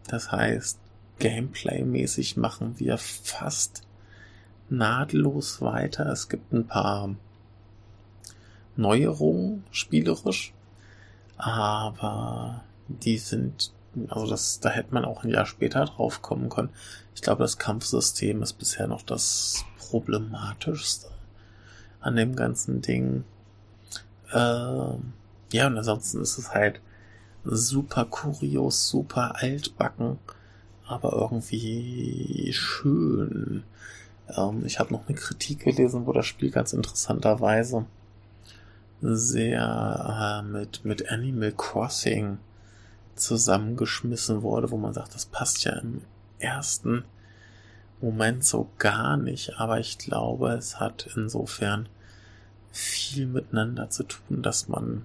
Das 0.09 0.33
heißt, 0.33 0.79
Gameplay-mäßig 1.19 2.37
machen 2.37 2.79
wir 2.79 2.99
fast 2.99 3.83
nahtlos 4.69 5.61
weiter. 5.61 6.07
Es 6.07 6.29
gibt 6.29 6.53
ein 6.53 6.67
paar 6.67 7.15
Neuerungen 8.77 9.65
spielerisch, 9.71 10.53
aber 11.37 12.65
die 13.01 13.19
sind, 13.19 13.73
also 14.09 14.27
das, 14.27 14.61
da 14.61 14.71
hätte 14.71 14.95
man 14.95 15.05
auch 15.05 15.25
ein 15.25 15.31
Jahr 15.31 15.47
später 15.47 15.85
drauf 15.85 16.23
kommen 16.23 16.49
können. 16.49 16.71
Ich 17.15 17.23
glaube, 17.23 17.43
das 17.43 17.59
Kampfsystem 17.59 18.43
ist 18.43 18.55
bisher 18.55 18.87
noch 18.87 19.03
das 19.03 19.65
problematischste 19.79 21.09
an 22.01 22.17
dem 22.17 22.35
ganzen 22.37 22.83
Ding. 22.83 23.25
Äh, 24.33 24.37
ja, 25.53 25.67
und 25.67 25.77
ansonsten 25.79 26.21
ist 26.21 26.39
es 26.39 26.55
halt 26.55 26.81
super 27.45 28.05
kurios, 28.05 28.89
super 28.89 29.37
altbacken, 29.37 30.19
aber 30.87 31.13
irgendwie 31.13 32.53
schön. 32.55 33.65
Ähm, 34.37 34.65
ich 34.65 34.79
habe 34.79 34.93
noch 34.93 35.09
eine 35.09 35.17
Kritik 35.17 35.61
gelesen, 35.61 36.07
wo 36.07 36.13
das 36.13 36.27
Spiel 36.27 36.51
ganz 36.51 36.73
interessanterweise 36.73 37.87
sehr 39.01 40.43
äh, 40.43 40.49
mit, 40.49 40.85
mit 40.85 41.11
Animal 41.11 41.53
Crossing 41.53 42.39
zusammengeschmissen 43.15 44.43
wurde, 44.43 44.71
wo 44.71 44.77
man 44.77 44.95
sagt, 44.95 45.15
das 45.15 45.27
passt 45.27 45.65
ja 45.65 45.73
im 45.73 46.03
ersten 46.39 47.05
Moment 48.01 48.45
so 48.45 48.69
gar 48.79 49.17
nicht, 49.17 49.59
aber 49.59 49.79
ich 49.79 49.99
glaube, 49.99 50.51
es 50.53 50.81
hat 50.81 51.09
insofern 51.15 51.89
viel 52.73 53.27
miteinander 53.27 53.91
zu 53.91 54.03
tun, 54.05 54.43
dass 54.43 54.69
man 54.69 55.05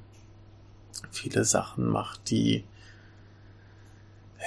viele 1.12 1.46
Sachen 1.46 1.86
macht, 1.86 2.30
die 2.30 2.64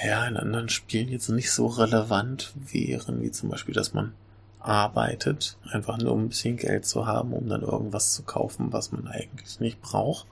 ja 0.05 0.27
in 0.27 0.37
anderen 0.37 0.69
Spielen 0.69 1.09
jetzt 1.09 1.29
nicht 1.29 1.53
so 1.53 1.67
relevant 1.67 2.53
wären, 2.57 3.21
wie 3.23 3.31
zum 3.31 3.51
Beispiel, 3.51 3.75
dass 3.75 3.93
man 3.93 4.15
arbeitet, 4.59 5.57
einfach 5.71 5.99
nur 5.99 6.13
um 6.13 6.25
ein 6.25 6.29
bisschen 6.29 6.57
Geld 6.57 6.87
zu 6.87 7.07
haben, 7.07 7.33
um 7.33 7.49
dann 7.49 7.63
irgendwas 7.63 8.13
zu 8.13 8.23
kaufen, 8.23 8.73
was 8.73 8.93
man 8.93 9.07
eigentlich 9.07 9.61
nicht 9.61 9.81
braucht. 9.81 10.27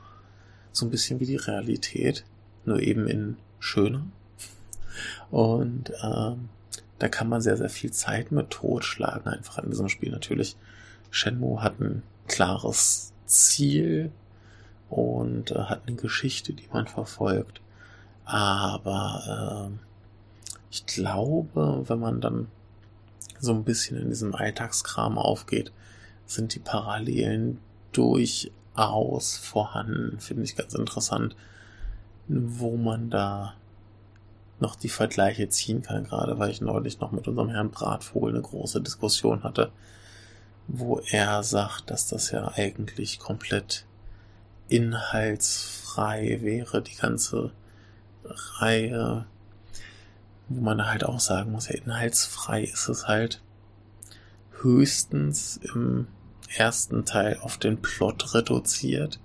So 0.72 0.86
ein 0.86 0.90
bisschen 0.90 1.18
wie 1.20 1.26
die 1.26 1.36
Realität, 1.36 2.24
nur 2.68 2.80
eben 2.80 3.06
in 3.06 3.36
schöner. 3.58 4.06
Und 5.30 5.92
ähm, 6.02 6.48
da 6.98 7.08
kann 7.08 7.28
man 7.28 7.40
sehr, 7.40 7.56
sehr 7.56 7.68
viel 7.68 7.92
Zeit 7.92 8.32
mit 8.32 8.50
totschlagen, 8.50 9.32
einfach 9.32 9.58
in 9.58 9.70
diesem 9.70 9.88
Spiel 9.88 10.10
natürlich. 10.10 10.56
Shenmue 11.10 11.62
hat 11.62 11.80
ein 11.80 12.02
klares 12.26 13.12
Ziel 13.26 14.10
und 14.88 15.52
äh, 15.52 15.60
hat 15.60 15.82
eine 15.86 15.96
Geschichte, 15.96 16.52
die 16.52 16.68
man 16.72 16.86
verfolgt. 16.86 17.60
Aber 18.24 19.70
äh, 19.70 19.84
ich 20.70 20.86
glaube, 20.86 21.84
wenn 21.88 21.98
man 21.98 22.20
dann 22.20 22.48
so 23.40 23.52
ein 23.54 23.64
bisschen 23.64 23.96
in 23.98 24.08
diesem 24.08 24.34
Alltagskram 24.34 25.18
aufgeht, 25.18 25.72
sind 26.26 26.54
die 26.54 26.58
Parallelen 26.58 27.58
durchaus 27.92 29.38
vorhanden. 29.38 30.18
Finde 30.20 30.44
ich 30.44 30.56
ganz 30.56 30.74
interessant, 30.74 31.36
wo 32.28 32.76
man 32.76 33.10
da 33.10 33.54
noch 34.60 34.76
die 34.76 34.88
Vergleiche 34.88 35.48
ziehen 35.48 35.82
kann, 35.82 36.04
gerade 36.04 36.38
weil 36.38 36.50
ich 36.50 36.60
neulich 36.60 37.00
noch 37.00 37.12
mit 37.12 37.28
unserem 37.28 37.48
Herrn 37.48 37.70
Bratvogel 37.70 38.34
eine 38.34 38.42
große 38.42 38.80
Diskussion 38.80 39.42
hatte, 39.44 39.70
wo 40.66 40.98
er 40.98 41.42
sagt, 41.42 41.90
dass 41.90 42.08
das 42.08 42.30
ja 42.30 42.48
eigentlich 42.54 43.18
komplett 43.18 43.86
inhaltsfrei 44.68 46.38
wäre, 46.42 46.82
die 46.82 46.96
ganze 46.96 47.52
Reihe, 48.24 49.24
wo 50.48 50.60
man 50.60 50.86
halt 50.86 51.04
auch 51.04 51.20
sagen 51.20 51.52
muss, 51.52 51.68
ja, 51.68 51.76
inhaltsfrei 51.76 52.64
ist 52.64 52.88
es 52.88 53.06
halt 53.06 53.40
höchstens 54.60 55.58
im 55.74 56.08
ersten 56.56 57.04
Teil 57.04 57.38
auf 57.40 57.58
den 57.58 57.80
Plot 57.80 58.34
reduziert. 58.34 59.20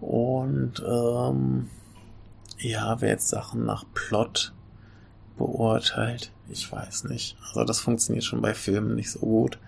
Und 0.00 0.82
ähm, 0.86 1.70
ja, 2.58 3.00
wer 3.00 3.10
jetzt 3.10 3.28
Sachen 3.28 3.64
nach 3.64 3.84
Plot 3.94 4.52
beurteilt, 5.36 6.32
ich 6.48 6.70
weiß 6.70 7.04
nicht. 7.04 7.36
Also 7.42 7.64
das 7.64 7.80
funktioniert 7.80 8.24
schon 8.24 8.42
bei 8.42 8.54
Filmen 8.54 8.94
nicht 8.94 9.10
so 9.10 9.20
gut. 9.20 9.58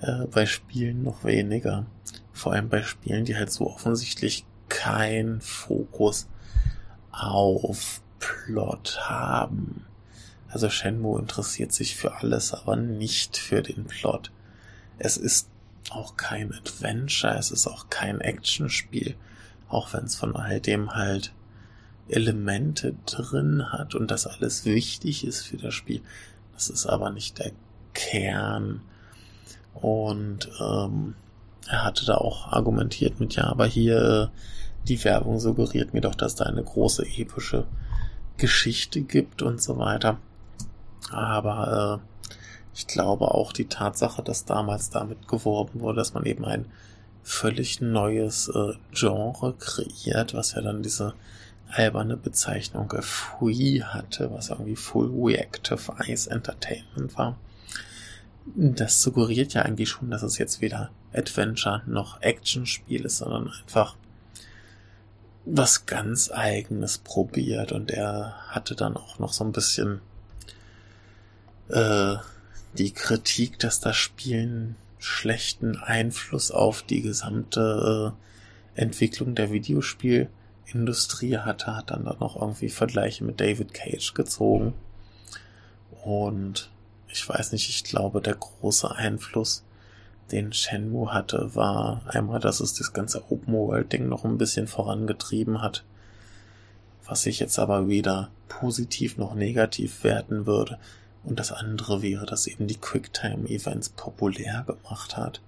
Äh, 0.00 0.26
bei 0.26 0.46
Spielen 0.46 1.02
noch 1.02 1.24
weniger. 1.24 1.86
Vor 2.32 2.52
allem 2.52 2.68
bei 2.68 2.82
Spielen, 2.82 3.24
die 3.24 3.36
halt 3.36 3.50
so 3.50 3.66
offensichtlich 3.66 4.44
keinen 4.68 5.40
Fokus 5.40 6.28
auf 7.10 8.02
Plot 8.18 8.98
haben. 9.08 9.86
Also 10.48 10.70
Shenmue 10.70 11.18
interessiert 11.18 11.72
sich 11.72 11.96
für 11.96 12.16
alles, 12.16 12.52
aber 12.52 12.76
nicht 12.76 13.36
für 13.36 13.62
den 13.62 13.84
Plot. 13.84 14.30
Es 14.98 15.16
ist 15.16 15.48
auch 15.90 16.16
kein 16.16 16.52
Adventure, 16.52 17.36
es 17.38 17.50
ist 17.50 17.66
auch 17.66 17.90
kein 17.90 18.20
Actionspiel, 18.20 19.16
auch 19.68 19.92
wenn 19.92 20.04
es 20.04 20.16
von 20.16 20.34
all 20.36 20.60
dem 20.60 20.94
halt 20.94 21.32
Elemente 22.08 22.94
drin 23.06 23.72
hat 23.72 23.94
und 23.94 24.10
das 24.10 24.26
alles 24.26 24.64
wichtig 24.64 25.26
ist 25.26 25.42
für 25.42 25.56
das 25.56 25.74
Spiel. 25.74 26.02
Das 26.54 26.70
ist 26.70 26.86
aber 26.86 27.10
nicht 27.10 27.38
der 27.38 27.52
Kern. 27.94 28.80
Und 29.74 30.48
ähm, 30.60 31.14
er 31.68 31.84
hatte 31.84 32.06
da 32.06 32.16
auch 32.16 32.52
argumentiert 32.52 33.20
mit, 33.20 33.34
ja, 33.34 33.44
aber 33.44 33.66
hier 33.66 34.30
äh, 34.32 34.38
die 34.88 35.02
Werbung 35.04 35.40
suggeriert 35.40 35.92
mir 35.92 36.00
doch, 36.00 36.14
dass 36.14 36.36
da 36.36 36.44
eine 36.44 36.62
große 36.62 37.04
epische 37.04 37.66
Geschichte 38.36 39.00
gibt 39.00 39.42
und 39.42 39.60
so 39.60 39.78
weiter. 39.78 40.18
Aber 41.10 42.00
äh, 42.00 42.26
ich 42.74 42.86
glaube 42.86 43.32
auch 43.32 43.52
die 43.52 43.66
Tatsache, 43.66 44.22
dass 44.22 44.44
damals 44.44 44.90
damit 44.90 45.28
geworben 45.28 45.80
wurde, 45.80 45.98
dass 45.98 46.14
man 46.14 46.24
eben 46.24 46.44
ein 46.44 46.66
völlig 47.22 47.80
neues 47.80 48.48
äh, 48.48 48.74
Genre 48.92 49.54
kreiert, 49.54 50.34
was 50.34 50.52
ja 50.52 50.62
dann 50.62 50.82
diese 50.82 51.14
alberne 51.68 52.16
Bezeichnung 52.16 52.92
Free 53.00 53.80
hatte, 53.80 54.30
was 54.32 54.50
irgendwie 54.50 54.76
Full 54.76 55.10
Reactive 55.12 55.94
Eyes 55.98 56.26
Entertainment 56.26 57.16
war. 57.16 57.36
Das 58.54 59.02
suggeriert 59.02 59.54
ja 59.54 59.62
eigentlich 59.62 59.88
schon, 59.88 60.10
dass 60.10 60.22
es 60.22 60.38
jetzt 60.38 60.60
weder 60.60 60.90
Adventure 61.12 61.82
noch 61.86 62.22
Action-Spiel 62.22 63.04
ist, 63.04 63.18
sondern 63.18 63.50
einfach 63.50 63.96
was 65.44 65.86
ganz 65.86 66.30
eigenes 66.30 66.98
probiert 66.98 67.72
und 67.72 67.90
er 67.90 68.34
hatte 68.48 68.74
dann 68.74 68.96
auch 68.96 69.18
noch 69.18 69.32
so 69.32 69.44
ein 69.44 69.52
bisschen 69.52 70.00
äh, 71.68 72.16
die 72.76 72.92
Kritik, 72.92 73.58
dass 73.60 73.80
das 73.80 73.96
Spiel 73.96 74.40
einen 74.40 74.76
schlechten 74.98 75.76
Einfluss 75.76 76.50
auf 76.50 76.82
die 76.82 77.00
gesamte 77.00 78.14
äh, 78.76 78.80
Entwicklung 78.80 79.34
der 79.34 79.50
Videospielindustrie 80.66 81.38
hatte, 81.38 81.76
hat 81.76 81.90
dann 81.90 82.04
dann 82.04 82.18
noch 82.18 82.36
irgendwie 82.36 82.68
Vergleiche 82.68 83.24
mit 83.24 83.40
David 83.40 83.72
Cage 83.72 84.14
gezogen 84.14 84.74
und 86.04 86.70
ich 87.08 87.28
weiß 87.28 87.52
nicht, 87.52 87.68
ich 87.68 87.84
glaube, 87.84 88.20
der 88.20 88.34
große 88.34 88.90
Einfluss 88.94 89.64
den 90.32 90.52
Shenmue 90.52 91.12
hatte, 91.12 91.54
war 91.54 92.02
einmal, 92.06 92.40
dass 92.40 92.60
es 92.60 92.74
das 92.74 92.92
ganze 92.92 93.30
Open 93.30 93.54
World 93.54 93.92
Ding 93.92 94.08
noch 94.08 94.24
ein 94.24 94.38
bisschen 94.38 94.66
vorangetrieben 94.66 95.62
hat, 95.62 95.84
was 97.04 97.26
ich 97.26 97.38
jetzt 97.38 97.58
aber 97.58 97.88
weder 97.88 98.30
positiv 98.48 99.16
noch 99.18 99.34
negativ 99.34 100.02
werten 100.02 100.46
würde. 100.46 100.78
Und 101.22 101.38
das 101.38 101.52
andere 101.52 102.02
wäre, 102.02 102.26
dass 102.26 102.46
eben 102.46 102.66
die 102.66 102.76
Quicktime 102.76 103.48
Events 103.48 103.88
populär 103.88 104.64
gemacht 104.66 105.16
hat. 105.16 105.40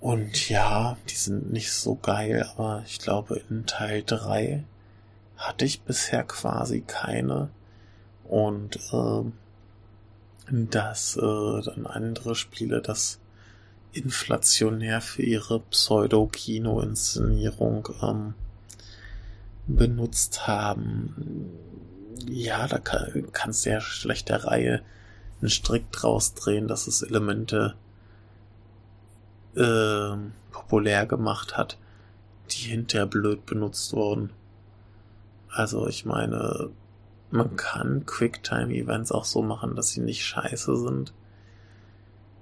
Und 0.00 0.48
ja, 0.48 0.96
die 1.08 1.16
sind 1.16 1.52
nicht 1.52 1.72
so 1.72 1.96
geil, 1.96 2.48
aber 2.56 2.84
ich 2.86 3.00
glaube 3.00 3.42
in 3.50 3.66
Teil 3.66 4.04
3 4.06 4.62
hatte 5.36 5.64
ich 5.64 5.82
bisher 5.82 6.22
quasi 6.24 6.82
keine. 6.82 7.50
Und 8.24 8.76
äh, 8.92 9.24
dass 10.50 11.16
äh, 11.16 11.62
dann 11.62 11.86
andere 11.86 12.34
Spiele 12.34 12.80
das 12.80 13.20
inflationär 13.92 15.00
für 15.00 15.22
ihre 15.22 15.60
Pseudo-Kino-Inszenierung 15.60 17.88
ähm, 18.02 18.34
benutzt 19.66 20.46
haben. 20.46 21.46
Ja, 22.26 22.66
da 22.66 22.78
kann, 22.78 23.28
kannst 23.32 23.64
du 23.66 23.70
ja 23.70 23.80
schlecht 23.80 24.28
der 24.28 24.44
Reihe 24.44 24.82
einen 25.40 25.50
Strick 25.50 25.90
draus 25.92 26.34
drehen, 26.34 26.66
dass 26.68 26.86
es 26.86 27.02
Elemente 27.02 27.74
äh, 29.56 30.16
populär 30.50 31.06
gemacht 31.06 31.56
hat, 31.56 31.78
die 32.50 32.68
hinterher 32.68 33.06
blöd 33.06 33.46
benutzt 33.46 33.92
wurden. 33.92 34.30
Also 35.48 35.86
ich 35.86 36.04
meine, 36.04 36.70
man 37.30 37.56
kann 37.56 38.06
Quicktime-Events 38.06 39.12
auch 39.12 39.24
so 39.24 39.42
machen, 39.42 39.76
dass 39.76 39.90
sie 39.90 40.00
nicht 40.00 40.24
scheiße 40.24 40.76
sind. 40.76 41.12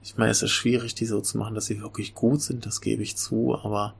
Ich 0.02 0.16
meine, 0.16 0.30
es 0.30 0.42
ist 0.42 0.52
schwierig, 0.52 0.94
die 0.94 1.07
so 1.07 1.20
zu 1.20 1.38
machen, 1.38 1.54
dass 1.54 1.66
sie 1.66 1.80
wirklich 1.80 2.14
gut 2.14 2.40
sind, 2.40 2.66
das 2.66 2.80
gebe 2.80 3.02
ich 3.02 3.16
zu, 3.16 3.57
aber 3.57 3.94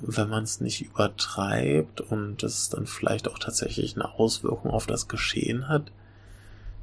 wenn 0.00 0.28
man 0.28 0.44
es 0.44 0.60
nicht 0.60 0.82
übertreibt 0.82 2.00
und 2.00 2.44
es 2.44 2.68
dann 2.68 2.86
vielleicht 2.86 3.28
auch 3.28 3.38
tatsächlich 3.38 3.96
eine 3.96 4.14
Auswirkung 4.14 4.70
auf 4.70 4.86
das 4.86 5.08
Geschehen 5.08 5.68
hat, 5.68 5.90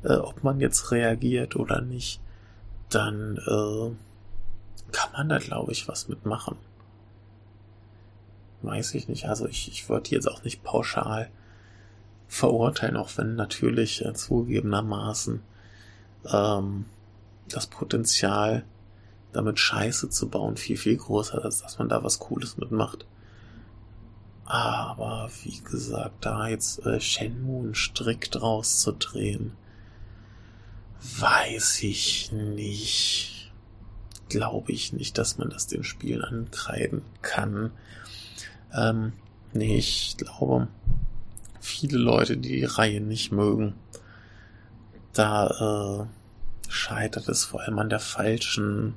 äh, 0.03 0.15
ob 0.15 0.43
man 0.43 0.59
jetzt 0.59 0.91
reagiert 0.91 1.55
oder 1.55 1.79
nicht, 1.81 2.19
dann 2.89 3.37
äh, 3.37 3.95
kann 4.95 5.11
man 5.11 5.27
da, 5.27 5.39
glaube 5.39 5.73
ich, 5.73 5.89
was 5.89 6.07
mitmachen. 6.07 6.55
Weiß 8.61 8.95
ich 8.95 9.09
nicht. 9.09 9.25
Also 9.27 9.45
ich, 9.45 9.67
ich 9.67 9.89
würde 9.89 10.09
jetzt 10.11 10.27
auch 10.27 10.45
nicht 10.45 10.63
pauschal 10.63 11.29
verurteilen, 12.29 12.95
auch 12.95 13.09
wenn 13.17 13.35
natürlich 13.35 14.05
äh, 14.05 14.13
zugegebenermaßen 14.13 15.41
ähm, 16.31 16.85
das 17.49 17.67
Potenzial, 17.67 18.63
damit 19.33 19.59
Scheiße 19.59 20.09
zu 20.09 20.29
bauen, 20.29 20.55
viel, 20.55 20.77
viel 20.77 20.95
größer 20.95 21.43
ist, 21.43 21.61
dass 21.61 21.77
man 21.77 21.89
da 21.89 22.01
was 22.01 22.19
Cooles 22.19 22.55
mitmacht. 22.55 23.05
Aber 24.45 25.29
wie 25.43 25.59
gesagt, 25.59 26.23
da 26.23 26.47
jetzt 26.47 26.85
äh, 26.85 27.01
Shenmue 27.01 27.65
einen 27.65 27.75
Strick 27.75 28.31
draus 28.31 28.79
zu 28.79 28.93
drehen, 28.93 29.57
weiß 31.19 31.83
ich 31.83 32.31
nicht. 32.31 33.34
Glaube 34.29 34.71
ich 34.71 34.93
nicht, 34.93 35.17
dass 35.17 35.37
man 35.37 35.49
das 35.49 35.67
den 35.67 35.83
Spielen 35.83 36.23
ankreiden 36.23 37.01
kann. 37.21 37.71
Ähm, 38.73 39.13
nee, 39.53 39.77
ich 39.77 40.15
glaube, 40.17 40.67
viele 41.59 41.97
Leute, 41.97 42.37
die 42.37 42.59
die 42.59 42.65
Reihe 42.65 43.01
nicht 43.01 43.31
mögen. 43.31 43.73
Da 45.13 46.07
äh, 46.07 46.71
scheitert 46.71 47.27
es 47.29 47.45
vor 47.45 47.61
allem 47.61 47.79
an 47.79 47.89
der 47.89 47.99
falschen 47.99 48.95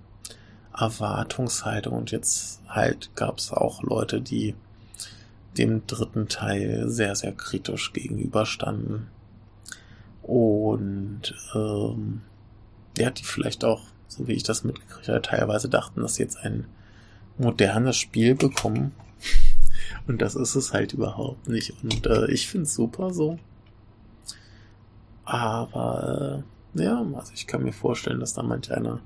Erwartungshaltung. 0.77 1.97
Und 1.97 2.11
jetzt 2.11 2.61
halt 2.69 3.15
gab 3.15 3.39
es 3.39 3.53
auch 3.53 3.83
Leute, 3.83 4.21
die 4.21 4.55
dem 5.57 5.87
dritten 5.87 6.29
Teil 6.29 6.89
sehr, 6.89 7.17
sehr 7.17 7.33
kritisch 7.33 7.93
gegenüberstanden. 7.93 9.09
Und 10.23 11.35
ähm, 11.55 12.23
ja, 12.97 13.11
die 13.11 13.25
vielleicht 13.25 13.65
auch, 13.65 13.83
so 14.09 14.27
wie 14.27 14.33
ich 14.33 14.43
das 14.43 14.65
mitgekriegt 14.65 15.09
habe, 15.09 15.23
teilweise 15.23 15.69
dachten, 15.69 16.01
dass 16.01 16.17
sie 16.17 16.23
jetzt 16.23 16.39
ein 16.39 16.67
modernes 17.39 17.97
Spiel 17.97 18.35
bekommen, 18.35 18.93
und 20.07 20.23
das 20.23 20.35
ist 20.35 20.55
es 20.55 20.73
halt 20.73 20.95
überhaupt 20.95 21.49
nicht. 21.49 21.75
Und 21.83 22.07
äh, 22.07 22.31
ich 22.31 22.49
finde 22.49 22.65
es 22.65 22.75
super 22.75 23.13
so. 23.13 23.39
Aber 25.25 26.43
äh, 26.75 26.83
ja, 26.83 27.05
also 27.15 27.33
ich 27.35 27.47
kann 27.47 27.63
mir 27.63 27.73
vorstellen, 27.73 28.21
dass 28.21 28.35
da 28.35 28.43
manch 28.43 28.73
einer 28.73 29.01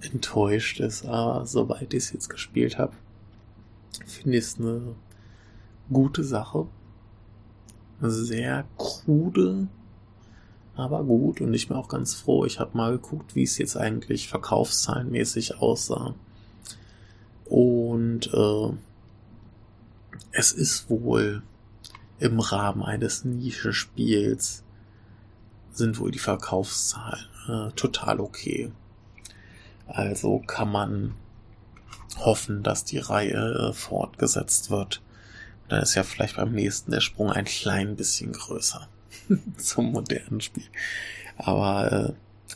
enttäuscht 0.00 0.80
ist. 0.80 1.06
Aber 1.06 1.46
soweit 1.46 1.94
ich 1.94 2.04
es 2.04 2.12
jetzt 2.12 2.28
gespielt 2.28 2.78
habe, 2.78 2.92
finde 4.06 4.36
ich 4.36 4.44
es 4.44 4.58
eine 4.58 4.94
gute 5.90 6.24
Sache. 6.24 6.66
Sehr 8.00 8.64
krude, 8.76 9.68
aber 10.78 11.02
gut. 11.02 11.40
Und 11.40 11.52
ich 11.54 11.68
bin 11.68 11.76
auch 11.76 11.88
ganz 11.88 12.14
froh. 12.14 12.44
Ich 12.44 12.60
habe 12.60 12.76
mal 12.76 12.92
geguckt, 12.92 13.34
wie 13.34 13.42
es 13.42 13.58
jetzt 13.58 13.76
eigentlich 13.76 14.28
verkaufszahlenmäßig 14.28 15.58
aussah. 15.58 16.14
Und 17.46 18.32
äh, 18.32 18.72
es 20.30 20.52
ist 20.52 20.88
wohl 20.88 21.42
im 22.20 22.38
Rahmen 22.40 22.82
eines 22.82 23.24
Nischenspiels 23.24 24.62
sind 25.72 25.98
wohl 25.98 26.10
die 26.10 26.18
Verkaufszahlen 26.18 27.26
äh, 27.48 27.70
total 27.72 28.20
okay. 28.20 28.72
Also 29.86 30.40
kann 30.40 30.70
man 30.70 31.14
hoffen, 32.18 32.62
dass 32.62 32.84
die 32.84 32.98
Reihe 32.98 33.70
äh, 33.70 33.72
fortgesetzt 33.72 34.70
wird. 34.70 35.02
Dann 35.68 35.82
ist 35.82 35.94
ja 35.94 36.02
vielleicht 36.02 36.36
beim 36.36 36.52
nächsten 36.52 36.90
der 36.90 37.00
Sprung 37.00 37.30
ein 37.30 37.44
klein 37.44 37.96
bisschen 37.96 38.32
größer 38.32 38.88
zum 39.56 39.92
modernen 39.92 40.40
Spiel. 40.40 40.66
Aber 41.36 41.92
äh, 41.92 42.12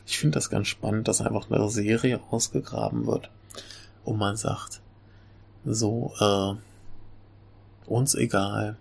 ich 0.06 0.18
finde 0.18 0.36
das 0.36 0.50
ganz 0.50 0.68
spannend, 0.68 1.08
dass 1.08 1.20
einfach 1.20 1.50
eine 1.50 1.68
Serie 1.68 2.20
ausgegraben 2.30 3.06
wird 3.06 3.30
und 4.04 4.18
man 4.18 4.36
sagt, 4.36 4.80
so, 5.64 6.12
äh, 6.18 6.54
uns 7.86 8.14
egal. 8.14 8.76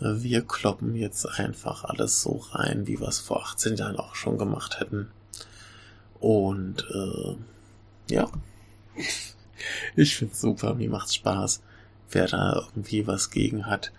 Wir 0.00 0.46
kloppen 0.46 0.96
jetzt 0.96 1.26
einfach 1.26 1.84
alles 1.84 2.22
so 2.22 2.42
rein, 2.52 2.86
wie 2.86 2.98
wir 2.98 3.08
es 3.08 3.18
vor 3.18 3.44
18 3.44 3.76
Jahren 3.76 3.96
auch 3.96 4.14
schon 4.14 4.38
gemacht 4.38 4.80
hätten. 4.80 5.10
Und 6.18 6.86
äh, 6.90 7.36
ja, 8.14 8.30
ich 9.96 10.16
find's 10.16 10.40
super, 10.40 10.74
mir 10.74 10.88
macht's 10.88 11.14
Spaß. 11.14 11.62
Wer 12.10 12.26
da 12.26 12.54
irgendwie 12.54 13.06
was 13.06 13.30
gegen 13.30 13.66
hat, 13.66 13.92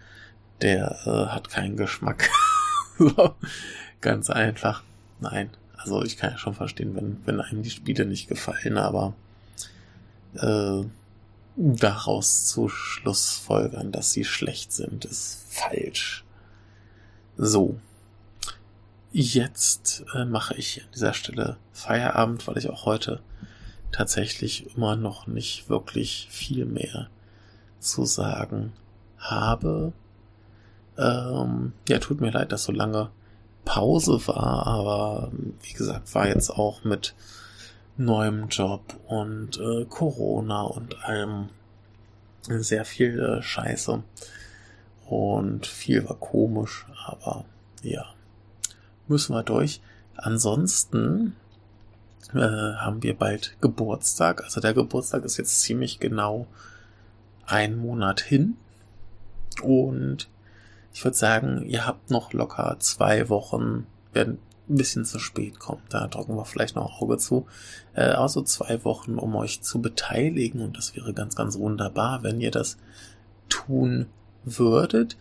der 0.61 0.99
äh, 1.05 1.27
hat 1.33 1.49
keinen 1.49 1.77
Geschmack. 1.77 2.29
so, 2.97 3.35
ganz 4.01 4.29
einfach. 4.29 4.83
Nein, 5.19 5.49
also 5.77 6.03
ich 6.03 6.17
kann 6.17 6.31
ja 6.31 6.37
schon 6.37 6.53
verstehen, 6.53 6.95
wenn, 6.95 7.17
wenn 7.25 7.41
einem 7.41 7.63
die 7.63 7.69
Spiele 7.69 8.05
nicht 8.05 8.27
gefallen, 8.27 8.77
aber 8.77 9.13
äh, 10.35 10.83
daraus 11.55 12.45
zu 12.45 12.69
Schlussfolgern, 12.69 13.91
dass 13.91 14.13
sie 14.13 14.25
schlecht 14.25 14.71
sind, 14.71 15.05
ist 15.05 15.45
falsch. 15.49 16.23
So. 17.37 17.79
jetzt 19.11 20.05
äh, 20.13 20.25
mache 20.25 20.55
ich 20.55 20.81
an 20.83 20.89
dieser 20.93 21.13
Stelle 21.13 21.57
Feierabend, 21.73 22.47
weil 22.47 22.57
ich 22.57 22.69
auch 22.69 22.85
heute 22.85 23.21
tatsächlich 23.91 24.75
immer 24.75 24.95
noch 24.95 25.27
nicht 25.27 25.69
wirklich 25.69 26.27
viel 26.29 26.65
mehr 26.65 27.09
zu 27.79 28.05
sagen 28.05 28.73
habe. 29.17 29.93
Ähm, 30.97 31.73
ja, 31.87 31.99
tut 31.99 32.21
mir 32.21 32.31
leid, 32.31 32.51
dass 32.51 32.63
so 32.63 32.71
lange 32.71 33.09
Pause 33.65 34.27
war, 34.27 34.65
aber 34.67 35.31
wie 35.61 35.73
gesagt, 35.73 36.13
war 36.15 36.27
jetzt 36.27 36.49
auch 36.49 36.83
mit 36.83 37.15
neuem 37.97 38.47
Job 38.47 38.81
und 39.07 39.59
äh, 39.59 39.85
Corona 39.85 40.63
und 40.63 41.03
allem 41.03 41.49
sehr 42.41 42.85
viel 42.85 43.19
äh, 43.19 43.41
Scheiße. 43.41 44.03
Und 45.07 45.67
viel 45.67 46.07
war 46.07 46.15
komisch, 46.15 46.85
aber 47.05 47.45
ja, 47.83 48.05
müssen 49.07 49.35
wir 49.35 49.43
durch. 49.43 49.81
Ansonsten 50.15 51.35
äh, 52.33 52.37
haben 52.37 53.03
wir 53.03 53.17
bald 53.17 53.57
Geburtstag. 53.61 54.43
Also 54.43 54.61
der 54.61 54.73
Geburtstag 54.73 55.25
ist 55.25 55.37
jetzt 55.37 55.61
ziemlich 55.61 55.99
genau 55.99 56.47
ein 57.45 57.77
Monat 57.77 58.21
hin. 58.21 58.55
Und 59.61 60.29
ich 60.93 61.03
würde 61.03 61.17
sagen, 61.17 61.63
ihr 61.67 61.85
habt 61.85 62.11
noch 62.11 62.33
locker 62.33 62.77
zwei 62.79 63.29
Wochen, 63.29 63.87
werden 64.13 64.39
ein 64.69 64.75
bisschen 64.75 65.05
zu 65.05 65.19
spät 65.19 65.59
kommen. 65.59 65.81
Da 65.89 66.07
drücken 66.07 66.35
wir 66.35 66.45
vielleicht 66.45 66.75
noch 66.75 67.01
Auge 67.01 67.17
zu. 67.17 67.47
Äh, 67.93 68.01
also 68.01 68.41
zwei 68.41 68.83
Wochen, 68.83 69.15
um 69.15 69.35
euch 69.35 69.61
zu 69.61 69.81
beteiligen. 69.81 70.61
Und 70.61 70.77
das 70.77 70.95
wäre 70.95 71.13
ganz, 71.13 71.35
ganz 71.35 71.57
wunderbar, 71.57 72.23
wenn 72.23 72.39
ihr 72.39 72.51
das 72.51 72.77
tun 73.49 74.07
würdet. 74.43 75.17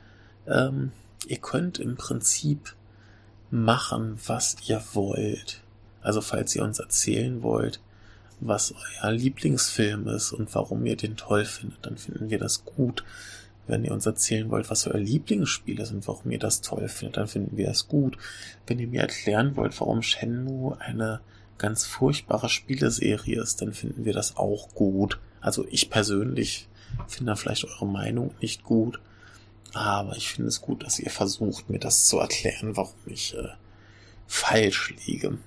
Ähm, 0.47 0.93
ihr 1.27 1.39
könnt 1.39 1.79
im 1.79 1.97
Prinzip 1.97 2.75
machen, 3.51 4.19
was 4.27 4.57
ihr 4.67 4.83
wollt. 4.93 5.63
Also 6.01 6.21
falls 6.21 6.55
ihr 6.55 6.63
uns 6.63 6.79
erzählen 6.79 7.43
wollt, 7.43 7.81
was 8.41 8.73
euer 8.73 9.13
Lieblingsfilm 9.13 10.09
ist 10.09 10.33
und 10.33 10.55
warum 10.55 10.87
ihr 10.87 10.97
den 10.97 11.17
toll 11.17 11.45
findet, 11.45 11.85
dann 11.85 11.99
finden 11.99 12.31
wir 12.31 12.39
das 12.39 12.65
gut. 12.65 13.05
Wenn 13.71 13.85
ihr 13.85 13.93
uns 13.93 14.05
erzählen 14.05 14.51
wollt, 14.51 14.69
was 14.69 14.89
euer 14.89 14.99
Lieblingsspiel 14.99 15.79
ist 15.79 15.93
und 15.93 16.09
warum 16.09 16.31
ihr 16.33 16.41
das 16.41 16.61
toll 16.61 16.89
findet, 16.89 17.19
dann 17.19 17.29
finden 17.29 17.57
wir 17.57 17.67
das 17.67 17.87
gut. 17.87 18.19
Wenn 18.67 18.81
ihr 18.81 18.89
mir 18.89 19.03
erklären 19.03 19.55
wollt, 19.55 19.79
warum 19.79 20.03
Shenmue 20.03 20.77
eine 20.81 21.21
ganz 21.57 21.85
furchtbare 21.85 22.49
Spieleserie 22.49 23.41
ist, 23.41 23.63
dann 23.63 23.73
finden 23.73 24.05
wir 24.05 24.13
das 24.13 24.37
auch 24.37 24.75
gut. 24.75 25.21
Also 25.41 25.65
ich 25.71 25.89
persönlich 25.89 26.69
finde 27.07 27.31
da 27.31 27.37
vielleicht 27.37 27.65
eure 27.65 27.87
Meinung 27.87 28.35
nicht 28.41 28.65
gut, 28.65 29.01
aber 29.73 30.17
ich 30.17 30.33
finde 30.33 30.49
es 30.49 30.61
gut, 30.61 30.83
dass 30.83 30.99
ihr 30.99 31.11
versucht, 31.11 31.71
mir 31.71 31.79
das 31.79 32.07
zu 32.07 32.19
erklären, 32.19 32.77
warum 32.77 32.99
ich 33.07 33.37
äh, 33.37 33.51
falsch 34.27 34.95
liege. 35.07 35.39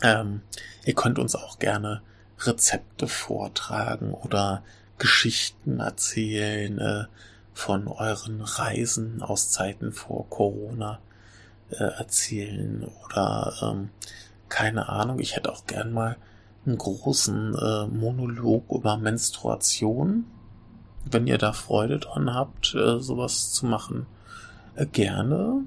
Ähm, 0.00 0.42
ihr 0.84 0.94
könnt 0.94 1.18
uns 1.18 1.34
auch 1.34 1.58
gerne 1.58 2.02
Rezepte 2.38 3.08
vortragen 3.08 4.14
oder 4.14 4.62
Geschichten 4.98 5.80
erzählen 5.80 6.78
äh, 6.78 7.04
von 7.54 7.88
euren 7.88 8.40
Reisen 8.40 9.22
aus 9.22 9.50
Zeiten 9.50 9.92
vor 9.92 10.28
Corona 10.28 11.00
äh, 11.70 11.84
erzählen 11.84 12.88
oder 13.04 13.52
ähm, 13.62 13.90
keine 14.48 14.88
Ahnung. 14.88 15.18
Ich 15.18 15.36
hätte 15.36 15.52
auch 15.52 15.66
gern 15.66 15.92
mal 15.92 16.16
einen 16.64 16.78
großen 16.78 17.54
äh, 17.54 17.86
Monolog 17.86 18.70
über 18.70 18.96
Menstruation. 18.96 20.24
Wenn 21.04 21.26
ihr 21.26 21.38
da 21.38 21.52
Freude 21.52 21.98
dran 21.98 22.32
habt, 22.32 22.74
äh, 22.74 23.00
sowas 23.00 23.52
zu 23.52 23.66
machen, 23.66 24.06
äh, 24.76 24.86
gerne. 24.86 25.62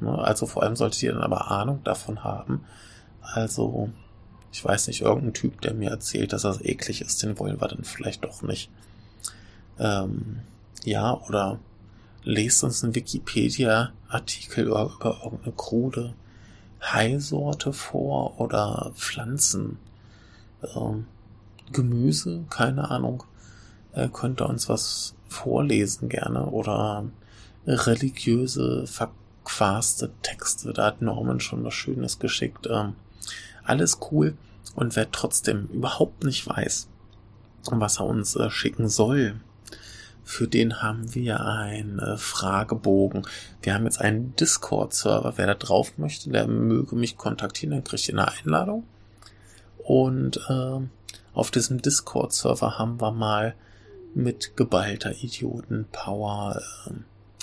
Ne? 0.00 0.18
Also 0.18 0.46
vor 0.46 0.62
allem 0.62 0.76
solltet 0.76 1.02
ihr 1.02 1.12
dann 1.12 1.22
aber 1.22 1.50
Ahnung 1.50 1.82
davon 1.84 2.24
haben, 2.24 2.64
also, 3.22 3.90
ich 4.50 4.64
weiß 4.64 4.88
nicht, 4.88 5.00
irgendein 5.00 5.32
Typ, 5.32 5.60
der 5.60 5.74
mir 5.74 5.90
erzählt, 5.90 6.32
dass 6.32 6.42
das 6.42 6.60
eklig 6.60 7.00
ist, 7.00 7.22
den 7.22 7.38
wollen 7.38 7.60
wir 7.60 7.68
dann 7.68 7.84
vielleicht 7.84 8.24
doch 8.24 8.42
nicht. 8.42 8.70
Ähm, 9.78 10.40
ja, 10.84 11.14
oder 11.28 11.58
lest 12.24 12.64
uns 12.64 12.82
einen 12.82 12.94
Wikipedia-Artikel 12.94 14.66
über, 14.66 14.96
über 14.98 15.20
irgendeine 15.24 15.52
krude 15.52 16.14
Haisorte 16.80 17.72
vor 17.72 18.40
oder 18.40 18.92
Pflanzen, 18.94 19.78
ähm, 20.74 21.06
Gemüse, 21.72 22.44
keine 22.50 22.90
Ahnung. 22.90 23.24
Äh, 23.92 24.08
könnt 24.08 24.40
ihr 24.40 24.48
uns 24.48 24.68
was 24.68 25.14
vorlesen 25.28 26.08
gerne 26.08 26.46
oder 26.46 27.04
religiöse, 27.66 28.86
verquaste 28.86 30.10
Texte. 30.22 30.72
Da 30.72 30.86
hat 30.86 31.02
Norman 31.02 31.40
schon 31.40 31.64
was 31.64 31.74
Schönes 31.74 32.18
geschickt. 32.18 32.66
Ähm, 32.70 32.94
alles 33.64 34.00
cool 34.10 34.36
und 34.74 34.96
wer 34.96 35.10
trotzdem 35.10 35.66
überhaupt 35.72 36.24
nicht 36.24 36.46
weiß, 36.46 36.88
was 37.70 38.00
er 38.00 38.06
uns 38.06 38.34
äh, 38.34 38.50
schicken 38.50 38.88
soll, 38.88 39.40
für 40.24 40.46
den 40.46 40.82
haben 40.82 41.14
wir 41.14 41.44
einen 41.44 41.98
äh, 41.98 42.16
Fragebogen. 42.16 43.26
Wir 43.60 43.74
haben 43.74 43.84
jetzt 43.84 44.00
einen 44.00 44.34
Discord-Server. 44.36 45.34
Wer 45.36 45.46
da 45.48 45.54
drauf 45.54 45.98
möchte, 45.98 46.30
der 46.30 46.46
möge 46.46 46.94
mich 46.96 47.16
kontaktieren, 47.16 47.72
dann 47.72 47.84
kriegt 47.84 48.08
ihr 48.08 48.14
eine 48.14 48.30
Einladung. 48.30 48.84
Und 49.78 50.38
äh, 50.48 50.80
auf 51.34 51.50
diesem 51.50 51.82
Discord-Server 51.82 52.78
haben 52.78 53.00
wir 53.00 53.10
mal 53.10 53.54
mit 54.14 54.56
geballter 54.56 55.12
Idioten-Power 55.12 56.60
äh, 56.86 56.90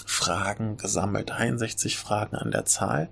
Fragen 0.05 0.77
gesammelt. 0.77 1.31
61 1.31 1.97
Fragen 1.97 2.35
an 2.35 2.51
der 2.51 2.65
Zahl. 2.65 3.09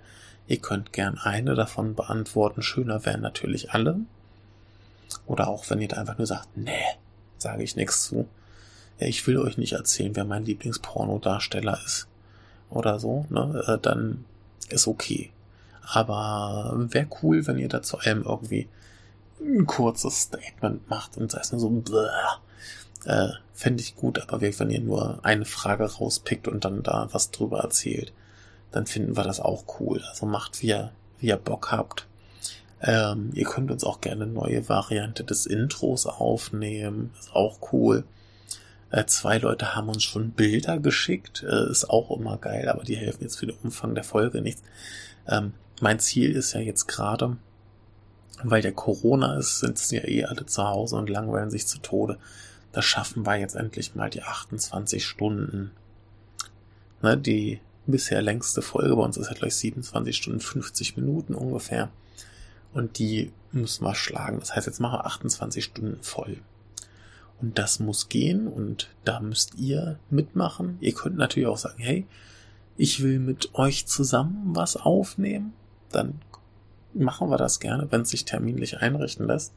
Ihr 0.48 0.60
könnt 0.60 0.94
gern 0.94 1.18
eine 1.18 1.56
davon 1.56 1.94
beantworten. 1.94 2.62
Schöner 2.62 3.06
wären 3.06 3.22
natürlich 3.22 3.72
alle. 3.72 4.00
Oder 5.26 5.50
auch 5.50 5.70
wenn 5.70 5.82
ihr 5.82 5.90
da 5.90 5.98
einfach 5.98 6.18
nur 6.18 6.28
sagt, 6.28 6.56
nee, 6.56 6.72
sage 7.38 7.64
ich 7.64 7.76
nichts 7.76 8.06
zu. 8.06 8.28
Ich 9.00 9.26
will 9.28 9.38
euch 9.38 9.58
nicht 9.58 9.74
erzählen, 9.74 10.16
wer 10.16 10.26
mein 10.26 10.46
Lieblingspornodarsteller 10.46 11.80
ist. 11.86 12.08
Oder 12.70 13.00
so, 13.00 13.26
ne? 13.30 13.64
Äh, 13.68 13.78
dann 13.82 14.26
ist 14.70 14.88
okay. 14.88 15.32
Aber 15.84 16.74
wäre 16.90 17.08
cool, 17.22 17.48
wenn 17.48 17.58
ihr 17.58 17.70
dazu 17.70 17.98
allem 18.00 18.24
irgendwie 18.24 18.68
ein 19.40 19.66
kurzes 19.66 20.22
Statement 20.22 20.90
macht 20.90 21.18
und 21.18 21.32
sei 21.32 21.40
es 21.40 21.52
nur 21.52 21.62
so, 21.62 21.84
äh, 23.06 23.30
fände 23.54 23.82
ich 23.82 23.96
gut, 23.96 24.20
aber 24.22 24.42
wenn 24.42 24.70
ihr 24.70 24.82
nur 24.82 25.20
eine 25.24 25.46
Frage 25.46 25.86
rauspickt 25.86 26.48
und 26.48 26.66
dann 26.66 26.84
da 26.84 27.08
was 27.12 27.32
drüber 27.32 27.60
erzählt 27.60 28.12
dann 28.72 28.86
finden 28.86 29.16
wir 29.18 29.24
das 29.24 29.40
auch 29.40 29.64
cool. 29.80 30.02
Also 30.10 30.26
macht, 30.26 30.62
wie 30.62 30.68
ihr, 30.68 30.92
wie 31.20 31.28
ihr 31.28 31.38
Bock 31.38 31.72
habt. 31.72 32.08
Ähm, 32.82 33.32
ihr 33.34 33.46
könnt 33.46 33.72
uns 33.72 33.84
auch 33.84 34.02
gerne 34.02 34.28
neue 34.28 34.70
Variante 34.70 35.24
des 35.24 35.46
Intros 35.46 36.06
aufnehmen. 36.06 37.12
Ist 37.20 37.34
auch 37.34 37.58
cool. 37.72 38.04
Äh, 38.90 39.06
zwei 39.06 39.38
Leute 39.38 39.76
haben 39.76 39.90
uns 39.90 40.04
schon 40.04 40.32
Bilder 40.32 40.80
geschickt. 40.80 41.44
Äh, 41.44 41.70
ist 41.70 41.90
auch 41.90 42.18
immer 42.18 42.38
geil, 42.38 42.70
aber 42.70 42.84
die 42.84 42.96
helfen 42.96 43.24
jetzt 43.24 43.38
für 43.38 43.48
den 43.48 43.58
Umfang 43.64 43.96
der 43.96 44.04
Folge 44.04 44.42
nichts. 44.42 44.64
Ähm, 45.28 45.54
mein 45.82 46.00
Ziel 46.00 46.32
ist 46.32 46.54
ja 46.54 46.62
jetzt 46.62 46.88
gerade, 46.88 47.38
weil 48.44 48.62
der 48.62 48.72
Corona 48.72 49.38
ist, 49.38 49.60
sind 49.60 49.92
ja 49.92 50.08
eh 50.08 50.26
alle 50.26 50.46
zu 50.46 50.64
Hause 50.64 50.96
und 50.96 51.10
langweilen 51.10 51.52
sich 51.52 51.68
zu 51.68 51.80
Tode. 51.80 52.18
Da 52.72 52.82
schaffen 52.82 53.26
wir 53.26 53.36
jetzt 53.36 53.56
endlich 53.56 53.96
mal 53.96 54.10
die 54.10 54.24
28 54.24 55.06
Stunden. 55.06 55.72
Ne, 57.02 57.18
die 57.18 57.60
bisher 57.86 58.22
längste 58.22 58.62
Folge 58.62 58.96
bei 58.96 59.04
uns 59.04 59.18
ist 59.18 59.28
ja 59.28 59.34
gleich 59.34 59.56
27 59.56 60.16
Stunden 60.16 60.40
50 60.40 60.98
Minuten 60.98 61.36
ungefähr. 61.36 61.90
Und 62.74 63.00
die 63.00 63.32
müssen 63.52 63.84
wir 63.86 63.96
schlagen. 63.96 64.40
Das 64.40 64.56
heißt, 64.56 64.68
jetzt 64.68 64.80
machen 64.80 65.00
wir 65.00 65.06
28 65.06 65.64
Stunden 65.64 65.98
voll. 66.02 66.38
Und 67.42 67.58
das 67.60 67.80
muss 67.80 68.10
gehen 68.10 68.48
und 68.48 68.90
da 69.06 69.20
müsst 69.20 69.56
ihr 69.56 70.00
mitmachen. 70.10 70.78
Ihr 70.82 70.94
könnt 70.94 71.18
natürlich 71.18 71.48
auch 71.48 71.58
sagen, 71.58 71.78
hey, 71.78 72.06
ich 72.78 73.04
will 73.04 73.20
mit 73.20 73.54
euch 73.56 73.86
zusammen 73.86 74.56
was 74.56 74.76
aufnehmen. 74.76 75.54
Dann 75.92 76.20
machen 76.94 77.30
wir 77.30 77.38
das 77.38 77.60
gerne, 77.60 77.88
wenn 77.92 78.02
es 78.02 78.10
sich 78.10 78.26
terminlich 78.26 78.80
einrichten 78.80 79.28
lässt. 79.28 79.54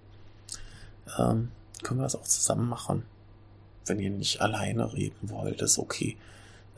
Ähm, 1.18 1.48
können 1.82 2.00
wir 2.00 2.04
das 2.04 2.16
auch 2.16 2.24
zusammen 2.24 2.68
machen. 2.68 3.04
Wenn 3.86 3.98
ihr 3.98 4.10
nicht 4.10 4.42
alleine 4.42 4.92
reden 4.92 5.30
wollt, 5.30 5.62
ist 5.62 5.78
okay 5.78 6.16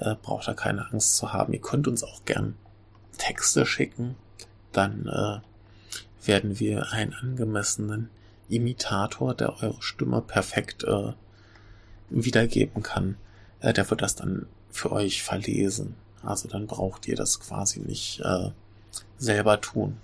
äh, 0.02 0.16
braucht 0.20 0.48
da 0.48 0.54
keine 0.54 0.90
Angst 0.90 1.16
zu 1.16 1.32
haben. 1.32 1.52
Ihr 1.52 1.60
könnt 1.60 1.88
uns 1.88 2.02
auch 2.02 2.24
gern 2.24 2.56
Texte 3.18 3.66
schicken, 3.66 4.16
dann 4.72 5.06
äh, 5.06 6.26
werden 6.26 6.58
wir 6.58 6.92
einen 6.92 7.14
angemessenen 7.14 8.10
Imitator, 8.52 9.34
der 9.34 9.62
eure 9.62 9.80
Stimme 9.82 10.20
perfekt 10.20 10.84
äh, 10.84 11.12
wiedergeben 12.10 12.82
kann, 12.82 13.16
äh, 13.60 13.72
der 13.72 13.88
wird 13.90 14.02
das 14.02 14.14
dann 14.14 14.46
für 14.70 14.92
euch 14.92 15.22
verlesen. 15.22 15.94
Also 16.22 16.48
dann 16.48 16.66
braucht 16.66 17.08
ihr 17.08 17.16
das 17.16 17.40
quasi 17.40 17.80
nicht 17.80 18.20
äh, 18.20 18.50
selber 19.18 19.60
tun. 19.60 19.98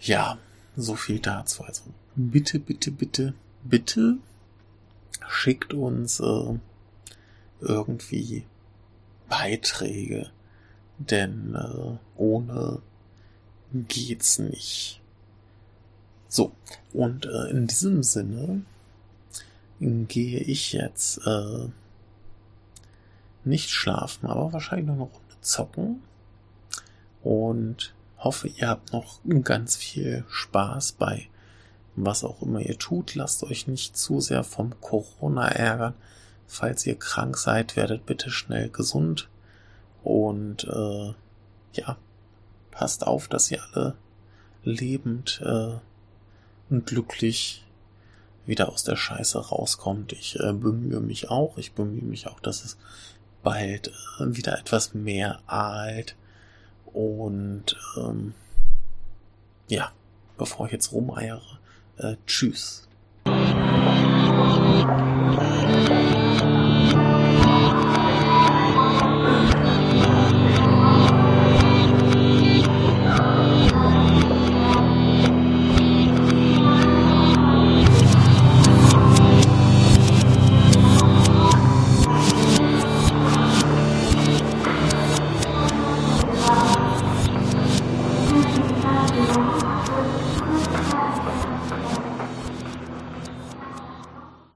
Ja, 0.00 0.38
so 0.76 0.94
viel 0.94 1.18
dazu. 1.18 1.62
Also 1.64 1.82
bitte, 2.14 2.58
bitte, 2.58 2.90
bitte, 2.90 3.34
bitte 3.62 4.16
schickt 5.28 5.74
uns 5.74 6.20
äh, 6.20 6.58
irgendwie 7.60 8.46
Beiträge, 9.28 10.30
denn 10.98 11.54
äh, 11.54 11.98
ohne 12.16 12.82
geht's 13.72 14.38
nicht. 14.38 14.99
So, 16.30 16.52
und 16.92 17.26
äh, 17.26 17.50
in 17.50 17.66
diesem 17.66 18.04
Sinne 18.04 18.62
gehe 19.80 20.38
ich 20.38 20.72
jetzt 20.72 21.18
äh, 21.26 21.68
nicht 23.44 23.70
schlafen, 23.70 24.28
aber 24.28 24.52
wahrscheinlich 24.52 24.86
noch 24.86 24.94
eine 24.94 25.02
Runde 25.02 25.40
zocken 25.40 26.02
und 27.22 27.94
hoffe, 28.18 28.46
ihr 28.46 28.68
habt 28.68 28.92
noch 28.92 29.18
ganz 29.42 29.76
viel 29.76 30.24
Spaß 30.28 30.92
bei 30.92 31.26
was 31.96 32.22
auch 32.22 32.42
immer 32.42 32.60
ihr 32.60 32.78
tut. 32.78 33.16
Lasst 33.16 33.42
euch 33.42 33.66
nicht 33.66 33.96
zu 33.96 34.20
sehr 34.20 34.44
vom 34.44 34.80
Corona 34.80 35.48
ärgern. 35.48 35.94
Falls 36.46 36.86
ihr 36.86 36.96
krank 36.96 37.36
seid, 37.36 37.76
werdet 37.76 38.06
bitte 38.06 38.30
schnell 38.30 38.70
gesund 38.70 39.28
und 40.04 40.64
äh, 40.64 41.14
ja, 41.74 41.96
passt 42.70 43.06
auf, 43.06 43.28
dass 43.28 43.50
ihr 43.50 43.60
alle 43.72 43.96
lebend 44.62 45.42
äh, 45.44 45.74
glücklich 46.70 47.64
wieder 48.46 48.68
aus 48.68 48.84
der 48.84 48.96
Scheiße 48.96 49.38
rauskommt. 49.38 50.12
Ich 50.12 50.38
äh, 50.40 50.52
bemühe 50.52 51.00
mich 51.00 51.30
auch. 51.30 51.58
Ich 51.58 51.72
bemühe 51.72 52.02
mich 52.02 52.26
auch, 52.26 52.40
dass 52.40 52.64
es 52.64 52.78
bald 53.42 53.88
äh, 53.88 54.36
wieder 54.36 54.58
etwas 54.58 54.94
mehr 54.94 55.40
alt 55.46 56.16
und 56.92 57.76
ähm, 57.96 58.34
ja, 59.68 59.92
bevor 60.36 60.66
ich 60.66 60.72
jetzt 60.72 60.92
rumeiere, 60.92 61.42
äh, 61.98 62.16
tschüss. 62.26 62.88